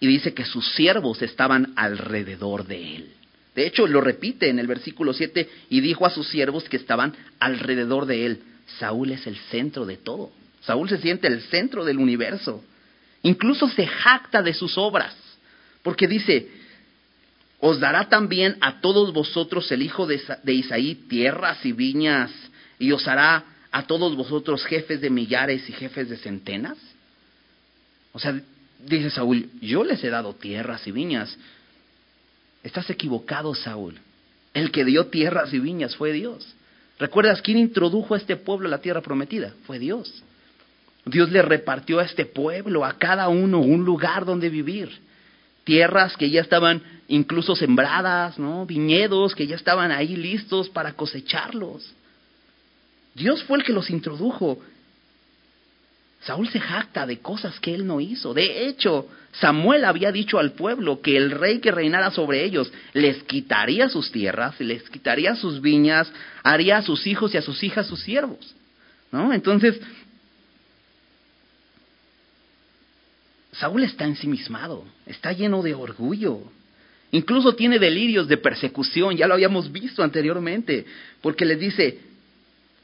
Y 0.00 0.06
dice 0.06 0.34
que 0.34 0.44
sus 0.44 0.74
siervos 0.74 1.22
estaban 1.22 1.72
alrededor 1.76 2.66
de 2.66 2.96
él. 2.96 3.12
De 3.54 3.66
hecho, 3.66 3.86
lo 3.86 4.00
repite 4.00 4.48
en 4.48 4.58
el 4.58 4.66
versículo 4.66 5.12
7 5.12 5.48
y 5.70 5.80
dijo 5.80 6.06
a 6.06 6.10
sus 6.10 6.28
siervos 6.28 6.68
que 6.68 6.76
estaban 6.76 7.14
alrededor 7.38 8.06
de 8.06 8.26
él. 8.26 8.42
Saúl 8.78 9.12
es 9.12 9.26
el 9.26 9.36
centro 9.36 9.84
de 9.84 9.96
todo. 9.96 10.32
Saúl 10.62 10.88
se 10.88 10.98
siente 10.98 11.26
el 11.28 11.42
centro 11.42 11.84
del 11.84 11.98
universo. 11.98 12.64
Incluso 13.22 13.68
se 13.68 13.86
jacta 13.86 14.42
de 14.42 14.54
sus 14.54 14.76
obras, 14.78 15.14
porque 15.82 16.08
dice, 16.08 16.48
os 17.60 17.78
dará 17.78 18.08
también 18.08 18.56
a 18.60 18.80
todos 18.80 19.12
vosotros 19.12 19.70
el 19.70 19.82
hijo 19.82 20.06
de 20.06 20.52
Isaí 20.52 20.94
tierras 21.08 21.64
y 21.64 21.72
viñas, 21.72 22.32
y 22.78 22.90
os 22.90 23.06
hará 23.06 23.44
a 23.72 23.86
todos 23.86 24.14
vosotros 24.14 24.64
jefes 24.66 25.00
de 25.00 25.10
millares 25.10 25.68
y 25.68 25.72
jefes 25.72 26.08
de 26.08 26.18
centenas? 26.18 26.76
O 28.12 28.18
sea, 28.18 28.38
dice 28.78 29.10
Saúl, 29.10 29.48
yo 29.60 29.82
les 29.82 30.04
he 30.04 30.10
dado 30.10 30.34
tierras 30.34 30.86
y 30.86 30.92
viñas. 30.92 31.36
Estás 32.62 32.88
equivocado, 32.90 33.54
Saúl. 33.54 33.98
El 34.54 34.70
que 34.70 34.84
dio 34.84 35.06
tierras 35.06 35.52
y 35.52 35.58
viñas 35.58 35.96
fue 35.96 36.12
Dios. 36.12 36.54
¿Recuerdas 36.98 37.40
quién 37.42 37.58
introdujo 37.58 38.14
a 38.14 38.18
este 38.18 38.36
pueblo 38.36 38.68
a 38.68 38.70
la 38.70 38.82
tierra 38.82 39.00
prometida? 39.00 39.54
Fue 39.66 39.78
Dios. 39.78 40.22
Dios 41.04 41.32
le 41.32 41.42
repartió 41.42 41.98
a 41.98 42.04
este 42.04 42.26
pueblo, 42.26 42.84
a 42.84 42.98
cada 42.98 43.28
uno, 43.28 43.60
un 43.60 43.84
lugar 43.84 44.24
donde 44.24 44.50
vivir. 44.50 44.90
Tierras 45.64 46.16
que 46.16 46.30
ya 46.30 46.42
estaban 46.42 46.82
incluso 47.08 47.56
sembradas, 47.56 48.38
¿no? 48.38 48.66
Viñedos 48.66 49.34
que 49.34 49.46
ya 49.46 49.56
estaban 49.56 49.90
ahí 49.90 50.16
listos 50.16 50.68
para 50.68 50.92
cosecharlos. 50.92 51.92
Dios 53.14 53.42
fue 53.44 53.58
el 53.58 53.64
que 53.64 53.72
los 53.72 53.90
introdujo. 53.90 54.58
Saúl 56.24 56.48
se 56.48 56.60
jacta 56.60 57.04
de 57.06 57.18
cosas 57.18 57.58
que 57.58 57.74
él 57.74 57.86
no 57.86 58.00
hizo. 58.00 58.32
De 58.32 58.68
hecho, 58.68 59.08
Samuel 59.32 59.84
había 59.84 60.12
dicho 60.12 60.38
al 60.38 60.52
pueblo 60.52 61.00
que 61.00 61.16
el 61.16 61.32
rey 61.32 61.58
que 61.58 61.72
reinara 61.72 62.10
sobre 62.10 62.44
ellos 62.44 62.72
les 62.92 63.22
quitaría 63.24 63.88
sus 63.88 64.12
tierras, 64.12 64.58
les 64.60 64.88
quitaría 64.88 65.34
sus 65.34 65.60
viñas, 65.60 66.12
haría 66.42 66.78
a 66.78 66.82
sus 66.82 67.06
hijos 67.06 67.34
y 67.34 67.38
a 67.38 67.42
sus 67.42 67.62
hijas 67.62 67.86
sus 67.86 68.00
siervos. 68.00 68.54
¿No? 69.10 69.32
Entonces, 69.32 69.80
Saúl 73.52 73.82
está 73.82 74.04
ensimismado, 74.04 74.84
está 75.06 75.32
lleno 75.32 75.62
de 75.62 75.74
orgullo. 75.74 76.40
Incluso 77.10 77.54
tiene 77.54 77.78
delirios 77.78 78.26
de 78.26 78.38
persecución, 78.38 79.16
ya 79.16 79.26
lo 79.26 79.34
habíamos 79.34 79.70
visto 79.70 80.02
anteriormente, 80.02 80.86
porque 81.20 81.44
les 81.44 81.60
dice, 81.60 82.00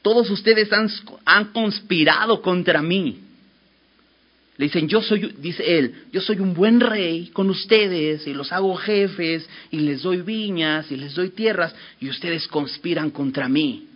todos 0.01 0.29
ustedes 0.29 0.69
han, 0.71 1.45
conspirado 1.51 2.41
contra 2.41 2.81
mí. 2.81 3.19
Le 4.57 4.65
dicen, 4.65 4.87
yo 4.87 5.01
soy, 5.01 5.35
dice 5.37 5.77
él, 5.77 6.05
yo 6.11 6.19
soy 6.19 6.39
un 6.39 6.53
buen 6.53 6.79
rey 6.79 7.27
con 7.27 7.49
ustedes 7.49 8.27
y 8.27 8.33
los 8.33 8.51
hago 8.51 8.75
jefes 8.75 9.47
y 9.71 9.79
les 9.79 10.01
doy 10.01 10.21
viñas 10.21 10.91
y 10.91 10.97
les 10.97 11.15
doy 11.15 11.29
tierras 11.29 11.73
y 11.99 12.09
ustedes 12.09 12.47
conspiran 12.47 13.09
contra 13.09 13.47
mí. 13.47 13.87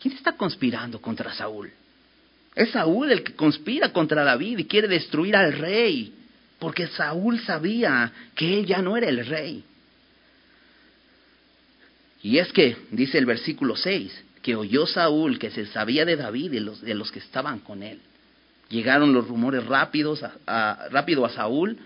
¿Quién 0.00 0.14
está 0.14 0.32
conspirando 0.32 1.00
contra 1.00 1.32
Saúl? 1.32 1.70
Es 2.54 2.70
Saúl 2.70 3.12
el 3.12 3.22
que 3.22 3.34
conspira 3.34 3.92
contra 3.92 4.24
David 4.24 4.58
y 4.58 4.64
quiere 4.64 4.88
destruir 4.88 5.36
al 5.36 5.52
rey, 5.52 6.12
porque 6.58 6.88
Saúl 6.88 7.40
sabía 7.40 8.12
que 8.34 8.58
él 8.58 8.66
ya 8.66 8.82
no 8.82 8.96
era 8.96 9.08
el 9.08 9.24
rey. 9.24 9.64
Y 12.22 12.38
es 12.38 12.52
que, 12.52 12.76
dice 12.90 13.18
el 13.18 13.26
versículo 13.26 13.76
6, 13.76 14.24
que 14.42 14.56
oyó 14.56 14.86
Saúl 14.86 15.38
que 15.38 15.50
se 15.50 15.66
sabía 15.66 16.04
de 16.04 16.16
David 16.16 16.52
y 16.52 16.60
los, 16.60 16.80
de 16.82 16.94
los 16.94 17.10
que 17.12 17.20
estaban 17.20 17.60
con 17.60 17.82
él. 17.82 18.00
Llegaron 18.68 19.12
los 19.12 19.28
rumores 19.28 19.64
rápidos 19.66 20.22
a, 20.46 20.88
rápido 20.90 21.24
a 21.24 21.30
Saúl 21.30 21.78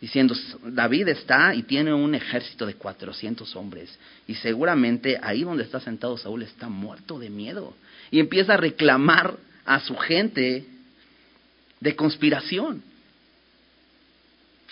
diciendo, 0.00 0.34
David 0.64 1.08
está 1.08 1.54
y 1.54 1.64
tiene 1.64 1.92
un 1.92 2.14
ejército 2.14 2.64
de 2.64 2.74
400 2.74 3.54
hombres. 3.56 3.96
Y 4.26 4.34
seguramente 4.34 5.18
ahí 5.20 5.42
donde 5.42 5.64
está 5.64 5.80
sentado 5.80 6.16
Saúl 6.16 6.42
está 6.42 6.68
muerto 6.68 7.18
de 7.18 7.28
miedo. 7.28 7.74
Y 8.10 8.20
empieza 8.20 8.54
a 8.54 8.56
reclamar 8.56 9.36
a 9.66 9.80
su 9.80 9.96
gente 9.96 10.64
de 11.80 11.96
conspiración. 11.96 12.82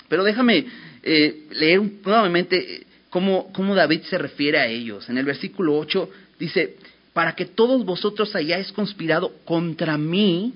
Pero 0.09 0.25
déjame 0.25 0.67
eh, 1.03 1.47
leer 1.51 1.83
nuevamente 2.05 2.87
cómo, 3.11 3.53
cómo 3.53 3.75
David 3.75 4.03
se 4.03 4.19
refiere 4.19 4.59
a 4.59 4.67
ellos. 4.67 5.09
En 5.09 5.19
el 5.19 5.25
versículo 5.25 5.77
8 5.77 6.11
dice, 6.39 6.77
para 7.17 7.35
que 7.35 7.47
todos 7.47 7.83
vosotros 7.83 8.37
hayáis 8.37 8.71
conspirado 8.73 9.33
contra 9.47 9.97
mí 9.97 10.53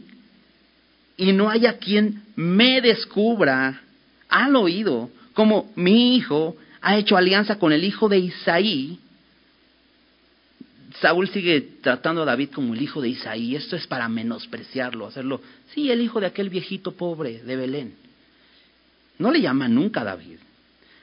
y 1.17 1.33
no 1.33 1.49
haya 1.49 1.79
quien 1.79 2.23
me 2.37 2.83
descubra 2.83 3.81
al 4.29 4.55
oído 4.57 5.09
como 5.33 5.73
mi 5.75 6.17
hijo 6.17 6.59
ha 6.83 6.99
hecho 6.99 7.17
alianza 7.17 7.59
con 7.59 7.73
el 7.73 7.83
hijo 7.83 8.11
de 8.11 8.19
Isaí. 8.19 8.99
Saúl 11.01 11.31
sigue 11.31 11.63
tratando 11.81 12.25
a 12.25 12.27
David 12.27 12.51
como 12.55 12.75
el 12.75 12.83
hijo 12.83 13.01
de 13.01 13.09
Isaí. 13.09 13.57
Esto 13.57 13.75
es 13.75 13.87
para 13.87 14.07
menospreciarlo, 14.11 15.07
hacerlo. 15.07 15.41
Sí, 15.73 15.91
el 15.91 16.03
hijo 16.03 16.21
de 16.21 16.27
aquel 16.27 16.51
viejito 16.51 16.93
pobre 16.93 17.43
de 17.43 17.57
Belén. 17.57 17.95
No 19.19 19.31
le 19.31 19.41
llama 19.41 19.67
nunca 19.67 20.03
a 20.03 20.05
David. 20.05 20.37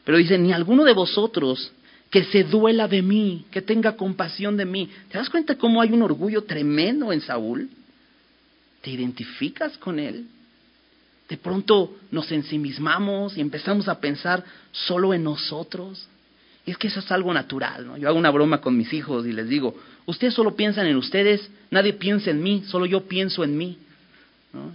Pero 0.04 0.20
dice, 0.20 0.38
ni 0.38 0.54
alguno 0.54 0.84
de 0.84 0.94
vosotros 0.94 1.74
que 2.10 2.24
se 2.26 2.44
duela 2.44 2.88
de 2.88 3.02
mí, 3.02 3.46
que 3.52 3.62
tenga 3.62 3.96
compasión 3.96 4.58
de 4.58 4.66
mí. 4.66 4.90
¿Te 5.10 5.18
das 5.18 5.30
cuenta 5.30 5.56
cómo 5.56 5.82
hay 5.82 5.92
un 5.92 6.02
orgullo 6.02 6.44
tremendo 6.44 7.12
en 7.12 7.22
Saúl? 7.22 7.70
¿Te 8.82 8.92
identificas 8.92 9.78
con 9.78 10.00
él? 10.00 10.26
De 11.28 11.38
pronto 11.38 11.98
nos 12.12 12.32
ensimismamos 12.32 13.38
y 13.38 13.42
empezamos 13.42 13.90
a 13.90 14.00
pensar 14.00 14.44
solo 14.72 15.14
en 15.14 15.24
nosotros. 15.24 16.08
Y 16.66 16.72
es 16.72 16.78
que 16.78 16.88
eso 16.88 17.00
es 17.00 17.12
algo 17.12 17.34
natural, 17.34 17.86
¿no? 17.86 17.98
Yo 17.98 18.08
hago 18.08 18.18
una 18.18 18.30
broma 18.30 18.62
con 18.62 18.78
mis 18.78 18.92
hijos 18.94 19.26
y 19.26 19.34
les 19.34 19.50
digo, 19.50 19.76
ustedes 20.06 20.34
solo 20.34 20.56
piensan 20.56 20.88
en 20.88 20.96
ustedes, 20.96 21.50
nadie 21.70 21.94
piensa 21.94 22.32
en 22.32 22.42
mí, 22.42 22.64
solo 22.68 22.86
yo 22.86 23.08
pienso 23.08 23.44
en 23.44 23.58
mí. 23.58 23.78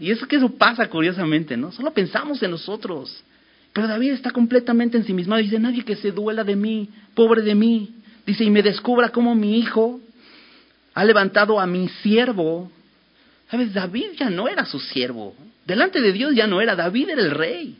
Y 0.00 0.10
es 0.10 0.24
que 0.26 0.36
eso 0.36 0.50
pasa 0.50 0.88
curiosamente, 0.88 1.56
¿no? 1.56 1.72
Solo 1.72 1.92
pensamos 1.92 2.42
en 2.42 2.50
nosotros. 2.50 3.22
Pero 3.72 3.88
David 3.88 4.12
está 4.12 4.30
completamente 4.30 4.98
ensimismado 4.98 5.40
y 5.40 5.44
dice, 5.44 5.58
nadie 5.58 5.84
que 5.84 5.96
se 5.96 6.12
duela 6.12 6.44
de 6.44 6.56
mí, 6.56 6.88
pobre 7.14 7.42
de 7.42 7.54
mí. 7.54 7.94
Dice, 8.26 8.44
y 8.44 8.50
me 8.50 8.62
descubra 8.62 9.08
cómo 9.08 9.34
mi 9.34 9.58
hijo 9.58 10.00
ha 10.94 11.04
levantado 11.04 11.58
a 11.58 11.66
mi 11.66 11.88
siervo 11.88 12.70
¿Sabes? 13.52 13.74
David 13.74 14.12
ya 14.18 14.30
no 14.30 14.48
era 14.48 14.64
su 14.64 14.80
siervo. 14.80 15.36
Delante 15.66 16.00
de 16.00 16.10
Dios 16.14 16.34
ya 16.34 16.46
no 16.46 16.62
era. 16.62 16.74
David 16.74 17.10
era 17.10 17.20
el 17.20 17.32
rey. 17.32 17.76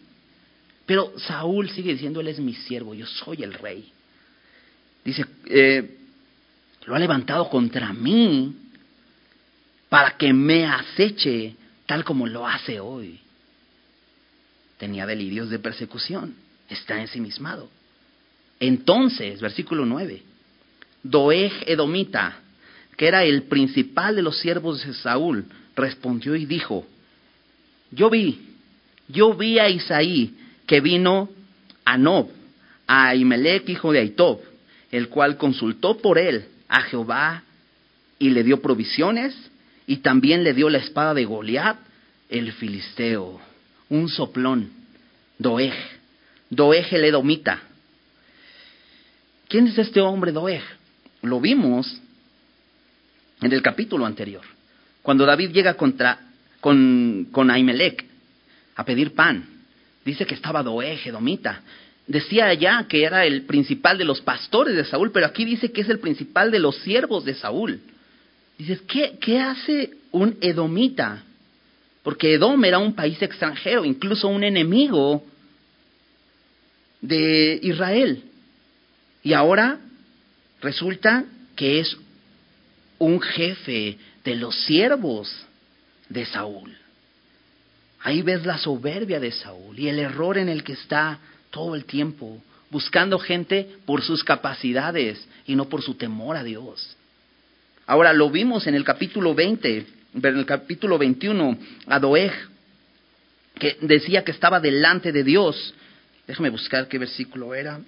Pero 0.85 1.15
Saúl 1.17 1.71
sigue 1.71 1.95
diciendo, 1.95 2.21
Él 2.21 2.29
es 2.29 2.39
mi 2.41 2.53
siervo, 2.53 2.93
yo 2.93 3.07
soy 3.07 3.43
el 3.43 3.55
rey. 3.55 3.91
Dice, 5.03 5.25
eh, 5.47 5.97
lo 6.85 6.95
ha 6.95 6.99
levantado 6.99 7.49
contra 7.49 7.91
mí 7.95 8.55
para 9.89 10.19
que 10.19 10.35
me 10.35 10.67
aceche 10.67 11.57
tal 11.87 12.05
como 12.05 12.27
lo 12.27 12.47
hace 12.47 12.79
hoy. 12.79 13.19
Tenía 14.83 15.07
delirios 15.07 15.49
de 15.49 15.61
persecución, 15.61 16.35
está 16.69 17.01
ensimismado. 17.01 17.71
Entonces, 18.59 19.41
versículo 19.41 19.87
9, 19.87 20.21
Doeg 21.05 21.53
Edomita, 21.69 22.41
que 22.97 23.07
era 23.07 23.23
el 23.23 23.45
principal 23.45 24.17
de 24.17 24.23
los 24.23 24.41
siervos 24.41 24.85
de 24.85 24.93
Saúl, 24.95 25.45
respondió 25.77 26.35
y 26.35 26.47
dijo, 26.47 26.85
yo 27.93 28.11
vi, 28.11 28.41
yo 29.07 29.35
vi 29.35 29.61
a 29.61 29.69
Isaí 29.69 30.35
que 30.67 30.81
vino 30.81 31.31
a 31.85 31.97
Nob, 31.97 32.31
a 32.89 33.11
Ahimelech, 33.11 33.69
hijo 33.69 33.93
de 33.93 34.01
Aitob, 34.01 34.41
el 34.91 35.11
cual 35.11 35.37
consultó 35.37 35.99
por 35.99 36.19
él 36.19 36.47
a 36.67 36.83
Jehová 36.83 37.45
y 38.19 38.31
le 38.31 38.43
dio 38.43 38.61
provisiones 38.61 39.33
y 39.87 39.99
también 39.99 40.43
le 40.43 40.55
dio 40.55 40.69
la 40.69 40.79
espada 40.79 41.15
de 41.15 41.25
Goliat, 41.25 41.79
el 42.29 42.51
filisteo, 42.51 43.41
un 43.93 44.09
soplón, 44.09 44.71
Doeg, 45.39 45.75
Doeg 46.49 46.87
el 46.95 47.05
edomita. 47.05 47.61
¿Quién 49.49 49.67
es 49.67 49.77
este 49.77 50.01
hombre 50.01 50.33
Doeg? 50.33 50.63
Lo 51.21 51.41
vimos 51.41 52.01
en 53.43 53.53
el 53.53 53.61
capítulo 53.61 54.07
anterior. 54.07 54.45
Cuando 55.03 55.27
David 55.27 55.51
llega 55.51 55.75
contra, 55.75 56.19
con, 56.61 57.29
con 57.33 57.51
Ahimelech 57.51 58.07
a 58.77 58.85
pedir 58.85 59.15
pan, 59.15 59.47
dice 60.07 60.25
que 60.25 60.37
estaba 60.37 60.63
Doeg, 60.63 61.07
Edomita. 61.07 61.61
Decía 62.07 62.47
allá 62.47 62.87
que 62.89 63.05
era 63.05 63.27
el 63.27 63.43
principal 63.43 63.99
de 63.99 64.07
los 64.07 64.23
pastores 64.23 64.75
de 64.75 64.87
Saúl, 64.87 65.13
pero 65.13 65.27
aquí 65.27 65.45
dice 65.45 65.71
que 65.71 65.83
es 65.83 65.89
el 65.91 65.99
principal 65.99 66.51
de 66.51 66.61
los 66.61 66.77
siervos 66.77 67.27
de 67.27 67.35
Saúl. 67.35 67.79
Dices, 68.57 68.81
¿qué, 68.89 69.19
qué 69.21 69.39
hace 69.39 69.91
un 70.13 70.39
edomita? 70.41 71.25
Porque 72.03 72.35
Edom 72.35 72.65
era 72.65 72.79
un 72.79 72.95
país 72.95 73.21
extranjero, 73.23 73.85
incluso 73.85 74.29
un 74.29 74.43
enemigo 74.43 75.25
de 77.01 77.61
Israel. 77.63 78.25
Y 79.23 79.35
ahora 79.35 79.79
resulta 80.61 81.25
que 81.55 81.81
es 81.81 81.97
un 82.99 83.21
jefe 83.21 83.99
de 84.25 84.37
los 84.37 84.55
siervos 84.65 85.31
de 86.09 86.27
Saúl. 86.27 86.77
Ahí 88.01 88.23
ves 88.23 88.45
la 88.45 88.59
soberbia 88.59 89.21
de 89.21 89.31
Saúl 89.31 89.79
y 89.79 89.89
el 89.89 89.99
error 89.99 90.39
en 90.39 90.49
el 90.49 90.65
que 90.65 90.73
está 90.73 91.21
todo 91.51 91.77
el 91.77 91.85
tiempo, 91.85 92.43
buscando 92.71 93.19
gente 93.19 93.77
por 93.85 94.03
sus 94.03 94.25
capacidades 94.25 95.25
y 95.47 95.55
no 95.55 95.69
por 95.69 95.83
su 95.83 95.95
temor 95.95 96.37
a 96.37 96.43
Dios. 96.43 96.97
Ahora 97.87 98.13
lo 98.13 98.31
vimos 98.31 98.67
en 98.67 98.75
el 98.75 98.85
capítulo 98.85 99.35
20, 99.35 99.87
en 100.15 100.39
el 100.39 100.47
capítulo 100.47 100.99
21, 100.99 101.59
a 101.87 101.99
Doeg, 101.99 102.33
que 103.59 103.77
decía 103.81 104.25
que 104.25 104.33
estaba 104.33 104.61
delante 104.61 105.13
de 105.13 105.25
Dios. 105.25 105.75
Déjame 106.27 106.51
buscar 106.51 106.89
qué 106.89 106.99
versículo 106.99 107.55
era. 107.55 107.81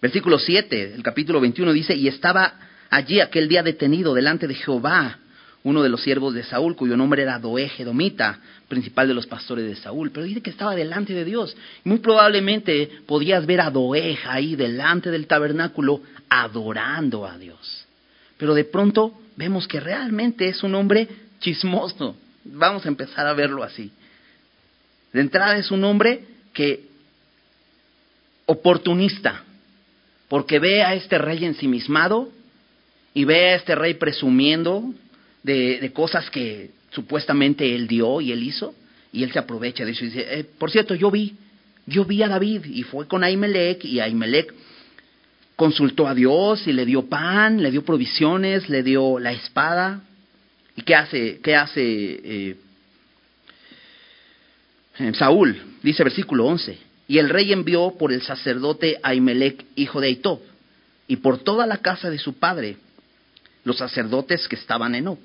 Versículo 0.00 0.38
7, 0.38 0.94
el 0.94 1.02
capítulo 1.02 1.40
21 1.40 1.72
dice, 1.72 1.94
y 1.94 2.08
estaba 2.08 2.54
allí 2.90 3.20
aquel 3.20 3.48
día 3.48 3.62
detenido 3.62 4.14
delante 4.14 4.48
de 4.48 4.54
Jehová, 4.54 5.18
uno 5.64 5.80
de 5.82 5.88
los 5.88 6.02
siervos 6.02 6.34
de 6.34 6.42
Saúl, 6.42 6.74
cuyo 6.74 6.96
nombre 6.96 7.22
era 7.22 7.38
Doeg 7.38 7.70
Edomita, 7.78 8.40
principal 8.66 9.06
de 9.06 9.14
los 9.14 9.28
pastores 9.28 9.64
de 9.64 9.76
Saúl. 9.76 10.10
Pero 10.10 10.26
dice 10.26 10.40
que 10.40 10.50
estaba 10.50 10.74
delante 10.74 11.12
de 11.12 11.24
Dios. 11.24 11.56
Muy 11.84 11.98
probablemente 11.98 12.90
podías 13.06 13.46
ver 13.46 13.60
a 13.60 13.70
Doeg 13.70 14.18
ahí 14.26 14.56
delante 14.56 15.12
del 15.12 15.28
tabernáculo 15.28 16.02
adorando 16.28 17.24
a 17.24 17.38
Dios. 17.38 17.86
Pero 18.38 18.54
de 18.54 18.64
pronto 18.64 19.21
vemos 19.36 19.66
que 19.66 19.80
realmente 19.80 20.48
es 20.48 20.62
un 20.62 20.74
hombre 20.74 21.08
chismoso. 21.40 22.16
Vamos 22.44 22.84
a 22.84 22.88
empezar 22.88 23.26
a 23.26 23.32
verlo 23.34 23.62
así. 23.62 23.90
De 25.12 25.20
entrada 25.20 25.56
es 25.56 25.70
un 25.70 25.84
hombre 25.84 26.24
que 26.52 26.86
oportunista, 28.46 29.44
porque 30.28 30.58
ve 30.58 30.82
a 30.82 30.94
este 30.94 31.18
rey 31.18 31.44
ensimismado 31.44 32.30
y 33.14 33.24
ve 33.24 33.50
a 33.50 33.54
este 33.56 33.74
rey 33.74 33.94
presumiendo 33.94 34.92
de, 35.42 35.90
cosas 35.92 36.30
que 36.30 36.70
supuestamente 36.90 37.74
él 37.74 37.86
dio 37.86 38.20
y 38.20 38.32
él 38.32 38.42
hizo, 38.42 38.74
y 39.12 39.22
él 39.22 39.32
se 39.32 39.38
aprovecha 39.38 39.84
de 39.84 39.92
eso 39.92 40.04
y 40.04 40.08
dice, 40.08 40.38
eh, 40.38 40.44
por 40.44 40.70
cierto, 40.70 40.94
yo 40.94 41.10
vi, 41.10 41.36
yo 41.86 42.04
vi 42.04 42.22
a 42.22 42.28
David 42.28 42.64
y 42.64 42.82
fue 42.82 43.06
con 43.06 43.24
Ahimelech 43.24 43.84
y 43.84 44.00
Ahimelech 44.00 44.52
consultó 45.62 46.08
a 46.08 46.14
Dios 46.16 46.66
y 46.66 46.72
le 46.72 46.84
dio 46.84 47.08
pan, 47.08 47.62
le 47.62 47.70
dio 47.70 47.84
provisiones, 47.84 48.68
le 48.68 48.82
dio 48.82 49.20
la 49.20 49.30
espada. 49.30 50.00
¿Y 50.74 50.82
qué 50.82 50.96
hace, 50.96 51.38
qué 51.40 51.54
hace 51.54 51.80
eh, 51.80 52.56
eh, 54.98 55.14
Saúl? 55.14 55.56
Dice 55.80 56.02
versículo 56.02 56.46
11. 56.46 56.76
Y 57.06 57.18
el 57.18 57.28
rey 57.28 57.52
envió 57.52 57.94
por 57.96 58.12
el 58.12 58.22
sacerdote 58.22 58.98
Ahimelech, 59.04 59.64
hijo 59.76 60.00
de 60.00 60.08
Aitob, 60.08 60.40
y 61.06 61.18
por 61.18 61.38
toda 61.38 61.64
la 61.64 61.76
casa 61.76 62.10
de 62.10 62.18
su 62.18 62.34
padre, 62.40 62.76
los 63.62 63.78
sacerdotes 63.78 64.48
que 64.48 64.56
estaban 64.56 64.96
en 64.96 65.06
Ob. 65.06 65.18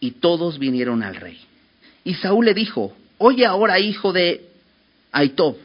Y 0.00 0.10
todos 0.10 0.58
vinieron 0.58 1.02
al 1.02 1.16
rey. 1.16 1.40
Y 2.04 2.12
Saúl 2.12 2.44
le 2.44 2.52
dijo, 2.52 2.94
oye 3.16 3.46
ahora, 3.46 3.80
hijo 3.80 4.12
de 4.12 4.50
Aitob. 5.12 5.56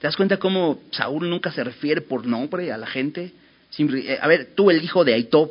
¿Te 0.00 0.06
das 0.06 0.16
cuenta 0.16 0.38
cómo 0.38 0.80
Saúl 0.90 1.28
nunca 1.28 1.50
se 1.52 1.64
refiere 1.64 2.02
por 2.02 2.26
nombre 2.26 2.72
a 2.72 2.76
la 2.76 2.86
gente? 2.86 3.32
Eh, 3.78 4.18
a 4.20 4.28
ver, 4.28 4.52
tú 4.54 4.70
el 4.70 4.82
hijo 4.82 5.04
de 5.04 5.14
Aitob. 5.14 5.50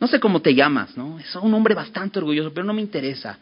No 0.00 0.08
sé 0.08 0.18
cómo 0.18 0.42
te 0.42 0.54
llamas, 0.54 0.96
¿no? 0.96 1.18
Es 1.20 1.34
un 1.36 1.54
hombre 1.54 1.74
bastante 1.74 2.18
orgulloso, 2.18 2.52
pero 2.52 2.66
no 2.66 2.72
me 2.72 2.82
interesa. 2.82 3.38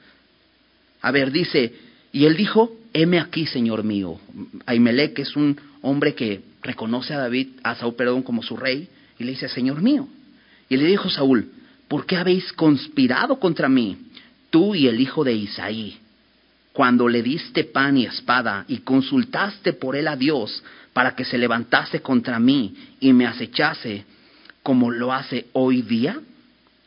A 1.00 1.10
ver, 1.10 1.32
dice, 1.32 1.72
y 2.12 2.26
él 2.26 2.36
dijo, 2.36 2.76
heme 2.92 3.18
aquí, 3.18 3.46
señor 3.46 3.82
mío. 3.82 4.20
Ahimelech 4.66 5.18
es 5.18 5.36
un 5.36 5.58
hombre 5.80 6.14
que 6.14 6.42
reconoce 6.62 7.14
a 7.14 7.18
David, 7.18 7.48
a 7.62 7.74
Saúl, 7.76 7.94
perdón, 7.94 8.22
como 8.22 8.42
su 8.42 8.56
rey, 8.58 8.88
y 9.18 9.24
le 9.24 9.30
dice, 9.32 9.48
señor 9.48 9.80
mío. 9.80 10.06
Y 10.68 10.76
le 10.76 10.84
dijo 10.84 11.08
Saúl, 11.08 11.50
¿por 11.88 12.04
qué 12.04 12.16
habéis 12.16 12.52
conspirado 12.52 13.40
contra 13.40 13.68
mí, 13.68 13.96
tú 14.50 14.74
y 14.74 14.86
el 14.86 15.00
hijo 15.00 15.24
de 15.24 15.32
Isaí? 15.32 15.98
Cuando 16.80 17.08
le 17.08 17.22
diste 17.22 17.64
pan 17.64 17.98
y 17.98 18.06
espada 18.06 18.64
y 18.66 18.78
consultaste 18.78 19.74
por 19.74 19.96
él 19.96 20.08
a 20.08 20.16
Dios 20.16 20.64
para 20.94 21.14
que 21.14 21.26
se 21.26 21.36
levantase 21.36 22.00
contra 22.00 22.38
mí 22.38 22.74
y 23.00 23.12
me 23.12 23.26
acechase 23.26 24.06
como 24.62 24.90
lo 24.90 25.12
hace 25.12 25.48
hoy 25.52 25.82
día? 25.82 26.18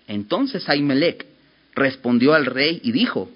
Entonces 0.07 0.67
Ahimelech 0.67 1.27
respondió 1.75 2.33
al 2.33 2.47
rey 2.47 2.81
y 2.83 2.91
dijo, 2.91 3.29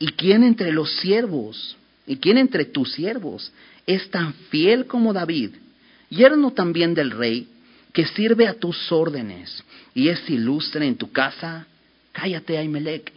¿y 0.00 0.08
quién 0.08 0.42
entre 0.42 0.72
los 0.72 0.90
siervos, 0.96 1.76
y 2.04 2.16
quién 2.16 2.38
entre 2.38 2.64
tus 2.64 2.92
siervos 2.92 3.52
es 3.86 4.10
tan 4.10 4.34
fiel 4.50 4.86
como 4.86 5.12
David, 5.12 5.50
yerno 6.10 6.50
también 6.50 6.94
del 6.94 7.12
rey, 7.12 7.46
que 7.92 8.06
sirve 8.06 8.48
a 8.48 8.54
tus 8.54 8.90
órdenes 8.90 9.62
y 9.94 10.08
es 10.08 10.28
ilustre 10.28 10.84
en 10.84 10.96
tu 10.96 11.12
casa? 11.12 11.64
Cállate, 12.10 12.58
Ahimelech. 12.58 13.12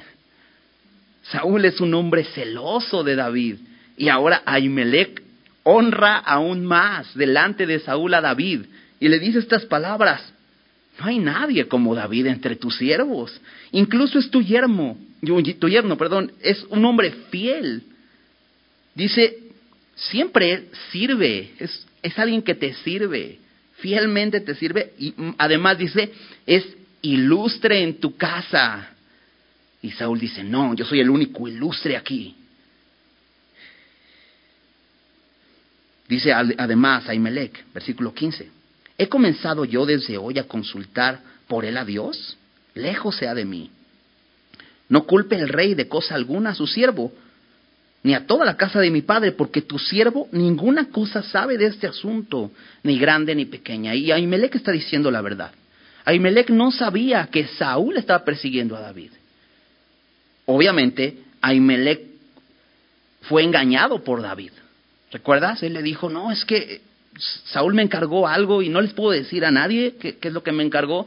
Saúl 1.32 1.66
es 1.66 1.80
un 1.80 1.94
hombre 1.94 2.24
celoso 2.24 3.04
de 3.04 3.16
David 3.16 3.56
y 3.98 4.10
ahora 4.10 4.42
Ahimelech 4.46 5.22
honra 5.64 6.18
aún 6.18 6.66
más 6.66 7.14
delante 7.16 7.66
de 7.66 7.80
Saúl 7.80 8.14
a 8.14 8.22
David 8.22 8.62
y 9.00 9.08
le 9.08 9.20
dice 9.20 9.40
estas 9.40 9.66
palabras, 9.66 10.34
no 11.00 11.06
hay 11.06 11.20
nadie 11.20 11.68
como 11.68 11.96
David 11.96 12.28
entre 12.28 12.56
tus 12.56 12.78
siervos, 12.78 13.40
incluso 13.72 14.20
es 14.20 14.30
tu 14.30 14.42
yerno, 14.42 14.98
tu 15.22 15.70
yerno, 15.70 15.98
perdón, 15.98 16.32
es 16.42 16.66
un 16.70 16.84
hombre 16.86 17.12
fiel. 17.30 17.84
Dice, 18.96 19.38
siempre 19.96 20.66
sirve, 20.92 21.52
es, 21.60 21.86
es 22.02 22.18
alguien 22.20 22.42
que 22.42 22.56
te 22.56 22.74
sirve, 22.74 23.40
fielmente 23.78 24.42
te 24.42 24.56
sirve 24.56 24.94
y 24.98 25.14
además 25.38 25.78
dice, 25.78 26.12
es 26.46 26.66
ilustre 27.02 27.84
en 27.84 28.00
tu 28.00 28.18
casa. 28.18 28.90
Y 29.82 29.92
Saúl 29.92 30.20
dice, 30.20 30.44
no, 30.44 30.74
yo 30.74 30.86
soy 30.86 31.00
el 31.00 31.10
único 31.10 31.48
ilustre 31.48 31.96
aquí. 31.96 32.36
Dice 36.08 36.34
además 36.34 37.08
Ahimelech, 37.08 37.66
versículo 37.72 38.14
15, 38.14 38.50
¿he 38.98 39.08
comenzado 39.08 39.64
yo 39.64 39.86
desde 39.86 40.18
hoy 40.18 40.40
a 40.40 40.48
consultar 40.48 41.22
por 41.48 41.66
él 41.66 41.78
a 41.78 41.86
Dios? 41.86 42.36
Lejos 42.74 43.16
sea 43.16 43.36
de 43.36 43.46
mí. 43.46 43.70
No 44.90 45.06
culpe 45.06 45.36
el 45.36 45.50
rey 45.50 45.76
de 45.76 45.88
cosa 45.88 46.16
alguna 46.16 46.50
a 46.50 46.56
su 46.56 46.66
siervo, 46.66 47.14
ni 48.02 48.16
a 48.16 48.26
toda 48.26 48.44
la 48.44 48.58
casa 48.58 48.80
de 48.80 48.90
mi 48.90 49.04
padre, 49.04 49.34
porque 49.34 49.62
tu 49.62 49.78
siervo 49.78 50.28
ninguna 50.32 50.90
cosa 50.90 51.22
sabe 51.22 51.58
de 51.58 51.68
este 51.68 51.86
asunto, 51.86 52.52
ni 52.82 52.98
grande 52.98 53.36
ni 53.36 53.46
pequeña. 53.46 53.94
Y 53.94 54.12
Ahimelech 54.12 54.56
está 54.56 54.72
diciendo 54.72 55.12
la 55.12 55.22
verdad. 55.22 55.52
Ahimelech 56.06 56.50
no 56.50 56.72
sabía 56.72 57.28
que 57.28 57.46
Saúl 57.46 57.98
estaba 57.98 58.26
persiguiendo 58.26 58.76
a 58.76 58.80
David. 58.80 59.12
Obviamente, 60.52 61.20
Ahimelech 61.42 62.02
fue 63.22 63.44
engañado 63.44 64.04
por 64.04 64.24
David. 64.24 64.50
¿Recuerdas? 65.12 65.62
Él 65.62 65.74
le 65.74 65.84
dijo, 65.84 66.10
no, 66.10 66.32
es 66.32 66.44
que 66.44 66.82
Saúl 67.46 67.76
me 67.76 67.84
encargó 67.84 68.28
algo 68.28 68.64
y 68.64 68.70
no 68.70 68.82
les 68.82 68.94
puedo 68.94 69.12
decir 69.12 69.46
a 69.46 69.52
nadie 69.52 69.98
qué, 70.00 70.18
es 70.20 70.34
lo 70.34 70.42
que 70.42 70.52
me 70.52 70.64
encargó. 70.64 71.06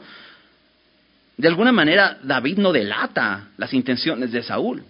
De 1.37 1.49
alguna 1.49 1.73
manera, 1.73 2.21
David 2.23 2.59
no 2.59 2.73
delata 2.73 3.49
las 3.57 3.75
intenciones 3.75 4.31
de 4.31 4.45
Saúl. 4.45 4.85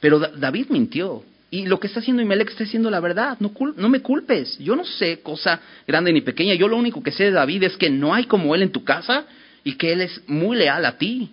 Pero 0.00 0.20
David 0.20 0.68
mintió. 0.70 1.22
Y 1.50 1.66
lo 1.66 1.78
que 1.78 1.88
está 1.88 2.00
haciendo 2.00 2.22
Imelec 2.22 2.48
está 2.48 2.64
haciendo 2.64 2.88
la 2.88 3.00
verdad. 3.00 3.36
No, 3.40 3.52
no 3.76 3.88
me 3.90 4.00
culpes. 4.00 4.58
Yo 4.58 4.74
no 4.74 4.86
sé 4.86 5.20
cosa 5.20 5.60
grande 5.86 6.14
ni 6.14 6.22
pequeña. 6.22 6.54
Yo 6.54 6.66
lo 6.66 6.78
único 6.78 7.02
que 7.02 7.12
sé 7.12 7.24
de 7.24 7.32
David 7.32 7.64
es 7.64 7.76
que 7.76 7.90
no 7.90 8.14
hay 8.14 8.24
como 8.24 8.54
él 8.54 8.62
en 8.62 8.72
tu 8.72 8.84
casa 8.84 9.26
y 9.64 9.74
que 9.74 9.92
él 9.92 10.00
es 10.00 10.22
muy 10.26 10.56
leal 10.56 10.86
a 10.86 10.96
ti. 10.96 11.32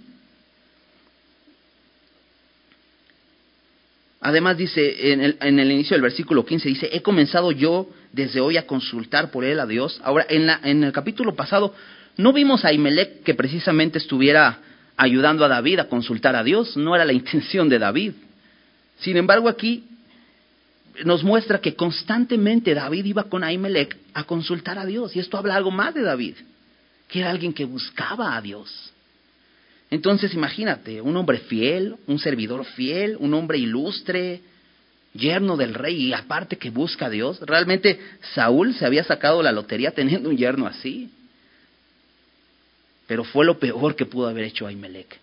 Además 4.19 4.57
dice 4.57 5.13
en 5.13 5.21
el, 5.21 5.37
en 5.41 5.59
el, 5.59 5.71
inicio 5.71 5.95
del 5.95 6.01
versículo 6.01 6.45
15, 6.45 6.69
dice, 6.69 6.89
he 6.91 7.01
comenzado 7.01 7.51
yo 7.51 7.89
desde 8.11 8.41
hoy 8.41 8.57
a 8.57 8.65
consultar 8.65 9.29
por 9.29 9.45
él 9.45 9.59
a 9.59 9.67
Dios. 9.67 10.01
Ahora, 10.03 10.25
en, 10.29 10.47
la, 10.47 10.59
en 10.63 10.83
el 10.83 10.91
capítulo 10.91 11.35
pasado 11.35 11.73
no 12.17 12.33
vimos 12.33 12.65
a 12.65 12.73
Imelec 12.73 13.23
que 13.23 13.35
precisamente 13.35 13.99
estuviera 13.99 14.59
ayudando 14.97 15.45
a 15.45 15.47
David 15.47 15.79
a 15.79 15.87
consultar 15.87 16.35
a 16.35 16.43
Dios, 16.43 16.75
no 16.75 16.95
era 16.95 17.05
la 17.05 17.13
intención 17.21 17.69
de 17.69 17.79
David. 17.79 18.13
Sin 18.99 19.17
embargo, 19.17 19.47
aquí 19.47 19.83
nos 21.05 21.23
muestra 21.23 21.59
que 21.59 21.75
constantemente 21.75 22.73
David 22.73 23.05
iba 23.05 23.23
con 23.25 23.43
Ahimelech 23.43 23.95
a 24.15 24.23
consultar 24.23 24.79
a 24.79 24.85
Dios, 24.85 25.15
y 25.15 25.19
esto 25.19 25.37
habla 25.37 25.55
algo 25.55 25.69
más 25.69 25.93
de 25.93 26.01
David, 26.01 26.35
que 27.07 27.19
era 27.19 27.29
alguien 27.29 27.53
que 27.53 27.65
buscaba 27.65 28.35
a 28.35 28.41
Dios. 28.41 28.93
Entonces 29.89 30.33
imagínate, 30.33 31.01
un 31.01 31.15
hombre 31.15 31.39
fiel, 31.39 31.95
un 32.07 32.19
servidor 32.19 32.65
fiel, 32.65 33.15
un 33.19 33.33
hombre 33.33 33.57
ilustre, 33.57 34.41
yerno 35.13 35.57
del 35.57 35.73
rey 35.73 36.07
y 36.07 36.13
aparte 36.13 36.57
que 36.57 36.69
busca 36.69 37.07
a 37.07 37.09
Dios. 37.09 37.39
Realmente 37.41 37.99
Saúl 38.33 38.73
se 38.73 38.85
había 38.85 39.03
sacado 39.03 39.41
la 39.41 39.51
lotería 39.51 39.91
teniendo 39.91 40.29
un 40.29 40.37
yerno 40.37 40.67
así. 40.67 41.09
Pero 43.07 43.23
fue 43.23 43.45
lo 43.45 43.57
peor 43.57 43.95
que 43.95 44.05
pudo 44.05 44.27
haber 44.27 44.43
hecho 44.43 44.67
Ahimelech, 44.67 45.17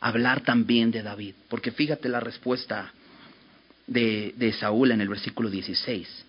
hablar 0.00 0.40
también 0.40 0.90
de 0.90 1.02
David. 1.02 1.34
Porque 1.48 1.70
fíjate 1.70 2.08
la 2.08 2.20
respuesta 2.20 2.92
de, 3.86 4.54
Saúl 4.58 4.90
en 4.90 5.02
el 5.02 5.08
versículo 5.08 5.50
16. 5.50 6.24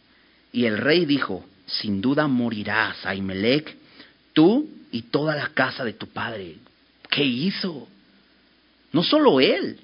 Y 0.51 0.65
el 0.65 0.77
rey 0.77 1.05
dijo, 1.05 1.45
sin 1.65 2.01
duda 2.01 2.27
morirás, 2.27 3.05
Ahimelech, 3.05 3.75
tú 4.33 4.69
y 4.91 5.03
toda 5.03 5.35
la 5.35 5.47
casa 5.49 5.85
de 5.85 5.93
tu 5.93 6.07
padre. 6.07 6.55
¿Qué 7.18 7.26
hizo? 7.26 7.88
No 8.91 9.01
solo 9.01 9.41
él, 9.41 9.80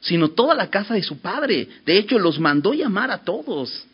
sino 0.00 0.28
toda 0.28 0.54
la 0.54 0.68
casa 0.68 0.92
de 0.92 1.02
su 1.02 1.20
padre. 1.20 1.66
De 1.86 1.96
hecho, 1.96 2.18
los 2.18 2.38
mandó 2.38 2.74
llamar 2.74 3.10
a 3.10 3.24
todos. 3.24 3.86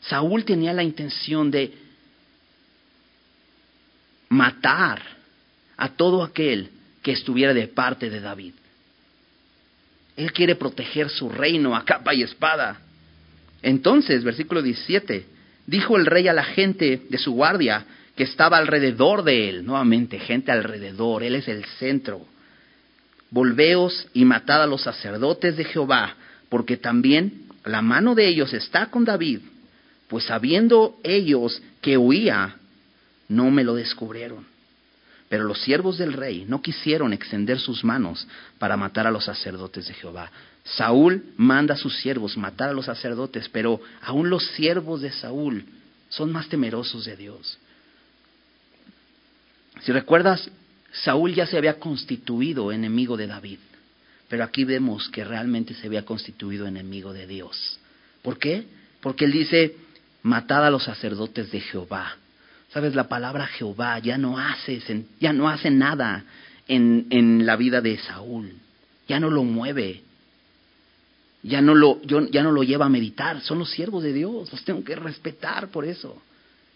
Saúl 0.00 0.42
tenía 0.46 0.72
la 0.72 0.82
intención 0.82 1.50
de 1.50 1.74
matar 4.30 5.02
a 5.76 5.90
todo 5.90 6.22
aquel 6.22 6.70
que 7.02 7.12
estuviera 7.12 7.52
de 7.52 7.68
parte 7.68 8.08
de 8.08 8.20
David. 8.20 8.54
Él 10.16 10.32
quiere 10.32 10.54
proteger 10.54 11.10
su 11.10 11.28
reino 11.28 11.76
a 11.76 11.84
capa 11.84 12.14
y 12.14 12.22
espada. 12.22 12.80
Entonces, 13.60 14.24
versículo 14.24 14.62
17, 14.62 15.26
dijo 15.66 15.98
el 15.98 16.06
rey 16.06 16.28
a 16.28 16.32
la 16.32 16.44
gente 16.44 17.02
de 17.10 17.18
su 17.18 17.32
guardia, 17.32 17.84
que 18.16 18.24
estaba 18.24 18.58
alrededor 18.58 19.24
de 19.24 19.48
él, 19.48 19.64
nuevamente 19.64 20.18
gente 20.18 20.52
alrededor, 20.52 21.22
él 21.22 21.34
es 21.34 21.48
el 21.48 21.64
centro. 21.78 22.26
Volveos 23.30 24.06
y 24.12 24.24
matad 24.24 24.62
a 24.62 24.66
los 24.66 24.82
sacerdotes 24.82 25.56
de 25.56 25.64
Jehová, 25.64 26.16
porque 26.48 26.76
también 26.76 27.44
la 27.64 27.80
mano 27.80 28.14
de 28.14 28.28
ellos 28.28 28.52
está 28.52 28.86
con 28.86 29.04
David, 29.04 29.40
pues 30.08 30.24
sabiendo 30.24 30.98
ellos 31.02 31.62
que 31.80 31.96
huía, 31.96 32.56
no 33.28 33.50
me 33.50 33.64
lo 33.64 33.74
descubrieron. 33.74 34.46
Pero 35.30 35.44
los 35.44 35.62
siervos 35.62 35.96
del 35.96 36.12
rey 36.12 36.44
no 36.46 36.60
quisieron 36.60 37.14
extender 37.14 37.58
sus 37.58 37.82
manos 37.84 38.28
para 38.58 38.76
matar 38.76 39.06
a 39.06 39.10
los 39.10 39.24
sacerdotes 39.24 39.88
de 39.88 39.94
Jehová. 39.94 40.30
Saúl 40.64 41.24
manda 41.38 41.72
a 41.72 41.78
sus 41.78 41.96
siervos 41.96 42.36
matar 42.36 42.68
a 42.68 42.74
los 42.74 42.84
sacerdotes, 42.84 43.48
pero 43.48 43.80
aún 44.02 44.28
los 44.28 44.46
siervos 44.48 45.00
de 45.00 45.10
Saúl 45.10 45.64
son 46.10 46.30
más 46.30 46.50
temerosos 46.50 47.06
de 47.06 47.16
Dios. 47.16 47.58
Si 49.80 49.92
recuerdas, 49.92 50.50
Saúl 50.92 51.34
ya 51.34 51.46
se 51.46 51.56
había 51.56 51.78
constituido 51.78 52.70
enemigo 52.72 53.16
de 53.16 53.26
David, 53.26 53.58
pero 54.28 54.44
aquí 54.44 54.64
vemos 54.64 55.08
que 55.08 55.24
realmente 55.24 55.74
se 55.74 55.86
había 55.86 56.04
constituido 56.04 56.66
enemigo 56.66 57.12
de 57.12 57.26
Dios. 57.26 57.78
¿Por 58.22 58.38
qué? 58.38 58.66
Porque 59.00 59.24
él 59.24 59.32
dice, 59.32 59.74
matad 60.22 60.66
a 60.66 60.70
los 60.70 60.84
sacerdotes 60.84 61.50
de 61.50 61.60
Jehová. 61.60 62.16
Sabes, 62.72 62.94
la 62.94 63.08
palabra 63.08 63.46
Jehová 63.46 63.98
ya 63.98 64.16
no 64.18 64.38
hace, 64.38 64.80
ya 65.20 65.32
no 65.32 65.48
hace 65.48 65.70
nada 65.70 66.24
en, 66.68 67.06
en 67.10 67.44
la 67.44 67.56
vida 67.56 67.80
de 67.80 67.98
Saúl, 67.98 68.52
ya 69.08 69.18
no 69.18 69.30
lo 69.30 69.44
mueve, 69.44 70.02
ya 71.42 71.60
no 71.60 71.74
lo, 71.74 72.00
ya 72.02 72.42
no 72.42 72.52
lo 72.52 72.62
lleva 72.62 72.86
a 72.86 72.90
meditar, 72.90 73.40
son 73.40 73.58
los 73.58 73.70
siervos 73.70 74.02
de 74.02 74.12
Dios, 74.12 74.52
los 74.52 74.64
tengo 74.64 74.84
que 74.84 74.94
respetar 74.94 75.68
por 75.68 75.84
eso. 75.84 76.22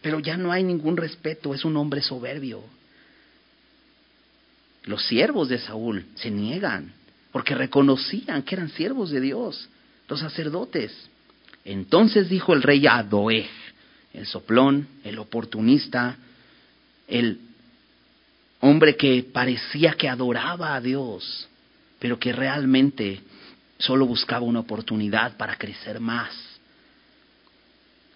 Pero 0.02 0.18
ya 0.18 0.36
no 0.36 0.52
hay 0.52 0.64
ningún 0.64 0.96
respeto, 0.96 1.54
es 1.54 1.64
un 1.64 1.76
hombre 1.76 2.02
soberbio. 2.02 2.62
Los 4.86 5.04
siervos 5.06 5.48
de 5.48 5.58
Saúl 5.58 6.06
se 6.14 6.30
niegan 6.30 6.92
porque 7.32 7.54
reconocían 7.54 8.42
que 8.44 8.54
eran 8.54 8.70
siervos 8.70 9.10
de 9.10 9.20
Dios, 9.20 9.68
los 10.08 10.20
sacerdotes. 10.20 10.92
Entonces 11.64 12.28
dijo 12.28 12.54
el 12.54 12.62
rey 12.62 12.86
a 12.86 13.02
Doeg, 13.02 13.50
el 14.14 14.26
soplón, 14.26 14.88
el 15.04 15.18
oportunista, 15.18 16.16
el 17.08 17.40
hombre 18.60 18.96
que 18.96 19.24
parecía 19.24 19.92
que 19.94 20.08
adoraba 20.08 20.74
a 20.74 20.80
Dios, 20.80 21.48
pero 21.98 22.18
que 22.18 22.32
realmente 22.32 23.20
solo 23.78 24.06
buscaba 24.06 24.46
una 24.46 24.60
oportunidad 24.60 25.36
para 25.36 25.56
crecer 25.56 26.00
más. 26.00 26.30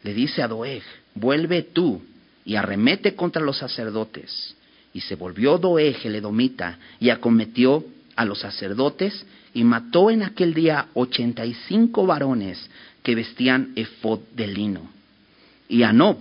Le 0.04 0.14
dice 0.14 0.42
a 0.42 0.48
Doeg, 0.48 0.82
vuelve 1.14 1.62
tú 1.62 2.00
y 2.44 2.54
arremete 2.54 3.14
contra 3.14 3.42
los 3.42 3.58
sacerdotes. 3.58 4.54
Y 4.92 5.00
se 5.00 5.14
volvió 5.14 5.58
Doeg 5.58 5.96
el 6.04 6.16
edomita 6.16 6.78
y 6.98 7.10
acometió 7.10 7.84
a 8.16 8.24
los 8.24 8.40
sacerdotes 8.40 9.24
y 9.54 9.64
mató 9.64 10.10
en 10.10 10.22
aquel 10.22 10.54
día 10.54 10.88
ochenta 10.94 11.46
y 11.46 11.54
cinco 11.68 12.06
varones 12.06 12.68
que 13.02 13.14
vestían 13.14 13.72
efod 13.76 14.20
de 14.34 14.46
lino. 14.46 14.90
Y 15.68 15.82
Anob, 15.82 16.18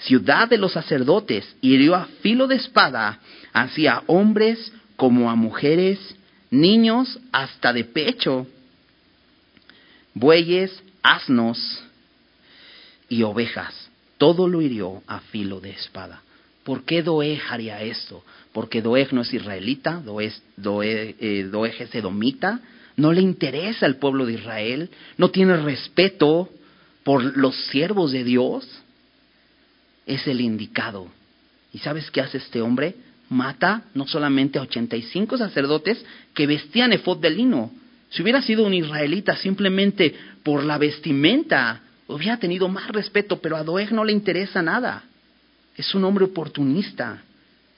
ciudad 0.00 0.48
de 0.48 0.58
los 0.58 0.72
sacerdotes, 0.72 1.56
hirió 1.60 1.94
a 1.94 2.06
filo 2.20 2.46
de 2.46 2.56
espada 2.56 3.20
hacia 3.52 4.02
hombres 4.06 4.72
como 4.96 5.30
a 5.30 5.34
mujeres, 5.34 5.98
niños 6.50 7.18
hasta 7.32 7.72
de 7.72 7.84
pecho, 7.84 8.46
bueyes, 10.14 10.82
asnos 11.02 11.82
y 13.08 13.22
ovejas. 13.22 13.90
Todo 14.18 14.46
lo 14.46 14.62
hirió 14.62 15.02
a 15.06 15.20
filo 15.20 15.60
de 15.60 15.70
espada. 15.70 16.22
¿Por 16.64 16.84
qué 16.84 17.02
Doeg 17.02 17.40
haría 17.48 17.82
esto? 17.82 18.24
Porque 18.52 18.82
Doeg 18.82 19.12
no 19.12 19.22
es 19.22 19.32
israelita, 19.32 20.00
Doeg, 20.04 20.32
Doeg, 20.56 21.16
eh, 21.18 21.48
Doeg 21.50 21.74
es 21.80 21.94
edomita, 21.94 22.60
no 22.96 23.12
le 23.12 23.20
interesa 23.20 23.86
el 23.86 23.96
pueblo 23.96 24.26
de 24.26 24.34
Israel, 24.34 24.90
no 25.16 25.30
tiene 25.30 25.56
respeto 25.56 26.48
por 27.04 27.36
los 27.36 27.56
siervos 27.66 28.12
de 28.12 28.24
Dios. 28.24 28.68
Es 30.06 30.26
el 30.26 30.40
indicado. 30.40 31.08
¿Y 31.72 31.78
sabes 31.78 32.10
qué 32.10 32.20
hace 32.20 32.38
este 32.38 32.60
hombre? 32.60 32.94
Mata 33.28 33.84
no 33.94 34.06
solamente 34.06 34.58
a 34.58 34.62
85 34.62 35.38
sacerdotes 35.38 36.04
que 36.34 36.46
vestían 36.46 36.92
efod 36.92 37.18
de 37.18 37.30
lino. 37.30 37.72
Si 38.10 38.22
hubiera 38.22 38.42
sido 38.42 38.66
un 38.66 38.74
israelita 38.74 39.36
simplemente 39.36 40.14
por 40.42 40.64
la 40.64 40.76
vestimenta, 40.76 41.80
hubiera 42.08 42.36
tenido 42.36 42.68
más 42.68 42.88
respeto, 42.88 43.40
pero 43.40 43.56
a 43.56 43.64
Doeg 43.64 43.92
no 43.92 44.04
le 44.04 44.12
interesa 44.12 44.60
nada. 44.60 45.04
Es 45.76 45.94
un 45.94 46.04
hombre 46.04 46.24
oportunista. 46.24 47.22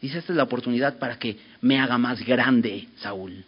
Dice, 0.00 0.18
esta 0.18 0.32
es 0.32 0.36
la 0.36 0.44
oportunidad 0.44 0.98
para 0.98 1.18
que 1.18 1.38
me 1.60 1.78
haga 1.78 1.96
más 1.98 2.24
grande, 2.24 2.88
Saúl. 2.98 3.44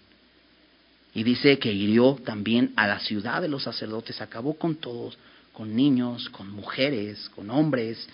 Y 1.15 1.23
dice 1.23 1.59
que 1.59 1.73
hirió 1.73 2.19
también 2.25 2.73
a 2.77 2.87
la 2.87 2.99
ciudad 3.01 3.41
de 3.41 3.49
los 3.49 3.63
sacerdotes, 3.63 4.21
acabó 4.21 4.55
con 4.55 4.77
todos, 4.77 5.17
con 5.53 5.75
niños, 5.75 6.29
con 6.31 6.51
mujeres, 6.51 7.31
con 7.35 7.51
hombres, 7.51 8.07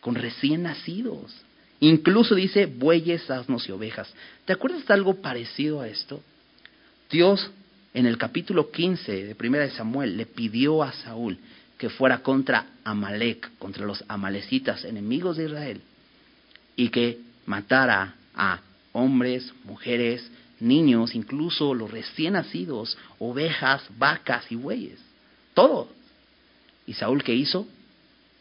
con 0.00 0.14
recién 0.14 0.64
nacidos. 0.64 1.34
Incluso 1.80 2.34
dice 2.34 2.66
bueyes, 2.66 3.30
asnos 3.30 3.68
y 3.68 3.72
ovejas. 3.72 4.12
¿Te 4.44 4.52
acuerdas 4.52 4.86
de 4.86 4.94
algo 4.94 5.22
parecido 5.22 5.80
a 5.80 5.88
esto? 5.88 6.20
Dios 7.10 7.50
en 7.94 8.06
el 8.06 8.18
capítulo 8.18 8.70
15 8.70 9.26
de 9.26 9.34
Primera 9.34 9.64
de 9.64 9.70
Samuel 9.70 10.16
le 10.16 10.26
pidió 10.26 10.82
a 10.82 10.92
Saúl 10.92 11.38
que 11.78 11.88
fuera 11.88 12.18
contra 12.18 12.66
Amalek, 12.84 13.50
contra 13.58 13.86
los 13.86 14.04
amalecitas, 14.08 14.84
enemigos 14.84 15.36
de 15.36 15.44
Israel, 15.44 15.80
y 16.76 16.90
que 16.90 17.20
matara 17.46 18.16
a 18.34 18.60
hombres, 18.92 19.52
mujeres, 19.64 20.28
niños, 20.60 21.14
incluso 21.14 21.72
los 21.74 21.90
recién 21.90 22.34
nacidos, 22.34 22.98
ovejas, 23.18 23.84
vacas 23.96 24.50
y 24.50 24.56
bueyes, 24.56 24.98
todo. 25.54 25.88
¿Y 26.86 26.94
Saúl 26.94 27.22
qué 27.22 27.34
hizo? 27.34 27.66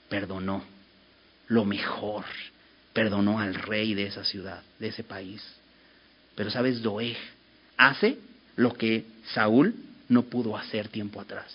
Perdonó 0.09 0.63
lo 1.47 1.65
mejor, 1.65 2.25
perdonó 2.93 3.39
al 3.39 3.55
rey 3.55 3.93
de 3.93 4.07
esa 4.07 4.23
ciudad, 4.23 4.61
de 4.79 4.87
ese 4.87 5.03
país. 5.03 5.43
Pero 6.35 6.49
sabes, 6.51 6.81
Doeg 6.81 7.17
hace 7.77 8.17
lo 8.55 8.73
que 8.73 9.05
Saúl 9.33 9.75
no 10.09 10.23
pudo 10.23 10.57
hacer 10.57 10.89
tiempo 10.89 11.21
atrás. 11.21 11.53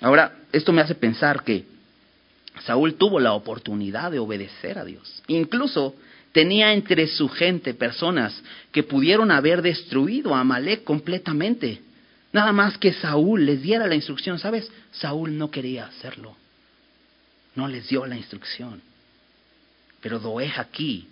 Ahora, 0.00 0.32
esto 0.52 0.72
me 0.72 0.82
hace 0.82 0.94
pensar 0.94 1.44
que 1.44 1.64
Saúl 2.64 2.94
tuvo 2.94 3.20
la 3.20 3.32
oportunidad 3.32 4.10
de 4.10 4.18
obedecer 4.18 4.78
a 4.78 4.84
Dios. 4.84 5.22
Incluso 5.26 5.94
tenía 6.32 6.72
entre 6.72 7.06
su 7.08 7.28
gente 7.28 7.74
personas 7.74 8.42
que 8.72 8.82
pudieron 8.82 9.30
haber 9.30 9.62
destruido 9.62 10.34
a 10.34 10.40
Amalek 10.40 10.84
completamente. 10.84 11.80
Nada 12.32 12.52
más 12.52 12.78
que 12.78 12.92
Saúl 12.92 13.46
les 13.46 13.62
diera 13.62 13.86
la 13.86 13.94
instrucción, 13.94 14.38
¿sabes? 14.38 14.70
Saúl 14.92 15.36
no 15.36 15.50
quería 15.50 15.86
hacerlo. 15.86 16.36
No 17.54 17.68
les 17.68 17.88
dio 17.88 18.06
la 18.06 18.16
instrucción. 18.16 18.82
Pero 20.00 20.18
Doeg 20.18 20.58
aquí 20.58 21.06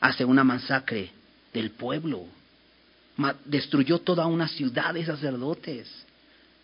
hace 0.00 0.24
una 0.24 0.44
masacre 0.44 1.10
del 1.54 1.70
pueblo. 1.70 2.26
Destruyó 3.46 3.98
toda 4.00 4.26
una 4.26 4.46
ciudad 4.46 4.92
de 4.92 5.06
sacerdotes 5.06 5.88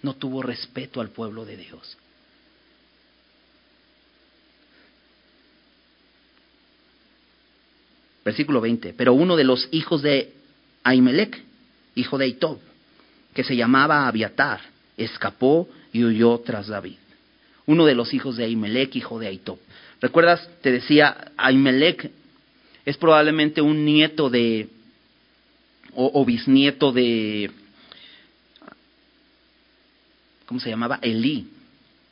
no 0.03 0.15
tuvo 0.15 0.43
respeto 0.43 1.01
al 1.01 1.11
pueblo 1.11 1.45
de 1.45 1.57
Dios. 1.57 1.97
Versículo 8.25 8.61
20. 8.61 8.95
Pero 8.95 9.15
uno 9.15 9.37
de 9.37 9.45
los 9.45 9.69
hijos 9.73 10.03
de 10.03 10.33
Ahimelech, 10.85 11.43
hijo 11.95 12.19
de 12.19 12.29
Itob, 12.29 12.59
que 13.35 13.45
se 13.45 13.57
llamaba 13.57 14.07
Abiatar, 14.07 14.61
escapó 14.97 15.69
y 15.93 16.05
huyó 16.05 16.39
tras 16.39 16.69
David. 16.69 16.97
Uno 17.67 17.87
de 17.87 17.95
los 17.95 18.13
hijos 18.13 18.37
de 18.37 18.45
Ahimelech, 18.45 18.95
hijo 18.97 19.19
de 19.19 19.29
Aitob. 19.29 19.59
¿Recuerdas? 20.01 20.49
Te 20.63 20.73
decía, 20.73 21.33
Ahimelech 21.37 22.11
es 22.85 22.97
probablemente 22.97 23.61
un 23.61 23.85
nieto 23.85 24.31
de, 24.31 24.69
o 25.95 26.25
bisnieto 26.25 26.91
de 26.93 27.51
¿cómo 30.53 30.61
se 30.61 30.69
llamaba? 30.69 30.99
Elí. 31.01 31.49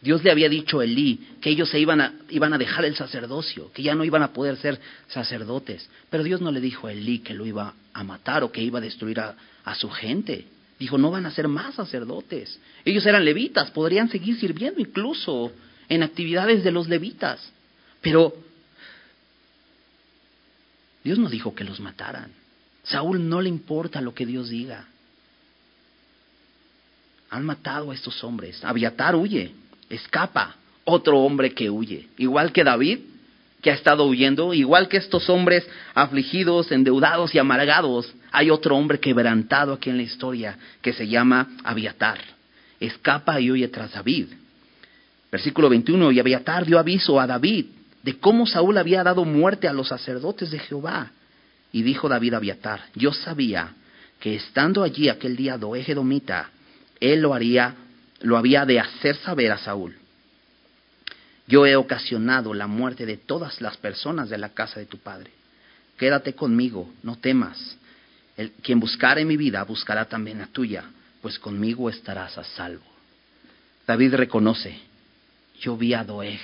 Dios 0.01 0.25
le 0.25 0.31
había 0.31 0.49
dicho 0.49 0.81
a 0.81 0.85
Elí 0.85 1.21
que 1.43 1.51
ellos 1.51 1.69
se 1.69 1.79
iban 1.79 2.01
a, 2.01 2.15
iban 2.31 2.55
a 2.55 2.57
dejar 2.57 2.87
el 2.87 2.97
sacerdocio, 2.97 3.71
que 3.75 3.83
ya 3.83 3.95
no 3.95 4.03
iban 4.03 4.23
a 4.23 4.33
poder 4.33 4.57
ser 4.57 4.81
sacerdotes. 5.09 5.87
Pero 6.09 6.25
Dios 6.25 6.41
no 6.41 6.51
le 6.51 6.59
dijo 6.59 6.87
a 6.87 6.93
Elí 6.93 7.19
que 7.19 7.35
lo 7.35 7.45
iba 7.45 7.75
a 7.93 8.03
matar 8.03 8.43
o 8.43 8.51
que 8.51 8.63
iba 8.63 8.79
a 8.79 8.81
destruir 8.81 9.21
a, 9.21 9.37
a 9.63 9.75
su 9.75 9.91
gente. 9.91 10.47
Dijo, 10.79 10.97
no 10.97 11.11
van 11.11 11.27
a 11.27 11.31
ser 11.31 11.49
más 11.49 11.75
sacerdotes. 11.75 12.59
Ellos 12.87 13.05
eran 13.05 13.27
levitas, 13.27 13.71
podrían 13.73 14.09
seguir 14.09 14.41
sirviendo 14.41 14.81
incluso 14.81 15.53
en 15.91 16.03
actividades 16.03 16.65
de 16.65 16.71
los 16.71 16.89
levitas. 16.89 17.53
Pero 18.01 18.35
Dios 21.05 21.19
no 21.19 21.29
dijo 21.29 21.55
que 21.55 21.65
los 21.65 21.79
mataran. 21.79 22.33
Saúl 22.85 23.29
no 23.29 23.43
le 23.43 23.51
importa 23.51 24.01
lo 24.01 24.15
que 24.15 24.25
Dios 24.25 24.49
diga 24.49 24.90
han 27.31 27.45
matado 27.45 27.91
a 27.91 27.95
estos 27.95 28.23
hombres. 28.25 28.63
Abiatar 28.65 29.15
huye, 29.15 29.53
escapa, 29.89 30.57
otro 30.85 31.19
hombre 31.21 31.53
que 31.53 31.71
huye, 31.71 32.09
igual 32.19 32.53
que 32.53 32.65
David, 32.65 32.99
que 33.63 33.71
ha 33.71 33.75
estado 33.75 34.07
huyendo, 34.07 34.53
igual 34.55 34.89
que 34.89 34.97
estos 34.97 35.29
hombres 35.29 35.67
afligidos, 35.95 36.73
endeudados 36.73 37.35
y 37.35 37.39
amargados, 37.39 38.13
hay 38.33 38.51
otro 38.51 38.77
hombre 38.77 38.99
quebrantado 38.99 39.75
aquí 39.75 39.91
en 39.91 39.99
la 39.99 40.03
historia 40.03 40.57
que 40.81 40.93
se 40.93 41.07
llama 41.07 41.49
Abiatar. 41.63 42.19
Escapa 42.81 43.41
y 43.41 43.51
huye 43.51 43.69
tras 43.69 43.93
David. 43.93 44.29
Versículo 45.31 45.69
21, 45.69 46.11
y 46.13 46.21
Abiatar 46.21 46.65
dio 46.67 46.79
aviso 46.79 47.21
a 47.21 47.27
David 47.27 47.67
de 48.03 48.19
cómo 48.19 48.47
Saúl 48.47 48.79
había 48.79 49.05
dado 49.05 49.25
muerte 49.25 49.69
a 49.69 49.73
los 49.73 49.89
sacerdotes 49.89 50.51
de 50.51 50.59
Jehová. 50.59 51.11
Y 51.73 51.83
dijo 51.83 52.09
David 52.09 52.35
a 52.35 52.37
Abiatar, 52.39 52.81
yo 52.97 53.13
sabía 53.13 53.75
que 54.19 54.35
estando 54.35 54.83
allí 54.83 55.09
aquel 55.09 55.37
día 55.37 55.59
Doeg 55.59 55.95
Domita, 55.95 56.51
él 57.01 57.23
lo 57.23 57.35
haría, 57.35 57.75
lo 58.21 58.37
había 58.37 58.67
de 58.67 58.79
hacer 58.79 59.17
saber 59.17 59.51
a 59.53 59.59
Saúl. 59.59 59.97
Yo 61.47 61.67
he 61.67 61.75
ocasionado 61.75 62.55
la 62.55 62.67
muerte 62.67 63.07
de 63.07 63.17
todas 63.17 63.61
las 63.61 63.77
personas 63.77 64.29
de 64.29 64.39
la 64.39 64.51
casa 64.51 64.79
de 64.79 64.87
tu 64.87 64.99
padre. 64.99 65.31
Quédate 65.97 66.35
conmigo, 66.35 66.93
no 67.03 67.17
temas. 67.17 67.77
El, 68.37 68.53
quien 68.63 68.79
buscare 68.79 69.25
mi 69.25 69.37
vida 69.37 69.65
buscará 69.65 70.05
también 70.05 70.39
la 70.39 70.47
tuya, 70.47 70.85
pues 71.21 71.39
conmigo 71.39 71.91
estarás 71.91 72.39
a 72.39 72.45
salvo. 72.45 72.85
David 73.87 74.15
reconoce, 74.15 74.79
yo 75.61 75.77
vi 75.77 75.95
a 75.95 76.05
Doeg 76.05 76.41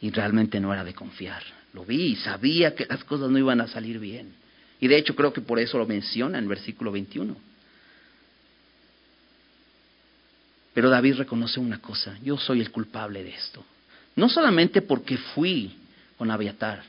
y 0.00 0.10
realmente 0.10 0.58
no 0.58 0.72
era 0.72 0.82
de 0.82 0.94
confiar. 0.94 1.42
Lo 1.72 1.84
vi 1.84 2.06
y 2.06 2.16
sabía 2.16 2.74
que 2.74 2.86
las 2.86 3.04
cosas 3.04 3.30
no 3.30 3.38
iban 3.38 3.60
a 3.60 3.68
salir 3.68 3.98
bien. 3.98 4.32
Y 4.80 4.88
de 4.88 4.96
hecho 4.96 5.14
creo 5.14 5.32
que 5.32 5.40
por 5.40 5.58
eso 5.58 5.78
lo 5.78 5.86
menciona 5.86 6.38
en 6.38 6.48
versículo 6.48 6.90
21. 6.90 7.36
Pero 10.78 10.90
David 10.90 11.16
reconoce 11.16 11.58
una 11.58 11.80
cosa, 11.80 12.16
yo 12.22 12.38
soy 12.38 12.60
el 12.60 12.70
culpable 12.70 13.24
de 13.24 13.30
esto. 13.30 13.64
No 14.14 14.28
solamente 14.28 14.80
porque 14.80 15.16
fui 15.16 15.72
con 16.16 16.30
Abiatar, 16.30 16.84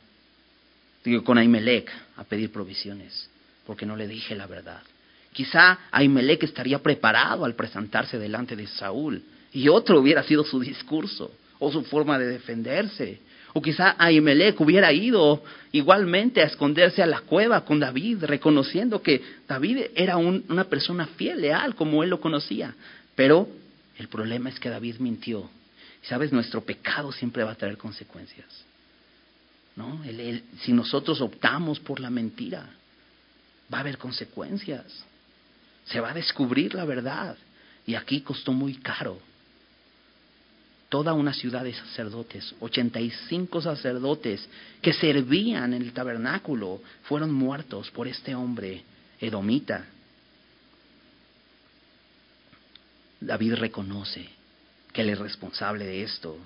digo, 1.03 1.23
con 1.23 1.39
Ahimelech 1.39 1.89
a 2.15 2.23
pedir 2.23 2.51
provisiones, 2.51 3.27
porque 3.65 3.87
no 3.87 3.95
le 3.95 4.07
dije 4.07 4.35
la 4.35 4.45
verdad. 4.45 4.83
Quizá 5.33 5.79
Ahimelech 5.89 6.43
estaría 6.43 6.77
preparado 6.77 7.45
al 7.45 7.55
presentarse 7.55 8.19
delante 8.19 8.55
de 8.55 8.67
Saúl 8.67 9.23
y 9.51 9.69
otro 9.69 9.99
hubiera 9.99 10.21
sido 10.21 10.43
su 10.43 10.59
discurso 10.59 11.31
o 11.57 11.71
su 11.71 11.81
forma 11.85 12.19
de 12.19 12.27
defenderse. 12.27 13.21
O 13.53 13.61
quizá 13.63 13.95
Ahimelech 13.97 14.61
hubiera 14.61 14.93
ido 14.93 15.43
igualmente 15.71 16.43
a 16.43 16.45
esconderse 16.45 17.01
a 17.01 17.07
la 17.07 17.21
cueva 17.21 17.65
con 17.65 17.79
David, 17.79 18.25
reconociendo 18.25 19.01
que 19.01 19.19
David 19.47 19.85
era 19.95 20.17
una 20.17 20.65
persona 20.65 21.07
fiel, 21.07 21.41
leal, 21.41 21.73
como 21.73 22.03
él 22.03 22.11
lo 22.11 22.21
conocía. 22.21 22.75
Pero 23.15 23.49
el 23.99 24.07
problema 24.07 24.49
es 24.49 24.59
que 24.59 24.69
David 24.69 24.97
mintió. 24.99 25.49
sabes, 26.01 26.31
nuestro 26.31 26.61
pecado 26.61 27.11
siempre 27.11 27.43
va 27.43 27.51
a 27.51 27.55
traer 27.55 27.77
consecuencias. 27.77 28.47
¿No? 29.75 30.01
si 30.61 30.73
nosotros 30.73 31.21
optamos 31.21 31.79
por 31.79 32.01
la 32.01 32.09
mentira, 32.09 32.69
va 33.73 33.77
a 33.77 33.81
haber 33.81 33.97
consecuencias. 33.97 34.85
Se 35.85 36.01
va 36.01 36.09
a 36.09 36.13
descubrir 36.13 36.73
la 36.73 36.83
verdad. 36.83 37.37
Y 37.85 37.95
aquí 37.95 38.21
costó 38.21 38.51
muy 38.51 38.75
caro 38.75 39.21
toda 40.89 41.13
una 41.13 41.33
ciudad 41.33 41.63
de 41.63 41.73
sacerdotes, 41.73 42.55
85 42.59 43.61
sacerdotes 43.61 44.49
que 44.81 44.91
servían 44.91 45.73
en 45.73 45.83
el 45.83 45.93
tabernáculo, 45.93 46.81
fueron 47.03 47.31
muertos 47.31 47.91
por 47.91 48.07
este 48.07 48.33
hombre 48.33 48.83
edomita. 49.21 49.85
David 53.19 53.55
reconoce 53.55 54.27
que 54.93 55.01
él 55.01 55.09
es 55.09 55.19
responsable 55.19 55.85
de 55.85 56.03
esto, 56.03 56.37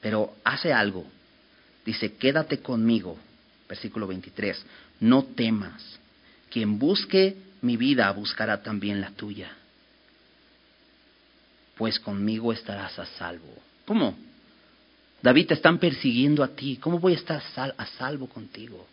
pero 0.00 0.34
hace 0.44 0.72
algo. 0.72 1.06
Dice, 1.84 2.14
quédate 2.14 2.58
conmigo, 2.58 3.16
versículo 3.68 4.06
23, 4.06 4.64
no 5.00 5.24
temas, 5.24 5.98
quien 6.50 6.78
busque 6.78 7.36
mi 7.62 7.76
vida 7.76 8.10
buscará 8.12 8.62
también 8.62 9.00
la 9.00 9.10
tuya 9.10 9.58
pues 11.78 12.00
conmigo 12.00 12.52
estarás 12.52 12.98
a 12.98 13.06
salvo. 13.06 13.54
¿Cómo? 13.86 14.18
David, 15.22 15.46
te 15.46 15.54
están 15.54 15.78
persiguiendo 15.78 16.42
a 16.42 16.48
ti. 16.48 16.76
¿Cómo 16.76 16.98
voy 16.98 17.12
a 17.12 17.16
estar 17.16 17.40
a 17.56 17.86
salvo 17.86 18.28
contigo? 18.28 18.84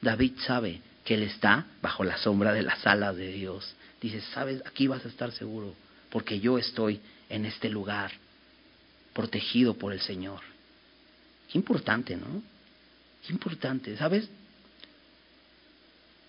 David 0.00 0.34
sabe 0.46 0.80
que 1.04 1.14
él 1.14 1.22
está 1.22 1.66
bajo 1.80 2.04
la 2.04 2.18
sombra 2.18 2.52
de 2.52 2.62
las 2.62 2.86
alas 2.86 3.16
de 3.16 3.32
Dios. 3.32 3.74
Dice, 4.00 4.20
sabes, 4.32 4.62
aquí 4.66 4.86
vas 4.86 5.04
a 5.04 5.08
estar 5.08 5.32
seguro, 5.32 5.74
porque 6.10 6.38
yo 6.40 6.58
estoy 6.58 7.00
en 7.28 7.44
este 7.44 7.68
lugar, 7.68 8.12
protegido 9.12 9.74
por 9.74 9.92
el 9.92 10.00
Señor. 10.00 10.40
Qué 11.50 11.58
importante, 11.58 12.16
¿no? 12.16 12.42
Qué 13.26 13.32
importante, 13.32 13.96
¿sabes? 13.96 14.28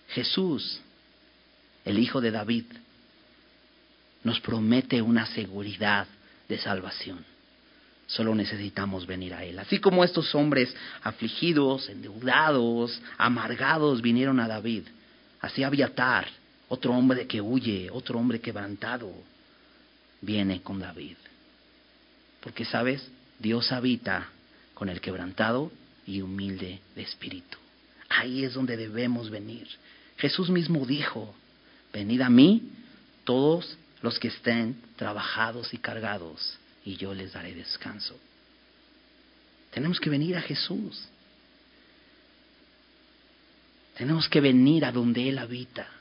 Jesús, 0.08 0.80
el 1.84 1.98
Hijo 1.98 2.20
de 2.20 2.32
David, 2.32 2.64
nos 4.24 4.40
promete 4.40 5.00
una 5.00 5.26
seguridad 5.26 6.06
de 6.48 6.58
salvación. 6.58 7.24
Solo 8.06 8.34
necesitamos 8.34 9.06
venir 9.06 9.34
a 9.34 9.44
Él. 9.44 9.58
Así 9.60 9.78
como 9.78 10.02
estos 10.02 10.34
hombres 10.34 10.74
afligidos, 11.02 11.88
endeudados, 11.88 13.00
amargados 13.16 14.02
vinieron 14.02 14.40
a 14.40 14.48
David, 14.48 14.82
así 15.40 15.62
Abiatar, 15.62 16.26
otro 16.70 16.92
hombre 16.92 17.26
que 17.26 17.40
huye, 17.40 17.90
otro 17.90 18.18
hombre 18.18 18.40
quebrantado, 18.40 19.12
viene 20.20 20.62
con 20.62 20.78
David. 20.78 21.16
Porque, 22.40 22.64
¿sabes? 22.64 23.06
Dios 23.40 23.72
habita 23.72 24.28
con 24.72 24.88
el 24.88 25.00
quebrantado 25.00 25.72
y 26.06 26.20
humilde 26.20 26.78
de 26.94 27.02
espíritu. 27.02 27.58
Ahí 28.08 28.44
es 28.44 28.54
donde 28.54 28.76
debemos 28.76 29.30
venir. 29.30 29.66
Jesús 30.16 30.48
mismo 30.48 30.86
dijo, 30.86 31.34
venid 31.92 32.20
a 32.20 32.30
mí 32.30 32.62
todos 33.24 33.76
los 34.00 34.20
que 34.20 34.28
estén 34.28 34.80
trabajados 34.94 35.74
y 35.74 35.78
cargados, 35.78 36.56
y 36.84 36.94
yo 36.94 37.12
les 37.14 37.32
daré 37.32 37.52
descanso. 37.52 38.16
Tenemos 39.72 39.98
que 39.98 40.08
venir 40.08 40.36
a 40.36 40.40
Jesús. 40.40 41.02
Tenemos 43.96 44.28
que 44.28 44.40
venir 44.40 44.84
a 44.84 44.92
donde 44.92 45.28
Él 45.28 45.38
habita. 45.38 45.99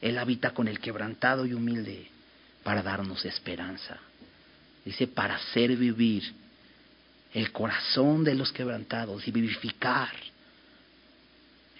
Él 0.00 0.18
habita 0.18 0.50
con 0.50 0.68
el 0.68 0.78
quebrantado 0.80 1.46
y 1.46 1.54
humilde 1.54 2.08
para 2.62 2.82
darnos 2.82 3.24
esperanza. 3.24 3.98
Dice, 4.84 5.06
para 5.06 5.36
hacer 5.36 5.76
vivir 5.76 6.22
el 7.34 7.52
corazón 7.52 8.24
de 8.24 8.34
los 8.34 8.52
quebrantados 8.52 9.26
y 9.26 9.30
vivificar 9.30 10.12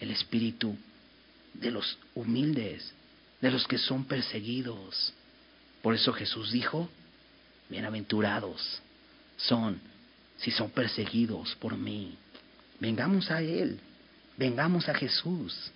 el 0.00 0.10
espíritu 0.10 0.76
de 1.54 1.70
los 1.70 1.98
humildes, 2.14 2.92
de 3.40 3.50
los 3.50 3.66
que 3.66 3.78
son 3.78 4.04
perseguidos, 4.04 5.12
por 5.82 5.94
eso 5.94 6.12
Jesús 6.12 6.52
dijo, 6.52 6.88
bienaventurados 7.68 8.80
son 9.36 9.80
si 10.38 10.50
son 10.50 10.70
perseguidos 10.70 11.54
por 11.56 11.76
mí. 11.76 12.16
Vengamos 12.80 13.30
a 13.30 13.42
Él, 13.42 13.78
vengamos 14.36 14.88
a 14.88 14.94
Jesús. 14.94 15.72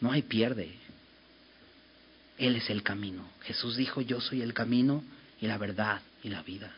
No 0.00 0.12
hay 0.12 0.22
pierde. 0.22 0.74
Él 2.38 2.56
es 2.56 2.68
el 2.70 2.82
camino. 2.82 3.28
Jesús 3.42 3.76
dijo, 3.76 4.00
yo 4.00 4.20
soy 4.20 4.42
el 4.42 4.52
camino 4.52 5.02
y 5.40 5.46
la 5.46 5.58
verdad 5.58 6.00
y 6.22 6.28
la 6.28 6.42
vida. 6.42 6.72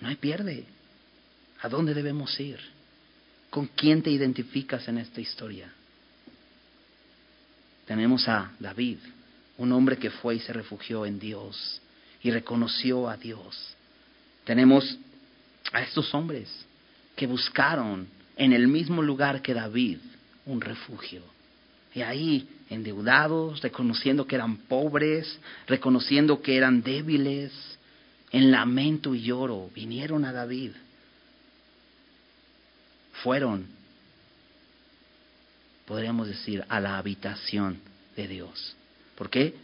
No 0.00 0.08
hay 0.08 0.16
pierde. 0.16 0.64
¿A 1.62 1.68
dónde 1.68 1.94
debemos 1.94 2.38
ir? 2.40 2.58
¿Con 3.50 3.66
quién 3.68 4.02
te 4.02 4.10
identificas 4.10 4.86
en 4.88 4.98
esta 4.98 5.20
historia? 5.20 5.72
tenemos 7.90 8.28
a 8.28 8.52
David, 8.60 8.98
un 9.58 9.72
hombre 9.72 9.96
que 9.96 10.10
fue 10.10 10.36
y 10.36 10.38
se 10.38 10.52
refugió 10.52 11.04
en 11.04 11.18
Dios 11.18 11.80
y 12.22 12.30
reconoció 12.30 13.08
a 13.08 13.16
Dios. 13.16 13.74
Tenemos 14.44 14.96
a 15.72 15.82
estos 15.82 16.14
hombres 16.14 16.48
que 17.16 17.26
buscaron 17.26 18.06
en 18.36 18.52
el 18.52 18.68
mismo 18.68 19.02
lugar 19.02 19.42
que 19.42 19.54
David 19.54 19.98
un 20.46 20.60
refugio. 20.60 21.22
Y 21.94 22.02
ahí, 22.02 22.48
endeudados, 22.68 23.60
reconociendo 23.62 24.26
que 24.26 24.36
eran 24.36 24.56
pobres, 24.56 25.38
reconociendo 25.66 26.40
que 26.40 26.56
eran 26.56 26.82
débiles, 26.82 27.52
en 28.32 28.50
lamento 28.50 29.14
y 29.14 29.22
lloro, 29.22 29.70
vinieron 29.74 30.24
a 30.24 30.32
David. 30.32 30.70
Fueron 33.24 33.80
podríamos 35.90 36.28
decir, 36.28 36.64
a 36.68 36.78
la 36.78 36.98
habitación 36.98 37.80
de 38.14 38.28
Dios. 38.28 38.76
¿Por 39.16 39.28
qué? 39.28 39.56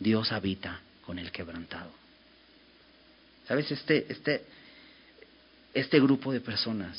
Dios 0.00 0.32
habita 0.32 0.80
con 1.04 1.18
el 1.18 1.30
quebrantado. 1.30 1.90
¿Sabes? 3.46 3.70
Este, 3.70 4.10
este, 4.10 4.46
este 5.74 6.00
grupo 6.00 6.32
de 6.32 6.40
personas 6.40 6.98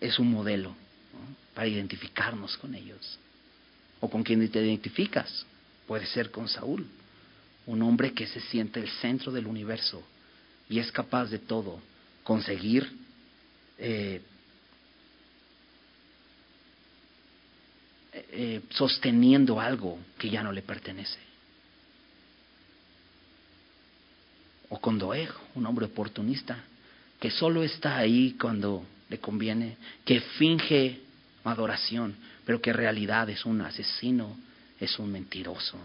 es 0.00 0.18
un 0.18 0.30
modelo 0.30 0.74
para 1.54 1.68
identificarnos 1.68 2.56
con 2.56 2.74
ellos. 2.74 3.18
O 4.00 4.08
con 4.08 4.22
quien 4.22 4.48
te 4.48 4.64
identificas. 4.64 5.44
Puede 5.86 6.06
ser 6.06 6.30
con 6.30 6.48
Saúl, 6.48 6.86
un 7.66 7.82
hombre 7.82 8.12
que 8.12 8.26
se 8.26 8.40
siente 8.40 8.80
el 8.80 8.88
centro 8.88 9.32
del 9.32 9.46
universo 9.46 10.02
y 10.68 10.78
es 10.78 10.92
capaz 10.92 11.26
de 11.26 11.38
todo, 11.38 11.80
conseguir 12.22 12.90
eh, 13.78 14.20
Eh, 18.30 18.62
sosteniendo 18.70 19.60
algo 19.60 19.98
que 20.18 20.28
ya 20.28 20.42
no 20.42 20.50
le 20.52 20.62
pertenece. 20.62 21.18
O 24.68 24.80
con 24.80 24.98
Doeg, 24.98 25.30
un 25.54 25.66
hombre 25.66 25.86
oportunista, 25.86 26.58
que 27.20 27.30
solo 27.30 27.62
está 27.62 27.96
ahí 27.96 28.36
cuando 28.40 28.84
le 29.08 29.18
conviene, 29.18 29.76
que 30.04 30.20
finge 30.20 31.00
adoración, 31.44 32.14
pero 32.44 32.60
que 32.60 32.70
en 32.70 32.76
realidad 32.76 33.28
es 33.30 33.44
un 33.44 33.60
asesino, 33.60 34.36
es 34.78 34.98
un 34.98 35.10
mentiroso. 35.10 35.78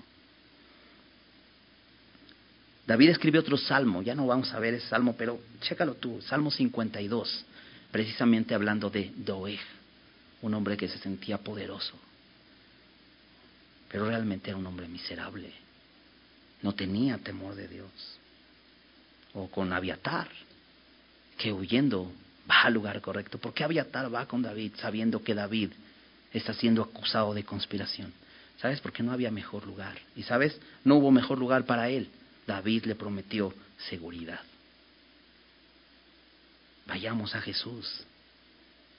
David 2.86 3.10
escribe 3.10 3.40
otro 3.40 3.58
salmo, 3.58 4.02
ya 4.02 4.14
no 4.14 4.28
vamos 4.28 4.54
a 4.54 4.60
ver 4.60 4.74
ese 4.74 4.88
salmo, 4.88 5.16
pero 5.18 5.40
chécalo 5.62 5.96
tú, 5.96 6.22
Salmo 6.22 6.52
52, 6.52 7.46
precisamente 7.92 8.54
hablando 8.54 8.90
de 8.90 9.14
Doeg, 9.16 9.60
un 10.42 10.54
hombre 10.54 10.76
que 10.76 10.90
se 10.90 10.98
sentía 10.98 11.38
poderoso 11.38 11.98
pero 13.94 14.08
realmente 14.08 14.50
era 14.50 14.58
un 14.58 14.66
hombre 14.66 14.88
miserable. 14.88 15.54
No 16.64 16.74
tenía 16.74 17.20
temor 17.20 17.54
de 17.54 17.68
Dios. 17.68 17.92
O 19.36 19.52
con 19.52 19.72
Abiatar, 19.72 20.28
que 21.38 21.54
huyendo 21.54 22.12
va 22.50 22.64
al 22.64 22.74
lugar 22.74 23.02
correcto. 23.02 23.38
¿Por 23.38 23.54
qué 23.54 23.64
Abiatar 23.64 24.14
va 24.14 24.28
con 24.28 24.42
David 24.42 24.74
sabiendo 24.78 25.24
que 25.24 25.34
David 25.34 25.72
está 26.34 26.54
siendo 26.54 26.82
acusado 26.82 27.34
de 27.34 27.44
conspiración? 27.44 28.14
¿Sabes? 28.62 28.80
Porque 28.80 29.04
no 29.04 29.12
había 29.12 29.32
mejor 29.32 29.66
lugar. 29.66 29.98
Y 30.16 30.24
sabes, 30.24 30.60
no 30.84 30.96
hubo 30.96 31.12
mejor 31.12 31.38
lugar 31.38 31.66
para 31.66 31.90
él. 31.90 32.10
David 32.48 32.86
le 32.86 32.96
prometió 32.96 33.54
seguridad. 33.90 34.40
vayamos 36.86 37.34
a 37.36 37.42
Jesús. 37.42 38.04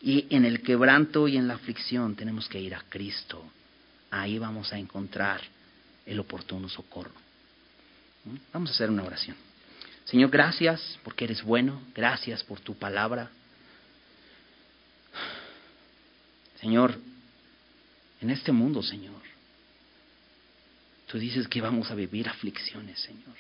Y 0.01 0.27
en 0.35 0.45
el 0.45 0.63
quebranto 0.63 1.29
y 1.29 1.37
en 1.37 1.49
la 1.49 1.55
aflicción 1.55 2.15
tenemos 2.15 2.49
que 2.49 2.61
ir 2.61 2.75
a 2.75 2.83
Cristo. 2.89 3.43
Ahí 4.11 4.39
vamos 4.39 4.73
a 4.73 4.79
encontrar 4.79 5.41
el 6.05 6.21
oportuno 6.21 6.69
socorro. 6.69 7.13
¿Mm? 8.25 8.37
Vamos 8.53 8.71
a 8.71 8.73
hacer 8.75 8.91
una 8.91 9.05
oración. 9.05 9.37
Señor, 10.05 10.31
gracias 10.31 10.99
porque 11.03 11.25
eres 11.25 11.43
bueno, 11.43 11.81
gracias 11.95 12.43
por 12.45 12.61
tu 12.61 12.75
palabra. 12.75 13.31
Señor, 16.61 16.99
en 18.21 18.31
este 18.31 18.53
mundo, 18.53 18.83
Señor, 18.83 19.21
tú 21.07 21.19
dices 21.19 21.49
que 21.49 21.61
vamos 21.61 21.91
a 21.91 21.95
vivir 21.95 22.29
aflicciones, 22.29 22.99
Señor. 23.01 23.37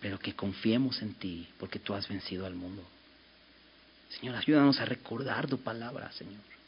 Pero 0.00 0.18
que 0.18 0.34
confiemos 0.34 1.02
en 1.02 1.14
ti 1.14 1.48
porque 1.58 1.78
tú 1.78 1.94
has 1.94 2.08
vencido 2.08 2.46
al 2.46 2.54
mundo. 2.54 2.82
Señor, 4.18 4.36
ayúdanos 4.36 4.80
a 4.80 4.86
recordar 4.86 5.46
tu 5.46 5.58
palabra, 5.60 6.10
Señor. 6.12 6.59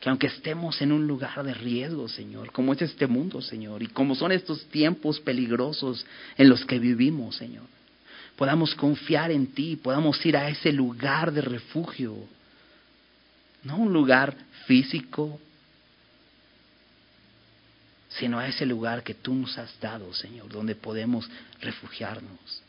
Que 0.00 0.08
aunque 0.10 0.26
estemos 0.26 0.80
en 0.82 0.92
un 0.92 1.06
lugar 1.06 1.42
de 1.42 1.54
riesgo, 1.54 2.08
Señor, 2.08 2.52
como 2.52 2.72
es 2.72 2.82
este 2.82 3.06
mundo, 3.06 3.40
Señor, 3.40 3.82
y 3.82 3.86
como 3.86 4.14
son 4.14 4.32
estos 4.32 4.66
tiempos 4.66 5.20
peligrosos 5.20 6.04
en 6.36 6.48
los 6.48 6.64
que 6.64 6.78
vivimos, 6.78 7.36
Señor, 7.36 7.64
podamos 8.36 8.74
confiar 8.74 9.30
en 9.30 9.48
ti, 9.48 9.76
podamos 9.76 10.24
ir 10.26 10.36
a 10.36 10.48
ese 10.48 10.72
lugar 10.72 11.32
de 11.32 11.40
refugio, 11.40 12.14
no 13.64 13.78
un 13.78 13.92
lugar 13.92 14.36
físico, 14.66 15.40
sino 18.10 18.38
a 18.38 18.48
ese 18.48 18.64
lugar 18.64 19.02
que 19.02 19.14
tú 19.14 19.34
nos 19.34 19.56
has 19.58 19.78
dado, 19.80 20.12
Señor, 20.14 20.48
donde 20.48 20.74
podemos 20.74 21.28
refugiarnos. 21.60 22.62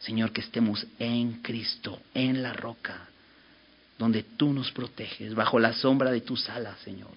Señor, 0.00 0.32
que 0.32 0.42
estemos 0.42 0.86
en 0.98 1.40
Cristo, 1.40 2.00
en 2.12 2.42
la 2.42 2.52
roca, 2.52 3.08
donde 3.98 4.22
tú 4.22 4.52
nos 4.52 4.70
proteges, 4.72 5.34
bajo 5.34 5.58
la 5.58 5.72
sombra 5.72 6.10
de 6.10 6.20
tus 6.20 6.48
alas, 6.48 6.78
Señor. 6.80 7.14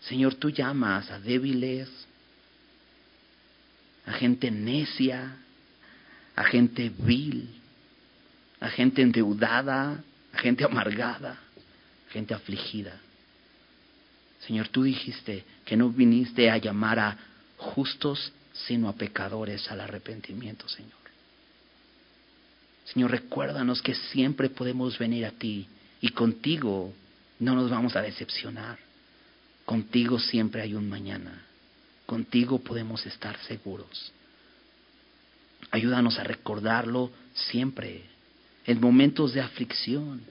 Señor, 0.00 0.34
tú 0.34 0.50
llamas 0.50 1.10
a 1.10 1.18
débiles, 1.18 1.88
a 4.06 4.12
gente 4.12 4.50
necia, 4.50 5.36
a 6.36 6.44
gente 6.44 6.90
vil, 6.98 7.48
a 8.60 8.68
gente 8.70 9.02
endeudada, 9.02 10.02
a 10.32 10.38
gente 10.38 10.64
amargada, 10.64 11.38
a 12.08 12.12
gente 12.12 12.32
afligida. 12.32 12.98
Señor, 14.46 14.68
tú 14.68 14.84
dijiste 14.84 15.44
que 15.64 15.76
no 15.76 15.90
viniste 15.90 16.50
a 16.50 16.58
llamar 16.58 16.98
a 16.98 17.18
justos, 17.56 18.32
sino 18.52 18.88
a 18.88 18.94
pecadores 18.94 19.70
al 19.70 19.80
arrepentimiento, 19.80 20.68
Señor. 20.68 20.92
Señor, 22.92 23.10
recuérdanos 23.10 23.82
que 23.82 23.94
siempre 23.94 24.48
podemos 24.48 24.98
venir 24.98 25.26
a 25.26 25.30
ti 25.30 25.66
y 26.00 26.08
contigo 26.10 26.94
no 27.38 27.54
nos 27.54 27.70
vamos 27.70 27.94
a 27.96 28.02
decepcionar. 28.02 28.78
Contigo 29.66 30.18
siempre 30.18 30.62
hay 30.62 30.74
un 30.74 30.88
mañana. 30.88 31.42
Contigo 32.06 32.60
podemos 32.60 33.04
estar 33.04 33.38
seguros. 33.40 34.12
Ayúdanos 35.70 36.18
a 36.18 36.24
recordarlo 36.24 37.10
siempre, 37.34 38.04
en 38.64 38.80
momentos 38.80 39.34
de 39.34 39.42
aflicción, 39.42 40.22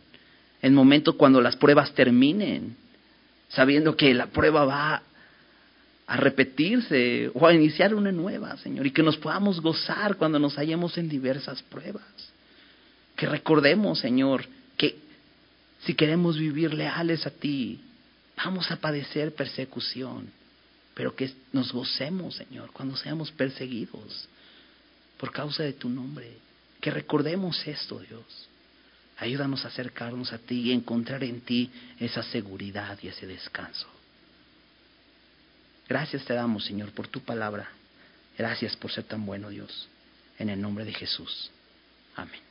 en 0.59 0.73
momentos 0.73 1.15
cuando 1.15 1.39
las 1.41 1.55
pruebas 1.55 1.93
terminen, 1.93 2.75
sabiendo 3.49 3.95
que 3.95 4.15
la 4.15 4.27
prueba 4.27 4.65
va 4.65 5.03
a 6.07 6.17
repetirse 6.17 7.29
o 7.35 7.45
a 7.45 7.53
iniciar 7.53 7.93
una 7.93 8.11
nueva, 8.11 8.57
Señor, 8.57 8.87
y 8.87 8.91
que 8.91 9.03
nos 9.03 9.17
podamos 9.17 9.61
gozar 9.61 10.15
cuando 10.15 10.39
nos 10.39 10.55
hallemos 10.55 10.97
en 10.97 11.07
diversas 11.07 11.61
pruebas 11.61 12.33
que 13.17 13.25
recordemos, 13.25 13.99
Señor, 13.99 14.45
que 14.77 14.95
si 15.79 15.95
queremos 15.95 16.37
vivir 16.37 16.73
leales 16.73 17.25
a 17.25 17.31
ti, 17.31 17.81
vamos 18.37 18.71
a 18.71 18.77
padecer 18.77 19.33
persecución, 19.33 20.29
pero 20.93 21.15
que 21.15 21.33
nos 21.51 21.73
gocemos, 21.73 22.35
Señor, 22.35 22.71
cuando 22.71 22.95
seamos 22.95 23.31
perseguidos 23.31 24.29
por 25.17 25.31
causa 25.31 25.63
de 25.63 25.73
tu 25.73 25.89
nombre. 25.89 26.37
Que 26.79 26.91
recordemos 26.91 27.65
esto, 27.67 27.99
Dios. 27.99 28.47
Ayúdanos 29.17 29.65
a 29.65 29.69
acercarnos 29.69 30.31
a 30.31 30.37
ti 30.37 30.61
y 30.61 30.71
encontrar 30.71 31.23
en 31.23 31.41
ti 31.41 31.71
esa 31.99 32.21
seguridad 32.21 32.99
y 33.01 33.07
ese 33.07 33.25
descanso. 33.25 33.87
Gracias 35.89 36.23
te 36.23 36.35
damos, 36.35 36.65
Señor, 36.65 36.91
por 36.91 37.07
tu 37.07 37.21
palabra. 37.21 37.67
Gracias 38.37 38.75
por 38.75 38.91
ser 38.91 39.05
tan 39.05 39.25
bueno, 39.25 39.49
Dios. 39.49 39.87
En 40.37 40.49
el 40.49 40.61
nombre 40.61 40.85
de 40.85 40.93
Jesús. 40.93 41.49
Amén. 42.15 42.46